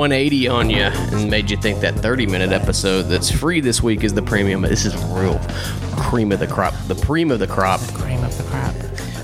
180 0.00 0.48
on 0.48 0.70
you 0.70 0.78
and 0.80 1.30
made 1.30 1.50
you 1.50 1.58
think 1.58 1.80
that 1.80 1.94
30 1.94 2.26
minute 2.26 2.52
episode 2.52 3.02
that's 3.02 3.30
free 3.30 3.60
this 3.60 3.82
week 3.82 4.02
is 4.02 4.14
the 4.14 4.22
premium. 4.22 4.62
This 4.62 4.86
is 4.86 4.96
real 5.08 5.38
cream 5.94 6.32
of 6.32 6.38
the 6.38 6.46
crop. 6.46 6.72
The 6.88 6.94
cream 6.94 7.30
of 7.30 7.38
the 7.38 7.46
crop. 7.46 7.80
Cream 7.92 8.24
of 8.24 8.34
the 8.38 8.44
crop. 8.44 8.74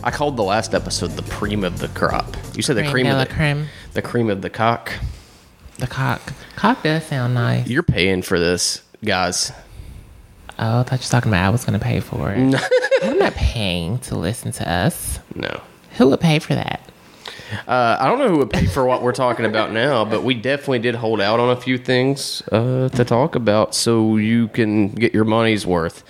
I 0.05 0.11
called 0.11 0.37
the 0.37 0.43
last 0.43 0.75
episode 0.75 1.13
the 1.13 1.23
cream 1.31 1.65
of 1.65 1.79
the 1.79 1.89
crop. 1.89 2.37
You 2.55 2.61
said 2.61 2.77
the 2.77 2.83
Cream 2.83 2.93
cream, 2.93 3.07
of 3.07 3.27
the 3.27 3.35
cream. 3.35 3.69
the 3.95 4.03
cream 4.03 4.29
of 4.29 4.43
the 4.43 4.51
cock. 4.51 4.93
The 5.79 5.87
cock. 5.87 6.35
Cock 6.57 6.83
does 6.83 7.05
sound 7.07 7.33
nice. 7.33 7.67
You're 7.67 7.83
paying 7.83 8.21
for 8.21 8.39
this, 8.39 8.83
guys. 9.03 9.53
Oh, 10.59 10.81
I 10.81 10.83
thought 10.83 10.93
you 10.93 11.07
were 11.07 11.11
talking 11.11 11.31
about 11.31 11.47
I 11.47 11.49
was 11.49 11.65
going 11.65 11.79
to 11.79 11.83
pay 11.83 12.01
for 12.01 12.33
it. 12.33 12.55
I'm 13.03 13.19
not 13.19 13.33
paying 13.33 13.99
to 14.01 14.15
listen 14.15 14.53
to 14.53 14.71
us. 14.71 15.21
No. 15.35 15.63
Who 15.97 16.11
would 16.11 16.21
pay 16.21 16.39
for 16.39 16.55
that? 16.55 16.83
Uh, 17.67 17.97
I 18.01 18.07
don't 18.07 18.19
know 18.19 18.29
who 18.29 18.39
would 18.39 18.51
pay 18.51 18.67
for 18.67 18.85
what 18.85 19.03
we're 19.03 19.13
talking 19.13 19.45
about 19.45 19.73
now, 19.73 20.05
but 20.05 20.23
we 20.25 20.35
definitely 20.35 20.81
did 20.81 20.95
hold 20.97 21.21
out 21.21 21.39
on 21.41 21.51
a 21.51 21.61
few 21.61 21.79
things 21.79 22.43
uh, 22.53 22.89
to 22.91 23.05
talk 23.05 23.35
about 23.35 23.75
so 23.75 24.17
you 24.17 24.49
can 24.49 24.89
get 24.89 25.15
your 25.15 25.25
money's 25.25 25.67
worth. 25.67 26.03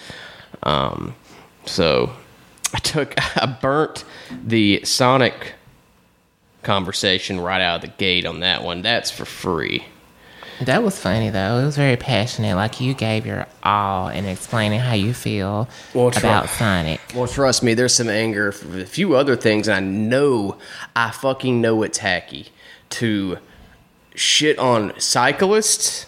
Um, 0.63 1.15
so 1.67 2.13
I 2.75 2.79
took, 2.79 3.15
I 3.37 3.47
burnt 3.47 4.05
the 4.31 4.81
Sonic 4.85 5.55
conversation 6.63 7.41
right 7.41 7.61
out 7.61 7.77
of 7.77 7.91
the 7.91 7.97
gate 7.97 8.27
on 8.27 8.41
that 8.41 8.63
one. 8.63 8.83
That's 8.83 9.11
for 9.11 9.25
free. 9.25 9.85
That 10.63 10.83
was 10.83 10.99
funny 10.99 11.31
though. 11.31 11.59
It 11.59 11.65
was 11.65 11.77
very 11.77 11.97
passionate. 11.97 12.55
Like 12.57 12.81
you 12.81 12.95
gave 12.95 13.27
your 13.27 13.47
all 13.63 14.09
in 14.09 14.25
explaining 14.25 14.81
how 14.81 14.95
you 14.95 15.13
feel 15.15 15.69
Well, 15.95 16.11
try- 16.11 16.21
about 16.31 16.49
Sonic. 16.49 17.01
Well, 17.15 17.27
trust 17.27 17.63
me, 17.63 17.75
there's 17.75 17.95
some 17.95 18.09
anger 18.09 18.53
for 18.53 18.79
a 18.81 18.87
few 18.87 19.15
other 19.17 19.37
things, 19.37 19.69
and 19.69 19.77
I 19.77 19.81
know, 19.81 20.57
I 20.95 21.11
fucking 21.11 21.61
know 21.61 21.83
it's 21.83 21.99
hacky 21.99 22.49
to 22.91 23.39
shit 24.15 24.59
on 24.59 24.93
cyclists, 24.99 26.07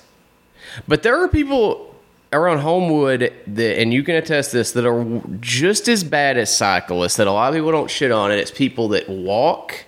but 0.87 1.03
there 1.03 1.23
are 1.23 1.29
people 1.29 1.95
around 2.33 2.59
Homewood 2.59 3.33
that, 3.47 3.81
and 3.81 3.93
you 3.93 4.03
can 4.03 4.15
attest 4.15 4.53
this, 4.53 4.73
that 4.73 4.87
are 4.87 5.21
just 5.41 5.89
as 5.89 6.05
bad 6.05 6.37
as 6.39 6.55
cyclists 6.55 7.17
that 7.17 7.27
a 7.27 7.33
lot 7.33 7.49
of 7.49 7.55
people 7.55 7.71
don't 7.73 7.91
shit 7.91 8.11
on, 8.13 8.31
and 8.31 8.41
it's 8.41 8.51
people 8.51 8.89
that 8.89 9.09
walk 9.09 9.85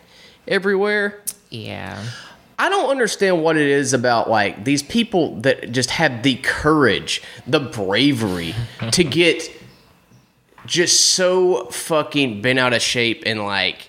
everywhere. 0.48 1.20
Yeah. 1.50 2.02
I 2.60 2.68
don't 2.68 2.90
understand 2.90 3.42
what 3.42 3.56
it 3.56 3.66
is 3.66 3.94
about 3.94 4.28
like 4.28 4.64
these 4.64 4.82
people 4.82 5.36
that 5.40 5.72
just 5.72 5.88
have 5.92 6.22
the 6.22 6.36
courage, 6.36 7.22
the 7.46 7.58
bravery 7.58 8.54
to 8.92 9.02
get 9.02 9.50
just 10.66 11.14
so 11.14 11.64
fucking 11.70 12.42
bent 12.42 12.58
out 12.58 12.74
of 12.74 12.82
shape 12.82 13.22
and 13.24 13.42
like 13.42 13.88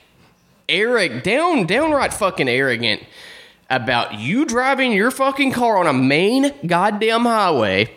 Eric 0.69 1.21
down, 1.21 1.65
downright 1.67 2.13
fucking 2.13 2.47
arrogant 2.47 3.03
about 3.69 4.13
you 4.13 4.45
driving 4.45 4.93
your 4.93 5.11
fucking 5.11 5.51
car 5.51 5.77
on 5.77 5.85
a 5.85 5.91
main 5.91 6.53
goddamn 6.65 7.23
highway 7.23 7.93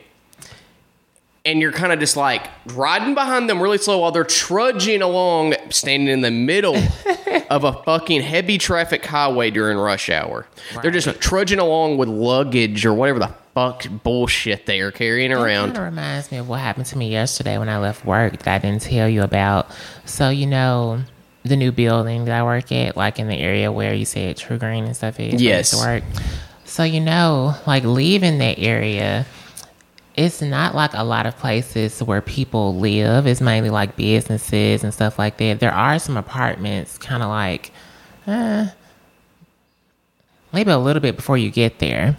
and 1.47 1.61
you're 1.61 1.73
kind 1.73 1.93
of 1.93 1.99
just 2.01 2.17
like 2.17 2.49
riding 2.69 3.15
behind 3.15 3.51
them 3.51 3.61
really 3.63 3.79
slow 3.79 3.99
while 3.99 4.11
they're 4.13 4.25
trudging 4.25 5.03
along, 5.03 5.55
standing 5.71 6.09
in 6.09 6.21
the 6.23 6.31
middle 6.31 6.77
of 7.51 7.65
a 7.65 7.73
fucking 7.85 8.23
heavy 8.23 8.57
traffic 8.59 9.05
highway 9.05 9.51
during 9.51 9.77
rush 9.77 10.09
hour. 10.09 10.47
They're 10.83 10.91
just 10.91 11.21
trudging 11.21 11.59
along 11.59 11.99
with 11.99 12.09
luggage 12.09 12.87
or 12.87 12.95
whatever 12.95 13.19
the 13.19 13.35
fuck 13.55 13.85
bullshit 14.03 14.67
they 14.67 14.81
are 14.81 14.91
carrying 14.91 15.33
around. 15.33 15.75
Kind 15.75 15.77
of 15.77 15.85
reminds 15.85 16.33
me 16.33 16.39
of 16.39 16.49
what 16.49 16.61
happened 16.61 16.87
to 16.87 16.99
me 16.99 17.11
yesterday 17.11 17.59
when 17.59 17.69
I 17.69 17.79
left 17.79 18.05
work 18.05 18.39
that 18.43 18.55
I 18.55 18.59
didn't 18.59 18.83
tell 18.83 19.09
you 19.09 19.23
about. 19.23 19.71
So 20.07 20.31
you 20.31 20.47
know 20.47 21.01
the 21.45 21.57
new 21.57 21.71
building 21.73 22.25
that 22.25 22.41
I 22.41 22.43
work 22.43 22.73
at, 22.73 22.97
like 22.97 23.19
in 23.19 23.29
the 23.29 23.37
area 23.37 23.71
where 23.71 23.93
you 23.93 24.07
said 24.07 24.37
TruGreen 24.39 24.87
and 24.87 24.97
stuff 24.97 25.21
is. 25.21 25.27
where 25.27 25.29
I 25.29 25.37
to 25.37 25.45
Yes. 25.45 25.75
work. 25.77 26.03
So 26.65 26.85
you 26.85 27.01
know, 27.01 27.55
like 27.67 27.85
leaving 27.85 28.39
that 28.39 28.59
area, 28.59 29.27
it's 30.17 30.41
not 30.41 30.75
like 30.75 30.93
a 30.95 31.03
lot 31.03 31.27
of 31.27 31.37
places 31.37 32.03
where 32.03 32.21
people 32.21 32.77
live. 32.77 33.27
It's 33.27 33.41
mainly 33.41 33.71
like 33.71 33.97
businesses 33.97 34.85
and 34.85 34.95
stuff 34.95 35.19
like 35.19 35.39
that. 35.39 35.61
There 35.61 35.73
are 35.73 35.99
some 35.99 36.17
apartments, 36.17 36.99
kind 36.99 37.23
of 37.23 37.29
like, 37.29 37.73
uh, 38.27 38.69
maybe 40.53 40.71
a 40.71 40.79
little 40.79 41.01
bit 41.01 41.17
before 41.17 41.37
you 41.37 41.51
get 41.51 41.81
there. 41.81 42.17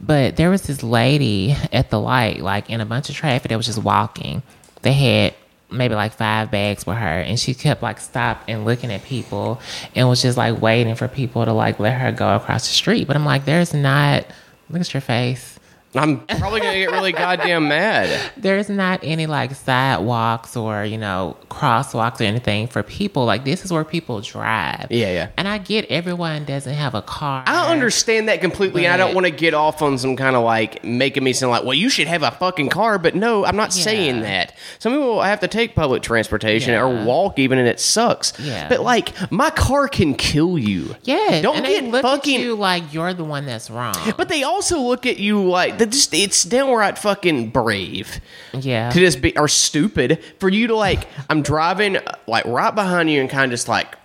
But 0.00 0.36
there 0.36 0.50
was 0.50 0.62
this 0.62 0.82
lady 0.82 1.56
at 1.72 1.90
the 1.90 2.00
light, 2.00 2.40
like 2.40 2.70
in 2.70 2.80
a 2.80 2.86
bunch 2.86 3.08
of 3.08 3.14
traffic 3.14 3.48
that 3.48 3.56
was 3.56 3.66
just 3.66 3.82
walking. 3.82 4.42
They 4.82 4.92
had 4.92 5.34
maybe 5.70 5.94
like 5.94 6.12
five 6.12 6.50
bags 6.50 6.86
with 6.86 6.96
her, 6.96 7.20
and 7.20 7.38
she 7.38 7.54
kept 7.54 7.82
like 7.82 8.00
stopped 8.00 8.48
and 8.48 8.64
looking 8.64 8.92
at 8.92 9.04
people 9.04 9.60
and 9.94 10.08
was 10.08 10.22
just 10.22 10.38
like 10.38 10.60
waiting 10.60 10.94
for 10.94 11.08
people 11.08 11.44
to 11.44 11.52
like 11.52 11.78
let 11.78 11.98
her 12.00 12.12
go 12.12 12.34
across 12.36 12.66
the 12.66 12.72
street. 12.72 13.06
But 13.06 13.16
I'm 13.16 13.24
like, 13.24 13.44
there's 13.44 13.74
not, 13.74 14.24
look 14.70 14.80
at 14.80 14.94
your 14.94 15.00
face. 15.00 15.57
I'm 15.94 16.20
probably 16.26 16.60
gonna 16.60 16.76
get 16.78 16.90
really 16.90 17.12
goddamn 17.12 17.68
mad. 17.68 18.32
There's 18.36 18.68
not 18.68 19.00
any 19.02 19.26
like 19.26 19.54
sidewalks 19.54 20.56
or, 20.56 20.84
you 20.84 20.98
know, 20.98 21.36
crosswalks 21.50 22.20
or 22.20 22.24
anything 22.24 22.66
for 22.68 22.82
people. 22.82 23.24
Like, 23.24 23.44
this 23.44 23.64
is 23.64 23.72
where 23.72 23.84
people 23.84 24.20
drive. 24.20 24.88
Yeah, 24.90 25.12
yeah. 25.12 25.30
And 25.36 25.48
I 25.48 25.58
get 25.58 25.86
everyone 25.86 26.44
doesn't 26.44 26.74
have 26.74 26.94
a 26.94 27.02
car. 27.02 27.44
I 27.46 27.72
understand 27.72 28.28
that 28.28 28.40
completely, 28.40 28.84
and 28.86 28.92
I 28.92 28.96
don't 28.96 29.14
want 29.14 29.26
to 29.26 29.30
get 29.30 29.54
off 29.54 29.80
on 29.82 29.96
some 29.98 30.16
kind 30.16 30.36
of 30.36 30.44
like 30.44 30.84
making 30.84 31.24
me 31.24 31.32
sound 31.32 31.50
like, 31.50 31.64
well, 31.64 31.74
you 31.74 31.88
should 31.88 32.06
have 32.06 32.22
a 32.22 32.32
fucking 32.32 32.68
car, 32.68 32.98
but 32.98 33.14
no, 33.14 33.44
I'm 33.44 33.56
not 33.56 33.72
saying 33.72 34.20
that. 34.20 34.54
Some 34.78 34.92
people 34.92 35.22
have 35.22 35.40
to 35.40 35.48
take 35.48 35.74
public 35.74 36.02
transportation 36.02 36.74
or 36.74 37.04
walk 37.04 37.38
even, 37.38 37.58
and 37.58 37.66
it 37.66 37.80
sucks. 37.80 38.38
Yeah. 38.38 38.68
But 38.68 38.80
like, 38.80 39.30
my 39.32 39.50
car 39.50 39.88
can 39.88 40.14
kill 40.14 40.58
you. 40.58 40.94
Yeah. 41.04 41.40
Don't 41.40 41.56
and 41.56 41.66
get 41.66 41.82
they 41.82 41.90
look 41.90 42.02
fucking. 42.02 42.36
at 42.36 42.40
you 42.42 42.54
like 42.54 42.92
you're 42.92 43.14
the 43.14 43.24
one 43.24 43.46
that's 43.46 43.70
wrong. 43.70 43.94
But 44.16 44.28
they 44.28 44.42
also 44.42 44.80
look 44.80 45.06
at 45.06 45.18
you 45.18 45.48
like 45.48 45.77
that. 45.78 45.90
Just 45.90 46.14
it's 46.14 46.44
downright 46.44 46.98
fucking 46.98 47.50
brave 47.50 48.20
yeah. 48.52 48.90
to 48.90 48.98
just 48.98 49.20
be 49.20 49.36
or 49.36 49.48
stupid 49.48 50.22
for 50.38 50.48
you 50.48 50.68
to 50.68 50.76
like. 50.76 51.06
I'm 51.28 51.42
driving 51.42 51.96
uh, 51.96 52.12
like 52.26 52.44
right 52.44 52.74
behind 52.74 53.10
you 53.10 53.20
and 53.20 53.30
kind 53.30 53.44
of 53.44 53.50
just 53.50 53.68
like 53.68 53.96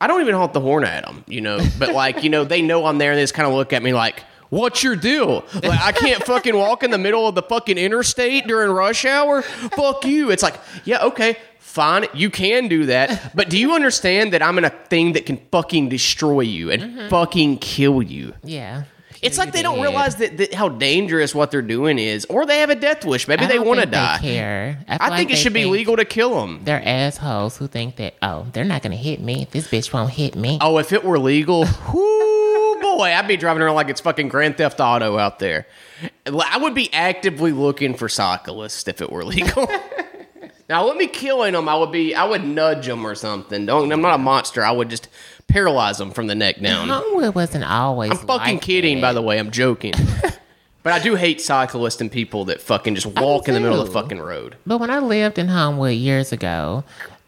I 0.00 0.06
don't 0.06 0.20
even 0.20 0.34
honk 0.34 0.52
the 0.52 0.60
horn 0.60 0.84
at 0.84 1.04
them, 1.04 1.24
you 1.26 1.40
know. 1.40 1.60
But 1.78 1.92
like 1.94 2.22
you 2.22 2.30
know, 2.30 2.44
they 2.44 2.62
know 2.62 2.86
I'm 2.86 2.98
there 2.98 3.12
and 3.12 3.18
they 3.18 3.22
just 3.22 3.34
kind 3.34 3.48
of 3.48 3.54
look 3.54 3.72
at 3.72 3.82
me 3.82 3.92
like. 3.92 4.22
What's 4.50 4.82
your 4.82 4.96
deal? 4.96 5.46
Like 5.54 5.80
I 5.80 5.92
can't 5.92 6.22
fucking 6.24 6.54
walk 6.54 6.82
in 6.82 6.90
the 6.90 6.98
middle 6.98 7.26
of 7.26 7.34
the 7.34 7.42
fucking 7.42 7.78
interstate 7.78 8.46
during 8.46 8.70
rush 8.70 9.06
hour. 9.06 9.40
Fuck 9.40 10.04
you. 10.04 10.30
It's 10.30 10.42
like, 10.42 10.60
yeah, 10.84 11.04
okay, 11.04 11.38
fine, 11.72 12.04
you 12.12 12.28
can 12.28 12.68
do 12.68 12.84
that, 12.86 13.34
but 13.34 13.48
do 13.48 13.58
you 13.58 13.74
understand 13.74 14.34
that 14.34 14.42
I'm 14.42 14.58
in 14.58 14.66
a 14.66 14.70
thing 14.70 15.14
that 15.14 15.24
can 15.24 15.38
fucking 15.50 15.88
destroy 15.88 16.42
you 16.42 16.70
and 16.70 17.08
fucking 17.08 17.58
kill 17.58 18.02
you? 18.02 18.34
yeah. 18.44 18.84
It's 19.22 19.38
like 19.38 19.52
they 19.52 19.62
don't 19.62 19.80
realize 19.80 20.16
that, 20.16 20.36
that 20.38 20.52
how 20.52 20.68
dangerous 20.68 21.32
what 21.32 21.52
they're 21.52 21.62
doing 21.62 21.98
is, 21.98 22.24
or 22.26 22.44
they 22.44 22.58
have 22.58 22.70
a 22.70 22.74
death 22.74 23.04
wish. 23.04 23.28
Maybe 23.28 23.46
they 23.46 23.60
want 23.60 23.78
to 23.78 23.82
think 23.82 23.92
they 23.92 23.96
die. 23.96 24.18
care. 24.20 24.78
I, 24.88 24.98
I 25.00 25.08
like 25.08 25.18
think 25.18 25.30
it 25.30 25.36
should 25.36 25.52
be 25.52 25.64
legal 25.64 25.96
to 25.96 26.04
kill 26.04 26.40
them. 26.40 26.60
They're 26.64 26.82
assholes 26.84 27.56
who 27.56 27.68
think 27.68 27.96
that 27.96 28.14
oh 28.20 28.46
they're 28.52 28.64
not 28.64 28.82
gonna 28.82 28.96
hit 28.96 29.20
me. 29.20 29.46
This 29.50 29.68
bitch 29.68 29.92
won't 29.92 30.10
hit 30.10 30.34
me. 30.34 30.58
Oh, 30.60 30.78
if 30.78 30.92
it 30.92 31.04
were 31.04 31.20
legal, 31.20 31.64
whoo 31.94 32.80
boy, 32.80 33.12
I'd 33.14 33.28
be 33.28 33.36
driving 33.36 33.62
around 33.62 33.76
like 33.76 33.88
it's 33.88 34.00
fucking 34.00 34.28
Grand 34.28 34.56
Theft 34.56 34.80
Auto 34.80 35.16
out 35.18 35.38
there. 35.38 35.66
I 36.26 36.58
would 36.58 36.74
be 36.74 36.92
actively 36.92 37.52
looking 37.52 37.94
for 37.94 38.08
cyclists 38.08 38.88
if 38.88 39.00
it 39.00 39.10
were 39.12 39.24
legal. 39.24 39.68
now, 40.68 40.84
let 40.84 40.96
me 40.96 41.06
killing 41.06 41.52
them. 41.52 41.68
I 41.68 41.76
would 41.76 41.92
be. 41.92 42.14
I 42.14 42.24
would 42.24 42.44
nudge 42.44 42.86
them 42.86 43.06
or 43.06 43.14
something. 43.14 43.66
Don't. 43.66 43.92
I'm 43.92 44.00
not 44.00 44.14
a 44.14 44.18
monster. 44.18 44.64
I 44.64 44.70
would 44.70 44.88
just 44.88 45.08
paralyze 45.48 45.98
them 45.98 46.10
from 46.10 46.28
the 46.28 46.34
neck 46.34 46.60
down. 46.60 46.88
Homewood 46.88 47.34
wasn't 47.34 47.64
always. 47.64 48.10
I'm 48.10 48.18
fucking 48.18 48.54
like 48.54 48.62
kidding, 48.62 48.96
that. 48.96 49.08
by 49.08 49.12
the 49.12 49.22
way. 49.22 49.38
I'm 49.38 49.50
joking. 49.50 49.92
but 50.82 50.92
I 50.92 50.98
do 50.98 51.14
hate 51.14 51.40
cyclists 51.40 52.00
and 52.00 52.10
people 52.10 52.46
that 52.46 52.60
fucking 52.60 52.94
just 52.94 53.06
walk 53.06 53.48
in 53.48 53.54
the 53.54 53.60
middle 53.60 53.80
of 53.80 53.86
the 53.86 53.92
fucking 53.92 54.20
road. 54.20 54.56
But 54.66 54.78
when 54.78 54.90
I 54.90 55.00
lived 55.00 55.38
in 55.38 55.48
Homewood 55.48 55.94
years 55.94 56.32
ago, 56.32 56.84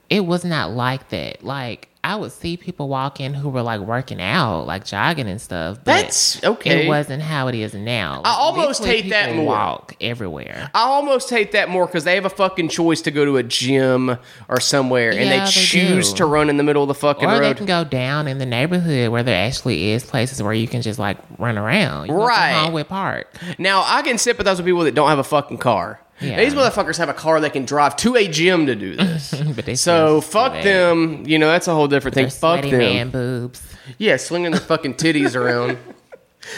it 0.09 0.25
was 0.25 0.45
not 0.45 0.71
like 0.71 1.09
that. 1.11 1.43
Like 1.45 1.89
I 2.05 2.17
would 2.17 2.33
see 2.33 2.56
people 2.59 2.89
walking 2.89 3.33
who 3.33 3.49
were 3.49 3.62
like 3.62 3.81
working 3.81 4.21
out, 4.21 4.67
like 4.67 4.85
jogging 4.85 5.27
and 5.27 5.41
stuff. 5.41 5.79
But 5.79 5.85
That's 6.03 6.45
okay. 6.45 6.85
It 6.85 6.89
wasn't 6.89 7.23
how 7.23 7.49
it 7.49 7.55
is 7.55 7.73
now. 7.75 8.21
I 8.25 8.35
almost 8.35 8.85
hate 8.85 9.09
that 9.09 9.35
more. 9.35 9.47
Walk 9.47 9.97
everywhere. 10.03 10.71
I 10.75 10.83
almost 10.83 11.31
hate 11.31 11.53
that 11.53 11.71
more 11.71 11.87
because 11.87 12.05
they 12.05 12.15
have 12.17 12.27
a 12.27 12.31
fucking 12.31 12.69
choice 12.69 13.01
to 13.03 13.11
go 13.11 13.25
to 13.25 13.39
a 13.39 13.43
gym 13.43 14.19
or 14.49 14.61
somewhere, 14.61 15.11
and 15.12 15.21
Yeah, 15.21 15.31
they 15.31 15.45
they 15.47 15.51
choose 15.51 16.11
do. 16.11 16.17
to 16.19 16.27
run 16.27 16.51
in 16.51 16.59
the 16.59 16.62
middle 16.62 16.83
of 16.83 16.89
the 16.89 16.95
fucking 16.95 17.29
Or 17.29 17.37
they 17.41 17.47
road. 17.49 17.56
can 17.56 17.67
go 17.67 17.85
down 17.85 18.29
in 18.29 18.37
the 18.39 18.47
neighborhood 18.47 19.09
where 19.11 19.23
there 19.23 19.47
actually 19.47 19.93
is 19.93 20.05
places 20.05 20.43
where 20.43 20.53
you 20.53 20.69
can 20.69 20.83
just 20.83 20.99
like 20.99 21.17
run 21.39 21.57
around. 21.57 22.09
You 22.09 22.15
Right. 22.15 22.53
Homewood 22.53 22.89
Park. 22.89 23.35
Now 23.59 23.83
I 23.87 24.03
can 24.03 24.19
sympathize 24.19 24.59
with 24.59 24.67
people 24.67 24.85
that 24.85 24.95
don't 24.95 25.09
have 25.09 25.19
a 25.19 25.25
fucking 25.25 25.57
car. 25.59 26.00
Yeah. 26.20 26.38
These 26.43 26.55
motherfuckers 26.55 26.99
have 26.99 27.08
a 27.08 27.14
car 27.14 27.40
that 27.40 27.52
can 27.52 27.64
drive 27.64 27.96
to 27.96 28.16
a 28.16 28.28
gym 28.28 28.66
to 28.66 28.75
do 28.75 28.96
this. 28.96 29.34
But 29.34 29.66
they 29.66 29.75
so 29.75 30.20
fuck 30.20 30.52
that. 30.52 30.64
them. 30.64 31.25
You 31.26 31.38
know 31.38 31.49
that's 31.49 31.69
a 31.69 31.75
whole 31.75 31.88
different 31.88 32.14
thing. 32.14 32.31
Fuck 32.31 32.62
them. 32.62 32.70
man 32.78 33.11
boobs. 33.11 33.62
Yeah, 33.99 34.16
slinging 34.16 34.52
their 34.52 34.61
fucking 34.61 34.94
titties 34.94 35.34
around. 35.34 35.78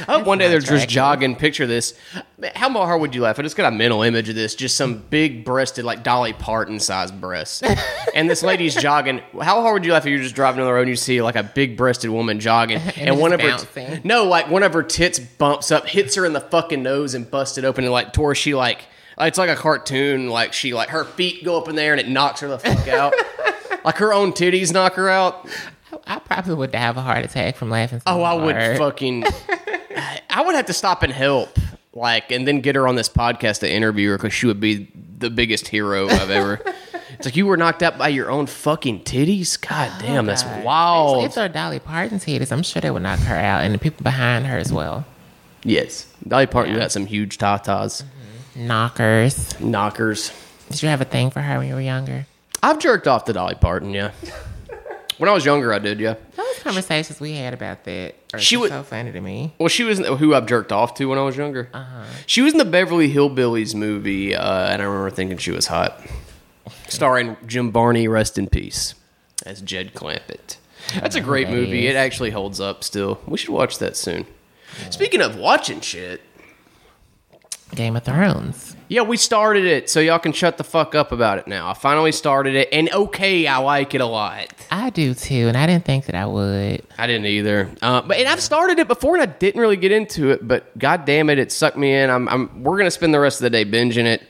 I 0.08 0.14
hope 0.14 0.26
one 0.26 0.38
day 0.38 0.48
they're 0.48 0.58
just 0.58 0.88
jogging. 0.88 1.36
Picture 1.36 1.64
this. 1.64 1.94
How 2.56 2.70
hard 2.70 3.00
would 3.00 3.14
you 3.14 3.22
laugh? 3.22 3.38
I 3.38 3.42
just 3.42 3.56
got 3.56 3.72
a 3.72 3.76
mental 3.76 4.02
image 4.02 4.28
of 4.28 4.34
this. 4.34 4.56
Just 4.56 4.76
some 4.76 4.98
big 4.98 5.44
breasted, 5.44 5.84
like 5.84 6.02
Dolly 6.02 6.32
Parton 6.32 6.80
sized 6.80 7.20
breasts. 7.20 7.62
and 8.14 8.28
this 8.28 8.42
lady's 8.42 8.74
jogging. 8.74 9.20
How 9.40 9.62
hard 9.62 9.74
would 9.74 9.84
you 9.84 9.92
laugh 9.92 10.04
if 10.04 10.10
you're 10.10 10.22
just 10.22 10.34
driving 10.34 10.60
on 10.60 10.66
the 10.66 10.72
road 10.72 10.80
and 10.82 10.88
you 10.90 10.96
see 10.96 11.22
like 11.22 11.36
a 11.36 11.44
big 11.44 11.76
breasted 11.76 12.10
woman 12.10 12.40
jogging 12.40 12.78
and, 12.78 13.10
it's 13.10 13.16
one 13.16 13.32
of 13.32 13.40
her 13.40 13.50
bouncing. 13.50 14.00
no, 14.02 14.24
like 14.24 14.50
one 14.50 14.64
of 14.64 14.72
her 14.72 14.82
tits 14.82 15.20
bumps 15.20 15.70
up, 15.70 15.86
hits 15.86 16.16
her 16.16 16.26
in 16.26 16.32
the 16.32 16.40
fucking 16.40 16.82
nose 16.82 17.14
and 17.14 17.30
busted 17.30 17.64
open 17.64 17.84
and 17.84 17.92
like 17.92 18.12
tore 18.12 18.34
she 18.34 18.56
like 18.56 18.86
it's 19.18 19.38
like 19.38 19.50
a 19.50 19.56
cartoon. 19.56 20.28
Like 20.28 20.52
she 20.52 20.74
like 20.74 20.88
her 20.90 21.04
feet 21.04 21.44
go 21.44 21.58
up 21.58 21.68
in 21.68 21.76
there 21.76 21.92
and 21.92 22.00
it 22.00 22.08
knocks 22.08 22.40
her 22.40 22.48
the 22.48 22.58
fuck 22.58 22.88
out. 22.88 23.14
like 23.84 23.96
her 23.96 24.12
own 24.12 24.32
titties 24.32 24.72
knock 24.72 24.94
her 24.94 25.08
out. 25.08 25.48
I 26.06 26.18
probably 26.18 26.54
would 26.54 26.74
have 26.74 26.96
a 26.96 27.02
heart 27.02 27.24
attack 27.24 27.56
from 27.56 27.70
laughing. 27.70 28.00
So 28.00 28.04
Oh, 28.06 28.22
I 28.22 28.34
would 28.34 28.78
fucking. 28.78 29.24
I 30.30 30.42
would 30.44 30.54
have 30.54 30.66
to 30.66 30.72
stop 30.74 31.02
and 31.02 31.12
help, 31.12 31.58
like, 31.94 32.30
and 32.30 32.46
then 32.46 32.60
get 32.60 32.74
her 32.74 32.86
on 32.86 32.96
this 32.96 33.08
podcast 33.08 33.60
to 33.60 33.70
interview 33.70 34.10
her 34.10 34.18
because 34.18 34.34
she 34.34 34.46
would 34.46 34.60
be 34.60 34.90
the 35.18 35.30
biggest 35.30 35.68
hero 35.68 36.06
I've 36.08 36.28
ever. 36.30 36.60
it's 37.14 37.24
like 37.24 37.36
you 37.36 37.46
were 37.46 37.56
knocked 37.56 37.82
out 37.82 37.96
by 37.96 38.08
your 38.08 38.30
own 38.30 38.46
fucking 38.46 39.04
titties. 39.04 39.58
God 39.58 39.90
oh, 39.94 40.02
damn, 40.02 40.26
that's 40.26 40.42
Oh, 40.44 40.48
God. 40.48 40.64
wild. 40.64 41.24
If 41.24 41.34
they're 41.34 41.48
Dolly 41.48 41.78
Parton's 41.78 42.26
titties, 42.26 42.52
I'm 42.52 42.62
sure 42.62 42.82
they 42.82 42.90
would 42.90 43.02
knock 43.02 43.20
her 43.20 43.34
out, 43.36 43.64
and 43.64 43.72
the 43.72 43.78
people 43.78 44.02
behind 44.02 44.46
her 44.46 44.58
as 44.58 44.70
well. 44.70 45.06
yes, 45.64 46.06
Dolly 46.28 46.46
Parton 46.46 46.74
Yeah. 46.74 46.80
got 46.80 46.92
some 46.92 47.06
huge 47.06 47.38
tatas, 47.38 48.02
Knockers. 48.56 49.58
knockers. 49.60 50.32
Did 50.70 50.82
you 50.82 50.88
have 50.88 51.00
a 51.00 51.04
thing 51.04 51.30
for 51.30 51.40
her 51.40 51.58
when 51.58 51.68
you 51.68 51.74
were 51.74 51.80
younger? 51.80 52.26
I've 52.62 52.78
jerked 52.78 53.06
off 53.06 53.24
to 53.26 53.32
Dolly 53.32 53.54
Parton. 53.54 53.90
Yeah, 53.90 54.10
when 55.18 55.28
I 55.30 55.32
was 55.32 55.44
younger, 55.44 55.72
I 55.72 55.78
did. 55.78 56.00
Yeah. 56.00 56.14
Those 56.36 56.58
conversations 56.60 57.20
we 57.20 57.34
had 57.36 57.54
about 57.54 57.84
that 57.84 58.14
are 58.34 58.38
She 58.38 58.56
was 58.56 58.70
so 58.70 58.82
funny 58.82 59.12
to 59.12 59.20
me. 59.20 59.54
Well, 59.58 59.68
she 59.68 59.84
was 59.84 59.98
who 59.98 60.34
I've 60.34 60.46
jerked 60.46 60.72
off 60.72 60.94
to 60.94 61.06
when 61.06 61.18
I 61.18 61.22
was 61.22 61.36
younger. 61.36 61.68
Uh-huh. 61.72 62.04
She 62.26 62.42
was 62.42 62.52
in 62.52 62.58
the 62.58 62.64
Beverly 62.64 63.12
Hillbillies 63.12 63.74
movie, 63.74 64.34
uh, 64.34 64.68
and 64.68 64.82
I 64.82 64.84
remember 64.84 65.10
thinking 65.10 65.38
she 65.38 65.52
was 65.52 65.66
hot. 65.68 66.00
Starring 66.88 67.36
Jim 67.46 67.70
Varney, 67.72 68.08
rest 68.08 68.38
in 68.38 68.48
peace, 68.48 68.94
as 69.44 69.60
Jed 69.60 69.94
Clampett. 69.94 70.56
That's 70.94 71.16
a 71.16 71.20
great 71.20 71.48
movie. 71.48 71.86
It 71.86 71.96
actually 71.96 72.30
holds 72.30 72.60
up 72.60 72.84
still. 72.84 73.20
We 73.26 73.38
should 73.38 73.50
watch 73.50 73.78
that 73.78 73.96
soon. 73.96 74.26
Speaking 74.90 75.20
of 75.20 75.36
watching 75.36 75.80
shit, 75.80 76.20
Game 77.74 77.96
of 77.96 78.04
Thrones. 78.04 78.76
yeah, 78.88 79.02
we 79.02 79.16
started 79.16 79.64
it, 79.64 79.90
so 79.90 79.98
y'all 80.00 80.18
can 80.20 80.32
shut 80.32 80.56
the 80.56 80.64
fuck 80.64 80.94
up 80.94 81.10
about 81.12 81.38
it 81.38 81.48
now. 81.48 81.68
I 81.68 81.74
finally 81.74 82.12
started 82.12 82.54
it, 82.54 82.68
and 82.72 82.88
okay, 82.92 83.46
I 83.46 83.58
like 83.58 83.94
it 83.94 84.00
a 84.00 84.06
lot. 84.06 84.46
I 84.70 84.90
do 84.90 85.14
too, 85.14 85.48
and 85.48 85.56
I 85.56 85.66
didn't 85.66 85.84
think 85.84 86.06
that 86.06 86.14
I 86.14 86.26
would. 86.26 86.82
I 86.96 87.06
didn't 87.06 87.26
either. 87.26 87.68
Uh, 87.82 88.02
but 88.02 88.18
and 88.18 88.28
I've 88.28 88.40
started 88.40 88.78
it 88.78 88.86
before, 88.88 89.16
and 89.16 89.22
I 89.22 89.26
didn't 89.26 89.60
really 89.60 89.76
get 89.76 89.92
into 89.92 90.30
it. 90.30 90.46
But 90.46 90.78
god 90.78 91.04
damn 91.04 91.28
it, 91.28 91.38
it 91.38 91.50
sucked 91.50 91.76
me 91.76 91.92
in. 91.94 92.08
I'm, 92.08 92.28
I'm 92.28 92.62
we're 92.62 92.78
gonna 92.78 92.90
spend 92.90 93.12
the 93.12 93.20
rest 93.20 93.40
of 93.40 93.42
the 93.42 93.50
day 93.50 93.64
binging 93.64 94.06
it. 94.06 94.22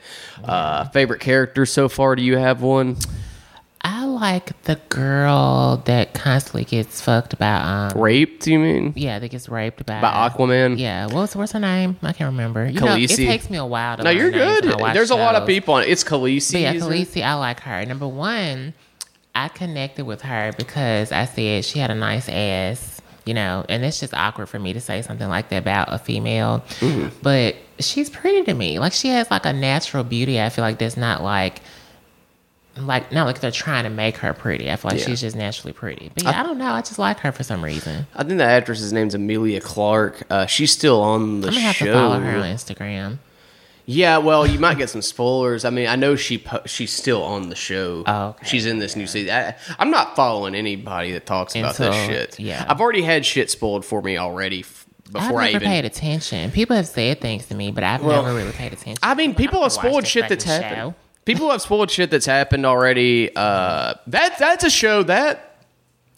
Uh, 0.42 0.88
favorite 0.88 1.20
character 1.20 1.66
so 1.66 1.88
far? 1.88 2.16
Do 2.16 2.22
you 2.22 2.36
have 2.38 2.62
one? 2.62 2.96
Like 4.16 4.62
the 4.62 4.76
girl 4.88 5.82
that 5.84 6.14
constantly 6.14 6.64
gets 6.64 7.02
fucked 7.02 7.38
by 7.38 7.52
um 7.92 8.00
Raped? 8.00 8.46
You 8.46 8.58
mean? 8.58 8.92
yeah, 8.96 9.18
that 9.18 9.28
gets 9.28 9.46
raped 9.48 9.84
by 9.84 10.00
By 10.00 10.28
Aquaman? 10.28 10.78
Yeah, 10.78 11.06
what's 11.06 11.36
what's 11.36 11.52
her 11.52 11.60
name? 11.60 11.96
I 12.02 12.12
can't 12.12 12.30
remember. 12.30 12.66
You 12.66 12.80
know, 12.80 12.96
it 12.96 13.08
takes 13.08 13.50
me 13.50 13.58
a 13.58 13.66
while 13.66 13.98
to 13.98 14.04
No, 14.04 14.10
you're 14.10 14.30
good. 14.30 14.64
when 14.64 14.74
I 14.74 14.76
watch 14.80 14.94
There's 14.94 15.10
a 15.10 15.16
lot 15.16 15.34
of 15.34 15.46
people 15.46 15.74
on 15.74 15.82
it. 15.82 15.90
It's 15.90 16.02
Khaleesi. 16.02 16.52
But 16.52 16.60
yeah, 16.60 16.72
it? 16.72 16.82
Khaleesi, 16.82 17.22
I 17.22 17.34
like 17.34 17.60
her. 17.60 17.84
Number 17.84 18.08
one, 18.08 18.72
I 19.34 19.48
connected 19.48 20.06
with 20.06 20.22
her 20.22 20.52
because 20.56 21.12
I 21.12 21.26
said 21.26 21.66
she 21.66 21.78
had 21.78 21.90
a 21.90 21.94
nice 21.94 22.26
ass, 22.30 23.02
you 23.26 23.34
know, 23.34 23.66
and 23.68 23.84
it's 23.84 24.00
just 24.00 24.14
awkward 24.14 24.48
for 24.48 24.58
me 24.58 24.72
to 24.72 24.80
say 24.80 25.02
something 25.02 25.28
like 25.28 25.50
that 25.50 25.58
about 25.58 25.92
a 25.92 25.98
female. 25.98 26.64
Mm-hmm. 26.80 27.08
But 27.20 27.56
she's 27.80 28.08
pretty 28.08 28.44
to 28.44 28.54
me. 28.54 28.78
Like 28.78 28.94
she 28.94 29.08
has 29.08 29.30
like 29.30 29.44
a 29.44 29.52
natural 29.52 30.04
beauty. 30.04 30.40
I 30.40 30.48
feel 30.48 30.64
like 30.64 30.78
that's 30.78 30.96
not 30.96 31.22
like 31.22 31.60
like 32.78 33.10
not 33.12 33.26
like 33.26 33.40
they're 33.40 33.50
trying 33.50 33.84
to 33.84 33.90
make 33.90 34.16
her 34.18 34.32
pretty. 34.32 34.70
I 34.70 34.76
feel 34.76 34.90
like 34.90 35.00
Yeah. 35.00 35.06
she's 35.06 35.20
just 35.22 35.36
naturally 35.36 35.72
pretty. 35.72 36.10
But 36.14 36.24
yeah, 36.24 36.40
I, 36.40 36.42
don't 36.42 36.58
know. 36.58 36.72
I 36.72 36.80
just 36.82 36.98
like 36.98 37.20
her 37.20 37.32
for 37.32 37.42
some 37.42 37.62
reason. 37.64 38.06
I 38.14 38.22
think 38.24 38.38
the 38.38 38.44
actress's 38.44 38.92
name's 38.92 39.14
Emilia 39.14 39.60
Clarke. 39.60 40.22
Uh, 40.30 40.46
she's 40.46 40.72
still 40.72 41.00
on 41.00 41.40
the 41.40 41.48
I'm 41.48 41.54
gonna 41.54 41.66
have 41.66 41.76
show. 41.76 41.86
to 41.86 41.92
follow 41.92 42.20
her 42.20 42.36
on 42.36 42.42
Instagram. 42.44 43.18
Yeah, 43.88 44.18
well, 44.18 44.46
you 44.48 44.58
might 44.58 44.78
get 44.78 44.90
some 44.90 45.00
spoilers. 45.00 45.64
I 45.64 45.70
mean, 45.70 45.86
I 45.86 45.94
know 45.94 46.16
she 46.16 46.38
po- 46.38 46.62
she's 46.66 46.92
still 46.92 47.22
on 47.22 47.50
the 47.50 47.54
show. 47.54 48.02
Oh, 48.04 48.26
okay. 48.30 48.44
She's 48.46 48.66
in 48.66 48.78
this 48.80 48.96
new 48.96 49.06
season. 49.06 49.32
I, 49.32 49.54
I'm 49.78 49.92
not 49.92 50.16
following 50.16 50.56
anybody 50.56 51.12
that 51.12 51.24
talks 51.24 51.54
about 51.54 51.76
this 51.76 51.94
shit. 51.94 52.40
yeah. 52.40 52.66
I've 52.68 52.80
already 52.80 53.02
had 53.02 53.24
shit 53.24 53.48
spoiled 53.48 53.84
for 53.84 54.02
me 54.02 54.18
already 54.18 54.60
f- 54.60 54.86
I've 55.06 55.12
before 55.12 55.40
I 55.40 55.52
never 55.52 55.56
even. 55.58 55.68
paid 55.68 55.84
attention. 55.84 56.50
People 56.50 56.74
have 56.74 56.88
said 56.88 57.20
things 57.20 57.46
to 57.46 57.54
me, 57.54 57.70
but 57.70 57.84
I've 57.84 58.02
Well, 58.02 58.24
never 58.24 58.34
really 58.36 58.50
paid 58.50 58.72
attention. 58.72 58.98
I 59.04 59.14
mean, 59.14 59.36
people 59.36 59.62
have 59.62 59.70
spoiled 59.70 60.04
shit 60.04 60.28
that's 60.28 60.42
happened. 60.42 60.76
show. 60.76 60.94
People 61.26 61.50
have 61.50 61.60
spoiled 61.60 61.90
shit 61.90 62.10
that's 62.10 62.24
happened 62.26 62.64
already. 62.64 63.34
Uh, 63.36 63.94
that 64.06 64.38
that's 64.38 64.64
a 64.64 64.70
show 64.70 65.02
that, 65.02 65.42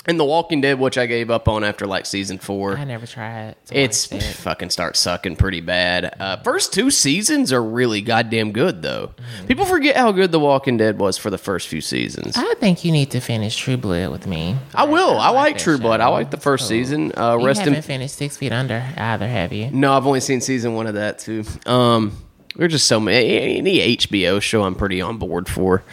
and 0.06 0.20
The 0.20 0.24
Walking 0.24 0.60
Dead, 0.60 0.78
which 0.78 0.96
I 0.98 1.06
gave 1.06 1.30
up 1.30 1.48
on 1.48 1.64
after 1.64 1.86
like 1.86 2.04
season 2.06 2.38
four. 2.38 2.76
I 2.76 2.84
never 2.84 3.06
tried. 3.06 3.56
to 3.66 3.78
It's 3.78 4.06
that. 4.08 4.22
fucking 4.22 4.68
start 4.70 4.96
sucking 4.96 5.36
pretty 5.36 5.60
bad. 5.62 6.14
Uh, 6.20 6.36
first 6.42 6.72
two 6.74 6.90
seasons 6.90 7.52
are 7.54 7.62
really 7.64 8.00
goddamn 8.02 8.52
good 8.52 8.82
though. 8.82 9.12
People 9.46 9.64
forget 9.64 9.96
how 9.96 10.12
good 10.12 10.30
The 10.30 10.38
Walking 10.40 10.76
Dead 10.76 10.98
was 10.98 11.16
for 11.16 11.30
the 11.30 11.38
first 11.38 11.68
few 11.68 11.80
seasons. 11.80 12.34
I 12.36 12.54
think 12.58 12.84
you 12.84 12.92
need 12.92 13.10
to 13.12 13.20
finish 13.20 13.56
True 13.56 13.76
Blood 13.78 14.10
with 14.10 14.26
me. 14.26 14.56
I 14.74 14.84
will. 14.84 15.18
I 15.18 15.30
like 15.30 15.54
that 15.56 15.62
True 15.64 15.78
Blood. 15.78 16.00
I 16.00 16.08
like 16.08 16.30
the 16.30 16.36
first 16.36 16.62
Cool. 16.64 16.68
season. 16.68 17.12
Uh, 17.16 17.36
You 17.40 17.46
rest 17.46 17.60
haven't 17.60 17.76
in. 17.76 17.82
finished 17.82 18.14
Six 18.16 18.36
Feet 18.36 18.52
Under 18.52 18.84
either, 18.96 19.26
have 19.26 19.54
you? 19.54 19.70
No, 19.70 19.94
I've 19.94 20.06
only 20.06 20.20
seen 20.20 20.42
season 20.42 20.74
one 20.74 20.86
of 20.86 20.94
that 20.94 21.18
too. 21.18 21.44
Um, 21.66 22.12
we're 22.58 22.68
just 22.68 22.86
so 22.86 23.00
many. 23.00 23.56
Any 23.58 23.96
HBO 23.96 24.42
show, 24.42 24.64
I'm 24.64 24.74
pretty 24.74 25.00
on 25.00 25.16
board 25.16 25.48
for. 25.48 25.84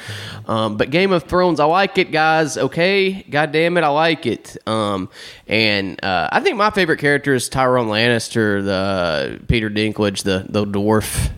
Um, 0.48 0.75
but 0.77 0.89
Game 0.89 1.12
of 1.12 1.24
Thrones, 1.24 1.60
I 1.60 1.65
like 1.65 1.98
it, 1.98 2.12
guys. 2.12 2.57
Okay, 2.57 3.24
God 3.24 3.51
damn 3.51 3.77
it, 3.77 3.84
I 3.84 3.88
like 3.89 4.25
it. 4.25 4.57
Um, 4.67 5.10
and 5.48 6.03
uh, 6.03 6.29
I 6.31 6.41
think 6.41 6.57
my 6.57 6.72
favorite 6.72 7.00
character 7.00 7.34
is 7.34 7.50
Tyrion 7.50 7.88
Lannister, 7.88 8.63
the 8.65 9.39
Peter 9.48 9.69
Dinklage, 9.69 10.24
the 10.24 10.45
the 10.50 10.65
dwarf. 10.65 11.31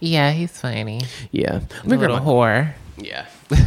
Yeah, 0.00 0.32
he's 0.32 0.60
funny. 0.60 1.00
Yeah, 1.30 1.60
A 1.84 1.88
little 1.88 2.18
whore. 2.18 2.74
Yeah. 2.98 3.26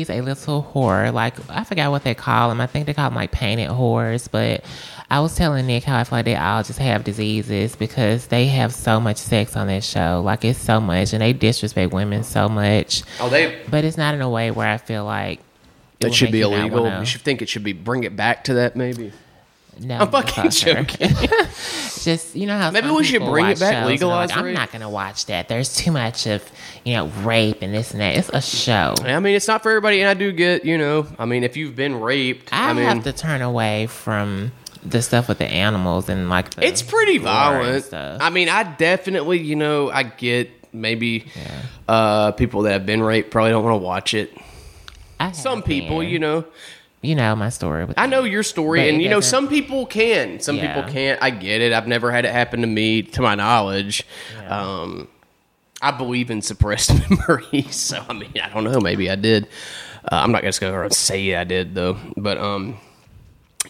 He's 0.00 0.10
a 0.10 0.20
little 0.22 0.62
whore. 0.74 1.12
Like 1.12 1.34
I 1.50 1.64
forgot 1.64 1.90
what 1.90 2.04
they 2.04 2.14
call 2.14 2.50
him. 2.50 2.60
I 2.60 2.66
think 2.66 2.86
they 2.86 2.94
call 2.94 3.08
him 3.08 3.14
like 3.14 3.30
painted 3.32 3.68
whores. 3.68 4.28
But 4.30 4.64
I 5.10 5.20
was 5.20 5.34
telling 5.34 5.66
Nick 5.66 5.84
how 5.84 5.98
I 5.98 6.04
feel 6.04 6.18
like 6.18 6.24
they 6.24 6.36
all 6.36 6.62
just 6.62 6.78
have 6.78 7.04
diseases 7.04 7.76
because 7.76 8.28
they 8.28 8.46
have 8.46 8.72
so 8.74 8.98
much 9.00 9.16
sex 9.18 9.56
on 9.56 9.66
that 9.66 9.84
show. 9.84 10.22
Like 10.24 10.44
it's 10.44 10.58
so 10.58 10.80
much, 10.80 11.12
and 11.12 11.20
they 11.20 11.32
disrespect 11.32 11.92
women 11.92 12.24
so 12.24 12.48
much. 12.48 13.02
Oh, 13.20 13.28
they. 13.28 13.60
But 13.70 13.84
it's 13.84 13.96
not 13.96 14.14
in 14.14 14.20
a 14.22 14.30
way 14.30 14.50
where 14.50 14.68
I 14.68 14.78
feel 14.78 15.04
like 15.04 15.38
it 15.40 15.44
That 16.00 16.14
should 16.14 16.32
be 16.32 16.40
illegal. 16.40 16.84
wanna- 16.84 17.00
You 17.00 17.06
should 17.06 17.20
think 17.22 17.42
it 17.42 17.48
should 17.48 17.64
be. 17.64 17.72
Bring 17.74 18.04
it 18.04 18.16
back 18.16 18.44
to 18.44 18.54
that, 18.54 18.74
maybe. 18.76 19.12
No, 19.78 19.98
I'm 19.98 20.10
fucking 20.10 20.50
fuck 20.50 20.90
just 22.04 22.36
you 22.36 22.46
know 22.46 22.58
how 22.58 22.70
Maybe 22.70 22.90
we 22.90 23.04
should 23.04 23.22
bring 23.22 23.46
it 23.46 23.60
back, 23.60 23.86
legalize 23.86 24.30
Like, 24.30 24.38
I'm 24.38 24.52
not 24.52 24.72
gonna 24.72 24.90
watch 24.90 25.26
that. 25.26 25.48
There's 25.48 25.74
too 25.74 25.92
much 25.92 26.26
of 26.26 26.42
you 26.84 26.94
know 26.94 27.06
rape 27.22 27.58
and 27.62 27.74
this 27.74 27.92
and 27.92 28.00
that. 28.00 28.16
It's 28.16 28.28
a 28.30 28.40
show. 28.40 28.94
I 29.00 29.18
mean, 29.20 29.34
it's 29.34 29.48
not 29.48 29.62
for 29.62 29.70
everybody, 29.70 30.00
and 30.00 30.08
I 30.08 30.14
do 30.14 30.32
get, 30.32 30.64
you 30.64 30.78
know, 30.78 31.06
I 31.18 31.24
mean, 31.24 31.44
if 31.44 31.56
you've 31.56 31.76
been 31.76 32.00
raped, 32.00 32.52
I, 32.52 32.70
I, 32.70 32.72
mean, 32.72 32.84
have 32.84 33.04
to 33.04 33.12
turn 33.12 33.42
away 33.42 33.86
from 33.86 34.52
the 34.82 35.02
stuff 35.02 35.28
with 35.28 35.38
the 35.38 35.46
animals 35.46 36.08
and 36.08 36.28
like 36.28 36.54
the 36.54 36.66
it's 36.66 36.82
pretty 36.82 37.18
violent. 37.18 37.84
stuff. 37.84 38.18
I 38.20 38.30
mean, 38.30 38.48
I 38.48 38.62
definitely, 38.62 39.38
you 39.38 39.56
know, 39.56 39.90
I 39.90 40.04
get 40.04 40.50
maybe 40.72 41.26
uh, 41.88 42.32
people 42.32 42.62
that 42.62 42.72
have 42.72 42.86
been 42.86 43.02
raped 43.02 43.30
probably 43.30 43.50
don't 43.50 43.64
want 43.64 43.80
to 43.80 43.84
watch 43.84 44.14
it. 44.14 44.32
Some 45.34 45.62
people, 45.62 45.98
been. 45.98 46.08
you 46.08 46.18
know, 46.18 46.44
you 47.02 47.14
know 47.14 47.34
my 47.36 47.48
story. 47.48 47.84
With 47.84 47.98
I 47.98 48.06
know 48.06 48.24
your 48.24 48.42
story, 48.42 48.88
and 48.88 49.00
you 49.02 49.08
know, 49.08 49.20
some 49.20 49.48
people 49.48 49.86
can, 49.86 50.40
some 50.40 50.56
Yeah. 50.56 50.74
people 50.74 50.92
can't. 50.92 51.22
I 51.22 51.30
get 51.30 51.60
it. 51.60 51.72
I've 51.72 51.86
never 51.88 52.10
had 52.12 52.24
it 52.24 52.32
happen 52.32 52.60
to 52.60 52.66
me, 52.66 53.02
to 53.02 53.22
my 53.22 53.34
knowledge. 53.34 54.04
Um, 54.48 55.08
I 55.82 55.90
believe 55.92 56.30
in 56.30 56.42
suppressed 56.42 56.92
memories, 57.10 57.74
so 57.76 58.04
I 58.08 58.12
mean, 58.12 58.32
I 58.42 58.48
don't 58.50 58.64
know. 58.64 58.80
Maybe 58.80 59.10
I 59.10 59.14
did. 59.16 59.44
Uh, 60.04 60.16
I'm 60.16 60.32
not 60.32 60.42
gonna 60.42 60.52
go 60.60 60.72
around 60.72 60.84
and 60.86 60.94
say 60.94 61.34
I 61.34 61.44
did 61.44 61.74
though, 61.74 61.96
but 62.16 62.36
um, 62.38 62.78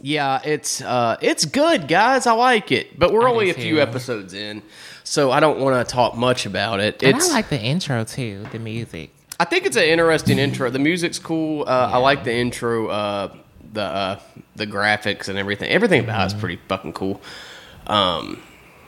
yeah, 0.00 0.40
it's 0.44 0.80
uh, 0.80 1.16
it's 1.20 1.44
good, 1.44 1.88
guys. 1.88 2.26
I 2.26 2.32
like 2.32 2.72
it, 2.72 2.99
but 2.99 3.12
we're 3.12 3.26
I 3.28 3.30
only 3.30 3.50
a 3.50 3.54
few 3.54 3.76
too. 3.76 3.80
episodes 3.80 4.32
in, 4.34 4.62
so 5.04 5.30
I 5.30 5.40
don't 5.40 5.60
want 5.60 5.87
to 5.87 5.92
talk 5.92 6.16
much 6.16 6.46
about 6.46 6.80
it. 6.80 7.02
And 7.02 7.16
It's 7.16 7.30
I 7.30 7.34
like 7.34 7.49
the 7.49 7.60
intro 7.60 8.04
too, 8.04 8.44
the 8.52 8.58
music. 8.58 9.10
I 9.40 9.44
think 9.44 9.64
it's 9.64 9.76
an 9.76 9.85
interesting 9.85 10.38
intro. 10.38 10.68
The 10.70 10.78
music's 10.78 11.18
cool. 11.18 11.64
Uh, 11.66 11.90
I 11.94 11.97
like 11.97 12.25
the 12.25 12.32
intro. 12.35 12.88
Uh, 12.88 13.35
the 13.73 13.82
uh, 13.82 14.20
the 14.56 14.66
graphics 14.66 15.28
and 15.28 15.38
everything. 15.38 15.70
Everything 15.70 16.04
about 16.04 16.25
it's 16.30 16.38
pretty 16.38 16.61
fucking 16.68 16.92
cool. 16.92 17.20
Um, 17.87 18.42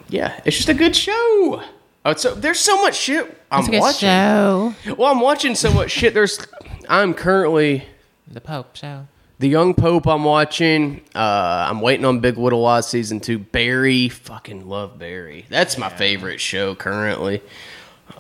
yeah, 0.09 0.39
it's 0.45 0.57
just 0.57 0.69
a 0.69 0.75
good 0.75 0.95
show. 0.95 1.63
Oh, 2.05 2.15
so 2.15 2.35
there's 2.35 2.59
so 2.61 2.81
much 2.83 2.97
shit 2.97 3.25
I'm 3.51 3.61
It's 3.61 3.69
a 3.69 3.71
good 3.71 3.81
watching. 3.81 4.09
show. 4.09 4.75
Well, 4.99 5.11
I'm 5.11 5.21
watching 5.21 5.55
so 5.55 5.73
much 5.73 5.91
shit. 5.93 6.15
There's, 6.15 6.45
I'm 6.89 7.15
currently 7.15 7.85
The 8.27 8.41
Pope 8.41 8.75
show. 8.77 9.07
the 9.39 9.49
Young 9.49 9.73
Pope. 9.73 10.07
I'm 10.09 10.25
watching. 10.25 11.01
Uh, 11.15 11.67
I'm 11.71 11.81
waiting 11.81 12.05
on 12.05 12.19
Big 12.21 12.37
Little 12.37 12.61
Lies 12.61 12.89
season 12.89 13.21
two. 13.21 13.39
Barry, 13.39 14.09
fucking 14.11 14.69
love 14.69 14.99
Barry. 14.99 15.47
That's 15.49 15.79
my 15.79 15.89
favorite 15.89 16.41
show 16.41 16.75
currently. 16.75 17.41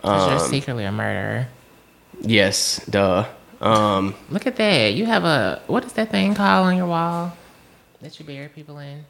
Um, 0.05 0.31
you're 0.31 0.39
secretly 0.49 0.85
a 0.85 0.93
murderer. 0.93 1.49
Yes, 2.23 2.85
duh. 2.89 3.27
Um, 3.61 4.15
Look 4.31 4.47
at 4.47 4.57
that. 4.57 4.95
You 4.95 5.07
have 5.07 5.25
a 5.25 5.61
what 5.67 5.85
is 5.85 5.93
that 5.95 6.11
thing 6.11 6.35
called 6.35 6.67
on 6.67 6.77
your 6.77 6.87
wall 6.87 7.33
that 8.01 8.19
you 8.19 8.25
bury 8.27 8.49
people 8.49 8.79
in? 8.79 9.05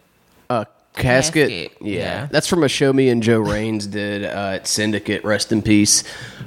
A 0.51 0.67
casket. 0.95 1.49
Casket, 1.49 1.73
Yeah. 1.81 1.99
yeah. 1.99 2.27
that's 2.31 2.47
from 2.47 2.63
a 2.63 2.69
show 2.69 2.93
me 2.93 3.09
and 3.09 3.23
Joe 3.23 3.41
Raines 3.41 3.87
did 3.87 4.25
uh, 4.25 4.53
at 4.57 4.67
Syndicate. 4.67 5.25
Rest 5.25 5.53
in 5.53 5.63
peace. 5.63 6.05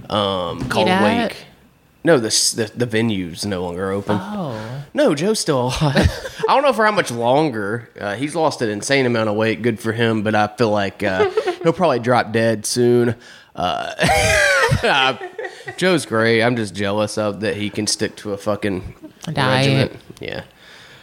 Um, 0.09 0.67
called? 0.69 0.87
Wake. 0.87 1.35
No, 2.03 2.19
the, 2.19 2.27
the 2.55 2.71
the 2.75 2.85
venue's 2.85 3.47
no 3.47 3.63
longer 3.63 3.89
open. 3.89 4.19
Oh, 4.21 4.83
No, 4.93 5.15
Joe's 5.15 5.39
still 5.39 5.61
alive. 5.69 5.81
I 6.47 6.53
don't 6.53 6.61
know 6.61 6.73
for 6.73 6.85
how 6.85 6.91
much 6.91 7.09
longer. 7.09 7.89
Uh, 7.99 8.13
he's 8.15 8.35
lost 8.35 8.61
an 8.61 8.69
insane 8.69 9.07
amount 9.07 9.27
of 9.29 9.35
weight. 9.35 9.63
Good 9.63 9.79
for 9.79 9.91
him, 9.91 10.21
but 10.21 10.35
I 10.35 10.45
feel 10.45 10.69
like 10.69 11.01
uh, 11.01 11.27
he'll 11.63 11.73
probably 11.73 11.97
drop 11.97 12.31
dead 12.31 12.67
soon. 12.67 13.15
Uh, 13.55 13.93
uh, 14.83 15.17
Joe's 15.77 16.05
great. 16.05 16.41
I'm 16.43 16.55
just 16.55 16.73
jealous 16.75 17.17
of 17.17 17.41
that 17.41 17.57
he 17.57 17.69
can 17.69 17.87
stick 17.87 18.15
to 18.17 18.33
a 18.33 18.37
fucking 18.37 18.93
Diet. 19.31 19.67
regiment. 19.91 20.01
Yeah, 20.19 20.43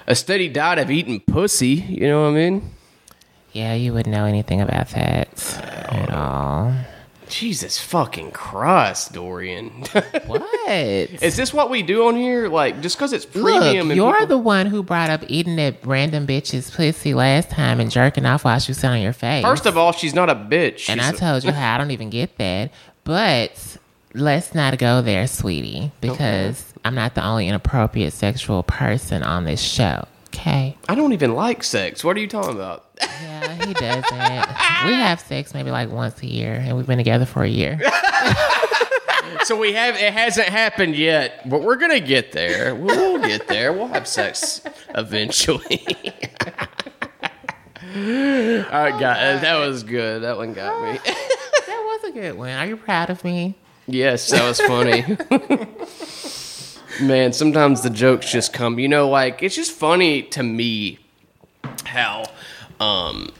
a 0.07 0.15
steady 0.15 0.49
diet 0.49 0.79
of 0.79 0.91
eating 0.91 1.21
pussy. 1.21 1.69
You 1.89 2.09
know 2.09 2.23
what 2.23 2.29
I 2.29 2.33
mean? 2.35 2.71
yeah. 3.53 3.75
You 3.75 3.93
wouldn't 3.93 4.15
know 4.15 4.25
anything 4.25 4.61
about 4.61 4.89
that 4.91 5.29
at 5.59 6.11
uh, 6.11 6.17
all. 6.17 6.75
Jesus 7.29 7.79
fucking 7.81 8.31
Christ, 8.33 9.15
Dorian. 9.15 9.85
What? 10.27 10.43
Is 10.69 11.37
this 11.37 11.53
what 11.53 11.71
we 11.71 11.83
do 11.83 12.07
on 12.07 12.15
here? 12.15 12.49
Like, 12.49 12.81
just 12.83 12.97
because 12.97 13.13
it's 13.15 13.25
premium 13.25 13.55
Look, 13.55 13.77
and 13.77 13.97
you're 13.97 14.13
people- 14.13 14.27
the 14.27 14.39
one 14.39 14.67
who 14.67 14.83
brought 14.83 15.09
up 15.11 15.23
eating 15.29 15.57
that 15.57 15.77
random 15.85 16.27
bitch's 16.27 16.71
pussy 16.71 17.15
last 17.15 17.49
time 17.51 17.81
and 17.81 17.91
jerking 17.91 18.25
off 18.27 18.45
while 18.45 18.59
she 18.59 18.71
was 18.71 18.77
sitting 18.79 18.97
on 18.97 19.01
your 19.03 19.13
face. 19.15 19.43
First 19.43 19.65
of 19.67 19.77
all, 19.79 19.93
she's 19.93 20.15
not 20.15 20.29
a 20.31 20.35
bitch. 20.35 20.89
and 20.91 21.01
She's 21.01 21.11
I 21.11 21.13
told 21.13 21.43
you 21.45 21.53
how 21.53 21.75
I 21.75 21.79
don't 21.79 21.91
even 21.91 22.11
get 22.11 22.37
that. 22.39 22.71
But 23.05 23.79
let's 24.15 24.55
not 24.55 24.79
go 24.79 25.03
there, 25.03 25.27
sweetie, 25.27 25.93
because 26.01 26.73
I'm 26.85 26.95
not 26.95 27.15
the 27.15 27.25
only 27.25 27.49
inappropriate 27.49 28.13
sexual 28.13 28.63
person 28.63 29.23
on 29.23 29.45
this 29.45 29.61
show. 29.61 30.07
Okay. 30.29 30.77
I 30.89 30.95
don't 30.95 31.13
even 31.13 31.35
like 31.35 31.63
sex. 31.63 32.03
What 32.03 32.17
are 32.17 32.21
you 32.21 32.29
talking 32.29 32.55
about? 32.55 32.87
Yeah, 33.01 33.67
he 33.67 33.75
doesn't. 33.75 34.87
we 34.87 34.95
have 34.95 35.21
sex 35.21 35.53
maybe 35.53 35.71
like 35.71 35.91
once 35.91 36.23
a 36.23 36.27
year, 36.27 36.55
and 36.55 36.77
we've 36.77 36.87
been 36.87 36.99
together 36.99 37.27
for 37.27 37.43
a 37.43 37.49
year. 37.49 37.79
so 39.45 39.57
we 39.57 39.75
have 39.75 39.95
it 39.97 40.13
hasn't 40.13 40.49
happened 40.49 40.97
yet, 40.97 41.49
but 41.49 41.63
we're 41.63 41.77
gonna 41.77 42.01
get 42.01 42.33
there. 42.33 42.75
We'll 42.75 43.19
get 43.19 43.47
there. 43.47 43.73
We'll 43.73 43.89
have 43.89 44.07
sex 44.09 44.63
eventually. 44.95 45.83
All 47.95 48.01
right, 48.01 48.99
guys, 48.99 49.43
that 49.43 49.59
was 49.59 49.83
good. 49.83 50.23
That 50.23 50.39
one 50.39 50.55
got 50.55 50.83
me. 50.83 50.99
that 51.05 52.01
was 52.03 52.11
a 52.11 52.13
good 52.13 52.39
one. 52.39 52.51
Are 52.51 52.67
you 52.67 52.79
proud 52.79 53.11
of 53.11 53.23
me? 53.23 53.55
Yes, 53.87 54.31
that 54.31 54.47
was 54.47 54.61
funny. 54.61 55.05
Man, 57.07 57.33
sometimes 57.33 57.83
the 57.83 57.91
jokes 57.91 58.31
just 58.31 58.53
come. 58.53 58.79
You 58.79 58.89
know, 58.89 59.09
like 59.09 59.43
it's 59.43 59.57
just 59.57 59.73
funny 59.73 60.23
to 60.23 60.43
me 60.43 60.99
how 61.85 62.25
um 62.81 63.31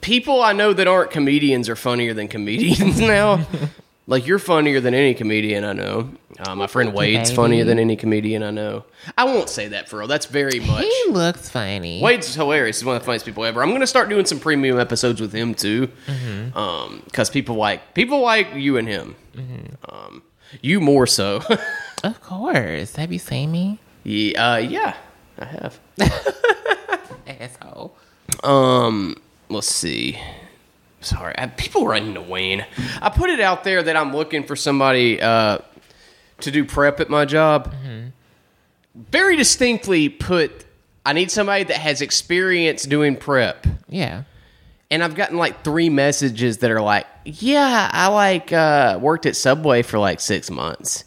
people 0.00 0.42
I 0.42 0.52
know 0.52 0.72
that 0.72 0.86
aren't 0.86 1.10
comedians 1.10 1.68
are 1.68 1.76
funnier 1.76 2.12
than 2.14 2.28
comedians 2.28 3.00
now. 3.16 3.46
Like 4.06 4.26
you're 4.26 4.38
funnier 4.38 4.80
than 4.80 4.94
any 4.94 5.14
comedian 5.14 5.64
I 5.64 5.72
know. 5.72 6.10
Uh, 6.38 6.54
my 6.54 6.66
friend 6.66 6.92
Wade's 6.92 7.30
baby. 7.30 7.36
funnier 7.36 7.64
than 7.64 7.78
any 7.78 7.96
comedian 7.96 8.42
I 8.42 8.50
know. 8.50 8.84
I 9.16 9.24
won't 9.24 9.48
say 9.48 9.68
that 9.68 9.88
for 9.88 9.98
real. 9.98 10.06
That's 10.08 10.26
very 10.26 10.60
much. 10.60 10.84
He 10.84 11.10
looks 11.10 11.48
funny. 11.48 12.00
Wade's 12.02 12.34
hilarious. 12.34 12.78
He's 12.80 12.84
one 12.84 12.96
of 12.96 13.02
the 13.02 13.06
funniest 13.06 13.24
people 13.26 13.44
ever. 13.44 13.62
I'm 13.62 13.72
gonna 13.72 13.86
start 13.86 14.08
doing 14.08 14.26
some 14.26 14.38
premium 14.38 14.78
episodes 14.78 15.20
with 15.20 15.32
him 15.32 15.54
too, 15.54 15.88
Mm-hmm. 16.06 16.56
um, 16.56 17.02
because 17.06 17.30
people 17.30 17.56
like 17.56 17.94
people 17.94 18.20
like 18.20 18.54
you 18.54 18.76
and 18.76 18.86
him. 18.88 19.16
Mm-hmm. 19.34 19.94
Um, 19.94 20.22
you 20.62 20.80
more 20.80 21.06
so. 21.06 21.42
Of 22.04 22.20
course. 22.20 22.94
Have 22.96 23.10
you 23.12 23.18
seen 23.18 23.50
me? 23.50 23.78
yeah, 24.04 24.52
uh, 24.52 24.56
yeah, 24.58 24.94
I 25.38 25.44
have. 25.46 25.80
Asshole. 27.26 27.96
Um, 28.44 29.16
let's 29.48 29.66
see. 29.66 30.18
Sorry, 31.06 31.34
I, 31.38 31.46
people 31.46 31.84
to 32.14 32.20
Wayne. 32.20 32.66
I 33.00 33.08
put 33.10 33.30
it 33.30 33.40
out 33.40 33.64
there 33.64 33.82
that 33.82 33.96
I'm 33.96 34.14
looking 34.14 34.42
for 34.44 34.56
somebody 34.56 35.20
uh, 35.22 35.58
to 36.40 36.50
do 36.50 36.64
prep 36.64 37.00
at 37.00 37.08
my 37.08 37.24
job. 37.24 37.72
Very 38.94 39.36
distinctly 39.36 40.08
put. 40.08 40.64
I 41.04 41.12
need 41.12 41.30
somebody 41.30 41.64
that 41.64 41.76
has 41.76 42.00
experience 42.00 42.84
doing 42.84 43.16
prep. 43.16 43.66
Yeah. 43.88 44.22
and 44.90 45.02
I've 45.04 45.14
gotten 45.14 45.36
like 45.36 45.62
three 45.62 45.88
messages 45.88 46.58
that 46.58 46.70
are 46.70 46.80
like, 46.80 47.06
"Yeah, 47.24 47.90
I 47.92 48.08
like 48.08 48.52
uh, 48.52 48.98
worked 49.00 49.26
at 49.26 49.36
Subway 49.36 49.82
for 49.82 49.98
like 49.98 50.20
six 50.20 50.50
months," 50.50 51.04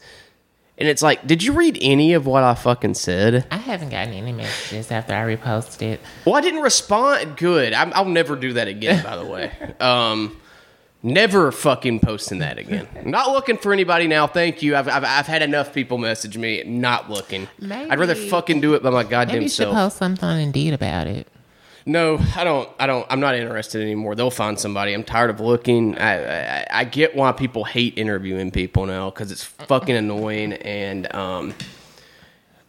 and 0.80 0.88
it's 0.90 1.02
like, 1.02 1.28
"Did 1.28 1.44
you 1.44 1.54
read 1.54 1.78
any 1.82 2.14
of 2.14 2.26
what 2.26 2.44
I 2.44 2.56
fucking 2.56 2.96
said?" 2.96 3.46
I 3.52 3.58
haven't 3.58 3.90
gotten 3.90 4.14
any 4.14 4.32
messages 4.32 4.90
after 4.92 5.14
I 5.14 5.36
reposted. 5.36 5.82
it. 5.84 6.02
Well, 6.26 6.36
I 6.36 6.42
didn't 6.42 6.62
respond. 6.62 7.38
Good. 7.38 7.74
I'm, 7.74 7.92
I'll 7.94 8.06
never 8.06 8.36
do 8.36 8.54
that 8.54 8.68
again. 8.68 9.04
By 9.04 9.16
the 9.18 9.26
way, 9.26 9.52
um, 9.80 10.40
never 11.04 11.52
fucking 11.52 12.00
posting 12.00 12.40
that 12.40 12.58
again. 12.58 12.88
not 13.06 13.30
looking 13.32 13.58
for 13.58 13.72
anybody 13.74 14.08
now. 14.08 14.28
Thank 14.28 14.62
you. 14.62 14.76
I've, 14.76 14.88
I've, 14.88 15.04
I've 15.04 15.28
had 15.28 15.42
enough 15.42 15.74
people 15.74 15.98
message 15.98 16.38
me. 16.38 16.64
Not 16.64 17.10
looking. 17.10 17.48
Maybe, 17.60 17.90
I'd 17.92 18.00
rather 18.00 18.16
fucking 18.16 18.62
do 18.62 18.74
it 18.74 18.84
by 18.84 18.90
my 18.90 19.04
Maybe 19.04 19.10
goddamn 19.12 19.42
you 19.44 19.50
should 19.50 19.64
self. 19.66 19.76
post 19.76 19.98
something 19.98 20.28
on 20.28 20.40
Indeed 20.40 20.74
about 20.74 21.08
it. 21.08 21.28
No, 21.86 22.20
I 22.36 22.44
don't. 22.44 22.70
I 22.80 22.88
don't. 22.88 23.06
I'm 23.10 23.20
not 23.20 23.36
interested 23.36 23.82
anymore. 23.82 24.16
They'll 24.16 24.32
find 24.32 24.60
somebody. 24.60 24.94
I'm 24.94 25.04
tired 25.04 25.30
of 25.30 25.40
looking. 25.40 25.98
I 25.98 26.62
I, 26.62 26.68
I 26.72 26.84
get 26.84 27.16
why 27.16 27.32
people 27.32 27.64
hate 27.64 27.98
interviewing 27.98 28.52
people 28.52 28.86
now 28.86 29.10
because 29.10 29.32
it's 29.32 29.44
fucking 29.44 29.96
annoying. 29.96 30.54
And 30.54 31.14
um, 31.16 31.54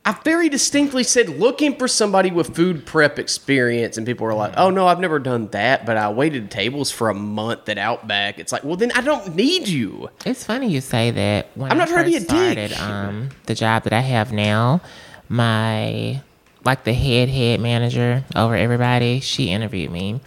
I 0.05 0.13
very 0.25 0.49
distinctly 0.49 1.03
said 1.05 1.29
looking 1.29 1.77
for 1.77 1.87
somebody 1.87 2.31
with 2.31 2.55
food 2.57 2.87
prep 2.87 3.19
experience, 3.19 3.99
and 3.99 4.07
people 4.07 4.27
were 4.27 4.35
like, 4.35 4.55
"Oh 4.57 4.71
no, 4.71 4.87
I've 4.87 5.01
never 5.01 5.19
done 5.19 5.49
that." 5.49 5.85
But 5.85 5.97
I 5.99 6.11
waited 6.11 6.51
tables 6.51 6.91
for 6.91 7.11
a 7.11 7.15
month 7.15 7.69
at 7.69 7.77
Outback. 7.77 8.39
It's 8.39 8.53
like, 8.53 8.65
well, 8.65 8.77
then 8.77 8.93
I 8.93 9.03
don't 9.03 9.37
need 9.37 9.69
you. 9.69 10.09
It's 10.25 10.45
funny 10.45 10.69
you 10.69 10.81
say 10.81 11.11
that. 11.11 11.49
When 11.55 11.71
I'm 11.71 11.77
not 11.79 11.89
I 11.89 11.93
trying 11.93 12.05
to 12.05 12.11
be 12.11 12.17
a 12.17 12.21
dick. 12.21 12.29
started, 12.29 12.73
um, 12.75 13.29
the 13.47 13.55
job 13.55 13.83
that 13.85 13.93
I 13.93 14.01
have 14.01 14.33
now, 14.33 14.81
my 15.29 16.23
like 16.65 16.85
the 16.85 16.93
head 16.93 17.29
head 17.29 17.61
manager 17.61 18.25
over 18.37 18.55
everybody, 18.55 19.21
she 19.21 19.51
interviewed 19.51 19.91
me, 19.91 20.21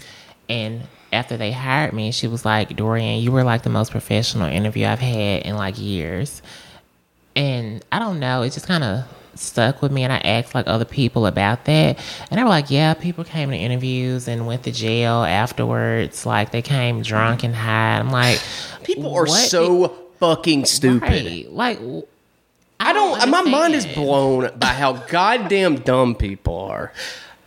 and 0.50 0.84
after 1.12 1.38
they 1.38 1.52
hired 1.52 1.94
me, 1.94 2.12
she 2.12 2.28
was 2.28 2.44
like, 2.44 2.76
"Dorian, 2.76 3.22
you 3.22 3.32
were 3.32 3.44
like 3.44 3.64
the 3.64 3.70
most 3.70 3.92
professional 3.92 4.48
interview 4.48 4.86
I've 4.88 5.00
had 5.00 5.44
in 5.44 5.56
like 5.56 5.80
years." 5.80 6.42
And 7.36 7.84
I 7.92 8.00
don't 8.00 8.20
know, 8.20 8.42
it 8.44 8.52
just 8.52 8.68
kind 8.68 8.84
of 8.84 9.06
stuck 9.36 9.82
with 9.82 9.92
me. 9.92 10.04
And 10.04 10.14
I 10.14 10.18
asked 10.18 10.54
like 10.54 10.68
other 10.68 10.86
people 10.86 11.26
about 11.26 11.66
that, 11.66 12.00
and 12.30 12.40
they 12.40 12.44
were 12.44 12.50
like, 12.50 12.70
"Yeah, 12.70 12.94
people 12.94 13.24
came 13.24 13.52
to 13.52 13.56
interviews 13.56 14.28
and 14.28 14.48
went 14.48 14.64
to 14.64 14.72
jail 14.72 15.24
afterwards. 15.24 16.26
Like 16.26 16.52
they 16.52 16.62
came 16.62 17.02
drunk 17.02 17.44
and 17.44 17.56
high." 17.56 18.00
I'm 18.00 18.10
like, 18.10 18.42
People 18.84 19.14
are 19.16 19.26
"What 19.26 19.50
so 19.50 19.96
fucking 20.20 20.66
stupid. 20.66 21.02
Right. 21.02 21.52
Like, 21.52 21.80
I 22.84 22.94
don't. 22.94 23.30
My 23.30 23.42
mind 23.42 23.74
is 23.76 23.86
blown 23.86 24.52
by 24.58 24.68
how 24.68 24.94
goddamn 25.08 25.78
dumb 25.78 26.16
people 26.16 26.58
are. 26.58 26.92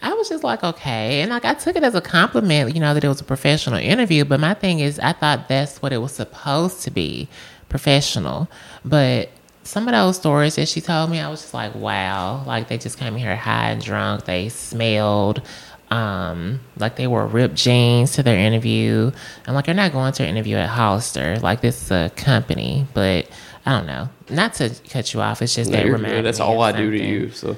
I 0.03 0.13
was 0.13 0.29
just 0.29 0.45
like, 0.45 0.63
okay. 0.63 1.21
And 1.23 1.31
like, 1.31 1.45
I 1.45 1.55
took 1.55 1.75
it 1.75 1.83
as 1.83 1.95
a 1.95 2.01
compliment, 2.01 2.75
you 2.75 2.81
know, 2.81 2.95
that 2.95 3.03
it 3.03 3.09
was 3.09 3.21
a 3.21 3.25
professional 3.25 3.79
interview. 3.79 4.25
But 4.25 4.41
my 4.41 4.55
thing 4.55 4.81
is, 4.81 4.99
I 5.01 5.13
thought 5.13 5.49
that's 5.49 5.83
what 5.83 5.93
it 5.93 5.99
was 5.99 6.13
supposed 6.13 6.83
to 6.83 6.91
be 6.91 7.29
professional. 7.69 8.49
But 8.85 9.31
some 9.65 9.89
of 9.89 9.93
those 9.93 10.17
stories 10.17 10.55
that 10.57 10.69
she 10.69 10.81
told 10.81 11.11
me, 11.11 11.19
I 11.19 11.29
was 11.29 11.41
just 11.41 11.55
like, 11.55 11.75
wow. 11.75 12.45
Like, 12.47 12.69
they 12.69 12.79
just 12.79 12.99
came 12.99 13.17
here 13.17 13.35
high 13.35 13.71
and 13.71 13.83
drunk. 13.83 14.27
They 14.27 14.49
smelled 14.49 15.43
um, 15.91 16.61
like 16.77 16.97
they 16.97 17.07
wore 17.07 17.27
ripped 17.27 17.55
jeans 17.55 18.13
to 18.15 18.23
their 18.23 18.39
interview. 18.39 19.11
I'm 19.47 19.55
like, 19.55 19.67
you're 19.67 19.75
not 19.75 19.93
going 19.93 20.13
to 20.15 20.23
an 20.25 20.29
interview 20.31 20.57
at 20.57 20.69
Hollister. 20.69 21.39
Like 21.39 21.61
this 21.61 21.83
is 21.83 21.91
a 21.91 22.11
company, 22.17 22.87
but 22.95 23.29
I 23.65 23.71
don't 23.77 23.87
know. 23.87 24.09
Not 24.31 24.55
to 24.55 24.75
cut 24.91 25.13
you 25.15 25.21
off. 25.21 25.43
It's 25.43 25.55
just 25.55 25.71
No, 25.71 25.77
that 25.79 25.87
reminded. 25.87 26.25
That's 26.25 26.41
all 26.41 26.61
I 26.61 26.73
do 26.73 26.91
to 26.91 26.99
you. 27.05 27.31
So, 27.31 27.57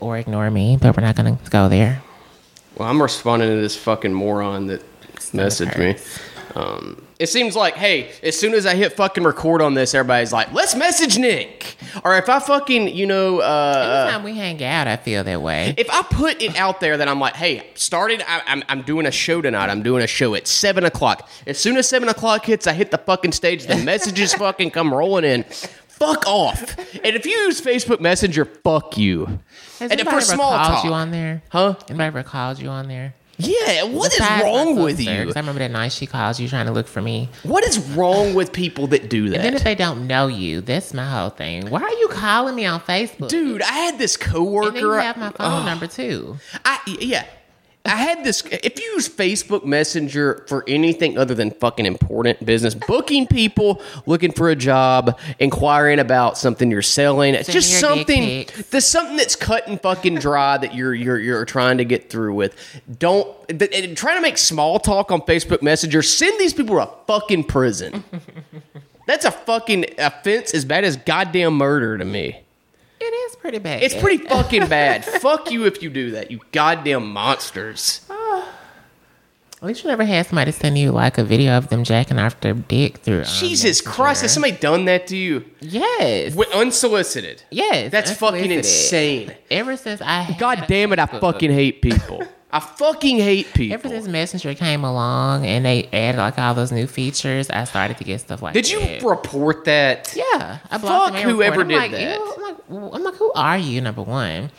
Or 0.00 0.16
ignore 0.18 0.50
me, 0.50 0.78
but 0.80 0.96
we're 0.96 1.02
not 1.02 1.16
gonna 1.16 1.38
go 1.50 1.68
there. 1.68 2.02
well, 2.76 2.88
I'm 2.88 3.02
responding 3.02 3.48
to 3.48 3.60
this 3.60 3.76
fucking 3.76 4.12
moron 4.14 4.66
that 4.68 4.82
messaged 5.32 5.76
me. 5.78 5.96
Um, 6.54 7.02
it 7.18 7.28
seems 7.28 7.56
like, 7.56 7.74
hey, 7.74 8.10
as 8.22 8.38
soon 8.38 8.54
as 8.54 8.64
I 8.66 8.74
hit 8.74 8.92
fucking 8.92 9.24
record 9.24 9.60
on 9.60 9.74
this, 9.74 9.94
everybody's 9.94 10.32
like, 10.32 10.52
let's 10.52 10.74
message 10.74 11.18
Nick. 11.18 11.76
Or 12.04 12.16
if 12.16 12.28
I 12.28 12.38
fucking, 12.38 12.88
you 12.94 13.06
know, 13.06 13.40
uh, 13.40 14.02
Every 14.04 14.12
time 14.12 14.22
we 14.22 14.34
hang 14.36 14.62
out, 14.62 14.86
I 14.86 14.96
feel 14.96 15.24
that 15.24 15.42
way. 15.42 15.74
if 15.76 15.90
I 15.90 16.02
put 16.02 16.40
it 16.42 16.56
out 16.56 16.80
there 16.80 16.96
that 16.96 17.08
I'm 17.08 17.18
like, 17.18 17.34
hey, 17.34 17.66
started, 17.74 18.22
I, 18.26 18.42
I'm, 18.46 18.62
I'm 18.68 18.82
doing 18.82 19.06
a 19.06 19.10
show 19.10 19.42
tonight. 19.42 19.68
I'm 19.68 19.82
doing 19.82 20.02
a 20.02 20.06
show 20.06 20.34
at 20.34 20.46
seven 20.46 20.84
o'clock. 20.84 21.28
As 21.46 21.58
soon 21.58 21.76
as 21.76 21.88
seven 21.88 22.08
o'clock 22.08 22.44
hits, 22.44 22.66
I 22.66 22.72
hit 22.72 22.90
the 22.90 22.98
fucking 22.98 23.32
stage. 23.32 23.66
The 23.66 23.76
messages 23.76 24.34
fucking 24.44 24.70
come 24.70 24.94
rolling 24.94 25.24
in. 25.24 25.44
Fuck 25.44 26.28
off. 26.28 26.78
And 27.02 27.16
if 27.16 27.26
you 27.26 27.32
use 27.32 27.60
Facebook 27.60 27.98
Messenger, 27.98 28.44
fuck 28.44 28.96
you. 28.96 29.26
Has 29.80 29.90
and 29.90 29.92
anybody 29.92 30.16
for 30.18 30.22
small 30.22 30.52
talk, 30.52 30.84
you 30.84 30.92
on 30.92 31.10
there? 31.10 31.42
huh? 31.48 31.74
Anybody 31.88 32.06
ever 32.06 32.22
called 32.22 32.60
you 32.60 32.68
on 32.68 32.86
there? 32.86 33.14
Yeah, 33.40 33.84
what 33.84 34.12
is 34.12 34.18
Besides 34.18 34.42
my 34.42 34.50
wrong 34.50 34.82
with 34.82 34.96
sister, 34.96 35.12
you? 35.14 35.24
'cause 35.26 35.36
I 35.36 35.40
remember 35.40 35.60
that 35.60 35.70
night 35.70 35.92
she 35.92 36.06
called 36.06 36.38
you 36.40 36.48
trying 36.48 36.66
to 36.66 36.72
look 36.72 36.88
for 36.88 37.00
me. 37.00 37.28
What 37.44 37.64
is 37.64 37.78
wrong 37.78 38.34
with 38.34 38.52
people 38.52 38.88
that 38.88 39.08
do 39.08 39.28
that? 39.28 39.36
And 39.36 39.44
then 39.44 39.54
if 39.54 39.60
that? 39.60 39.64
they 39.64 39.74
don't 39.76 40.06
know 40.08 40.26
you, 40.26 40.60
that's 40.60 40.92
my 40.92 41.04
whole 41.08 41.30
thing. 41.30 41.70
Why 41.70 41.82
are 41.82 41.88
you 41.90 42.08
calling 42.10 42.56
me 42.56 42.66
on 42.66 42.80
Facebook? 42.80 43.28
Dude, 43.28 43.62
I 43.62 43.72
had 43.72 43.98
this 43.98 44.16
and 44.16 44.24
then 44.24 44.34
you 44.34 44.80
coworker. 44.80 45.00
have 45.00 45.16
my 45.16 45.30
phone 45.30 45.64
number 45.64 45.86
too. 45.86 46.36
I 46.64 46.78
yeah. 46.86 47.24
I 47.84 47.96
had 47.96 48.22
this. 48.22 48.42
If 48.42 48.78
you 48.78 48.84
use 48.92 49.08
Facebook 49.08 49.64
Messenger 49.64 50.44
for 50.46 50.62
anything 50.68 51.16
other 51.16 51.34
than 51.34 51.50
fucking 51.52 51.86
important 51.86 52.44
business, 52.44 52.74
booking 52.74 53.26
people, 53.26 53.80
looking 54.04 54.32
for 54.32 54.50
a 54.50 54.56
job, 54.56 55.18
inquiring 55.38 55.98
about 55.98 56.36
something 56.36 56.70
you're 56.70 56.82
selling, 56.82 57.34
it's 57.34 57.50
just 57.50 57.80
something. 57.80 58.46
There's 58.70 58.84
something 58.84 59.16
that's 59.16 59.36
cut 59.36 59.68
and 59.68 59.80
fucking 59.80 60.16
dry 60.16 60.58
that 60.58 60.74
you're 60.74 60.94
you're 60.94 61.18
you're 61.18 61.44
trying 61.46 61.78
to 61.78 61.84
get 61.84 62.10
through 62.10 62.34
with. 62.34 62.54
Don't 62.98 63.34
trying 63.96 64.16
to 64.16 64.22
make 64.22 64.36
small 64.36 64.78
talk 64.78 65.10
on 65.10 65.22
Facebook 65.22 65.62
Messenger. 65.62 66.02
Send 66.02 66.38
these 66.38 66.52
people 66.52 66.76
to 66.76 66.82
a 66.82 66.94
fucking 67.06 67.44
prison. 67.44 68.04
That's 69.06 69.24
a 69.24 69.30
fucking 69.30 69.86
offense 69.98 70.52
as 70.52 70.66
bad 70.66 70.84
as 70.84 70.98
goddamn 70.98 71.54
murder 71.54 71.96
to 71.96 72.04
me. 72.04 72.42
Pretty 73.40 73.58
bad. 73.58 73.82
It's 73.82 73.94
pretty 73.94 74.24
fucking 74.26 74.68
bad. 74.68 75.04
Fuck 75.04 75.50
you 75.50 75.64
if 75.64 75.82
you 75.82 75.90
do 75.90 76.10
that, 76.12 76.30
you 76.30 76.40
goddamn 76.52 77.10
monsters. 77.12 78.00
At 79.60 79.66
least 79.66 79.82
you 79.82 79.90
never 79.90 80.04
had 80.04 80.24
somebody 80.26 80.52
send 80.52 80.78
you 80.78 80.92
like 80.92 81.18
a 81.18 81.24
video 81.24 81.56
of 81.58 81.68
them 81.68 81.82
jacking 81.82 82.18
off 82.18 82.38
their 82.40 82.54
dick 82.54 82.98
through. 82.98 83.20
Um, 83.20 83.24
Jesus 83.24 83.80
Messenger. 83.84 83.90
Christ, 83.90 84.22
has 84.22 84.32
somebody 84.32 84.56
done 84.56 84.84
that 84.84 85.08
to 85.08 85.16
you? 85.16 85.44
Yes. 85.60 86.34
Wi- 86.34 86.52
unsolicited. 86.54 87.42
yes. 87.50 87.90
That's 87.90 88.12
fucking 88.12 88.52
insane. 88.52 89.34
Ever 89.50 89.76
since 89.76 90.00
I 90.00 90.36
God 90.38 90.64
damn 90.68 90.92
it, 90.92 91.00
I 91.00 91.06
fucking 91.06 91.50
hate 91.50 91.82
people. 91.82 92.22
I 92.50 92.60
fucking 92.60 93.18
hate 93.18 93.52
people. 93.52 93.74
Ever 93.74 93.88
since 93.88 94.08
Messenger 94.08 94.54
came 94.54 94.82
along 94.82 95.44
and 95.44 95.64
they 95.66 95.86
added 95.92 96.18
like 96.18 96.38
all 96.38 96.54
those 96.54 96.72
new 96.72 96.86
features, 96.86 97.50
I 97.50 97.64
started 97.64 97.98
to 97.98 98.04
get 98.04 98.20
stuff 98.20 98.40
like 98.40 98.54
Did 98.54 98.70
you 98.70 98.80
that. 98.80 99.02
report 99.02 99.66
that? 99.66 100.14
Yeah, 100.16 100.58
I 100.70 100.78
Fuck 100.78 100.80
blocked 100.80 101.12
them 101.14 101.28
whoever 101.28 101.62
did 101.64 101.76
that. 101.78 101.90
Like, 101.92 102.00
"Ew," 102.00 102.34
I'm 102.36 102.42
like, 102.42 102.56
I'm 102.94 103.04
like, 103.04 103.14
who 103.16 103.32
are 103.34 103.58
you? 103.58 103.80
Number 103.82 104.02
one. 104.02 104.50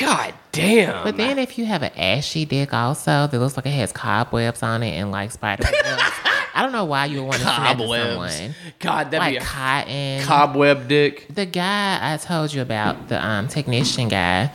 God 0.00 0.34
damn. 0.50 1.04
But 1.04 1.16
then 1.18 1.38
if 1.38 1.58
you 1.58 1.66
have 1.66 1.82
an 1.82 1.92
ashy 1.96 2.46
dick 2.46 2.72
also 2.72 3.26
that 3.26 3.38
looks 3.38 3.56
like 3.56 3.66
it 3.66 3.70
has 3.70 3.92
cobwebs 3.92 4.62
on 4.62 4.82
it 4.82 4.92
and 4.92 5.10
like 5.12 5.30
spider 5.30 5.62
webs, 5.62 5.76
I 6.56 6.62
don't 6.62 6.72
know 6.72 6.86
why 6.86 7.04
you 7.06 7.18
would 7.20 7.26
want 7.28 7.38
to 7.40 7.44
that 7.44 7.76
cobwebs. 7.76 8.34
someone. 8.34 8.54
God, 8.78 9.10
that'd 9.10 9.18
Like 9.20 9.32
be 9.34 9.36
a 9.36 9.40
cotton. 9.40 10.22
cobweb 10.22 10.88
dick. 10.88 11.26
the 11.34 11.46
guy 11.46 11.98
I 12.14 12.16
told 12.16 12.52
you 12.54 12.62
about, 12.62 13.08
the 13.08 13.24
um, 13.24 13.46
technician 13.46 14.08
guy, 14.08 14.50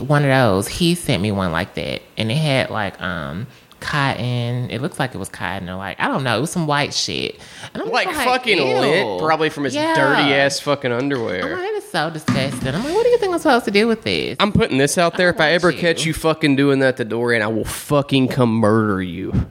one 0.00 0.22
of 0.24 0.28
those, 0.30 0.68
he 0.68 0.94
sent 0.94 1.22
me 1.22 1.32
one 1.32 1.52
like 1.52 1.74
that. 1.74 2.02
And 2.16 2.30
it 2.30 2.36
had 2.36 2.70
like 2.70 3.00
um 3.00 3.46
cotton. 3.80 4.70
It 4.70 4.80
looks 4.82 4.98
like 4.98 5.14
it 5.14 5.18
was 5.18 5.28
cotton 5.28 5.68
or 5.68 5.76
like 5.76 5.98
I 6.00 6.08
don't 6.08 6.24
know, 6.24 6.36
it 6.36 6.40
was 6.40 6.50
some 6.50 6.66
white 6.66 6.92
shit. 6.94 7.40
And 7.74 7.82
I'm 7.82 7.90
Like, 7.90 8.10
fucking 8.12 8.58
ew. 8.58 8.64
lint, 8.78 9.20
probably 9.22 9.48
from 9.50 9.64
his 9.64 9.74
Yeah. 9.74 9.94
dirty 9.94 10.34
ass 10.34 10.60
fucking 10.60 10.92
I'm 10.92 10.98
underwear. 10.98 11.42
like, 11.56 11.64
it 11.68 11.74
is 11.82 11.90
so 11.90 12.10
disgusting. 12.10 12.74
I'm 12.74 12.84
like, 12.84 12.94
what 12.94 13.04
do 13.04 13.08
you 13.10 13.18
think 13.18 13.32
I'm 13.32 13.38
supposed 13.38 13.64
to 13.66 13.70
do 13.70 13.86
with 13.86 14.02
this? 14.02 14.36
I'm 14.40 14.52
putting 14.52 14.78
this 14.78 14.98
out 14.98 15.16
there. 15.16 15.28
I 15.28 15.30
If 15.34 15.40
I 15.40 15.50
ever 15.52 15.70
you. 15.70 15.78
catch 15.78 16.04
you 16.04 16.12
fucking 16.14 16.56
doing 16.56 16.80
that 16.80 16.88
at 16.88 16.96
the 16.96 17.04
door, 17.04 17.32
and 17.32 17.42
I 17.42 17.46
will 17.48 17.64
fucking 17.64 18.28
come 18.28 18.52
murder 18.54 19.00
you. 19.02 19.46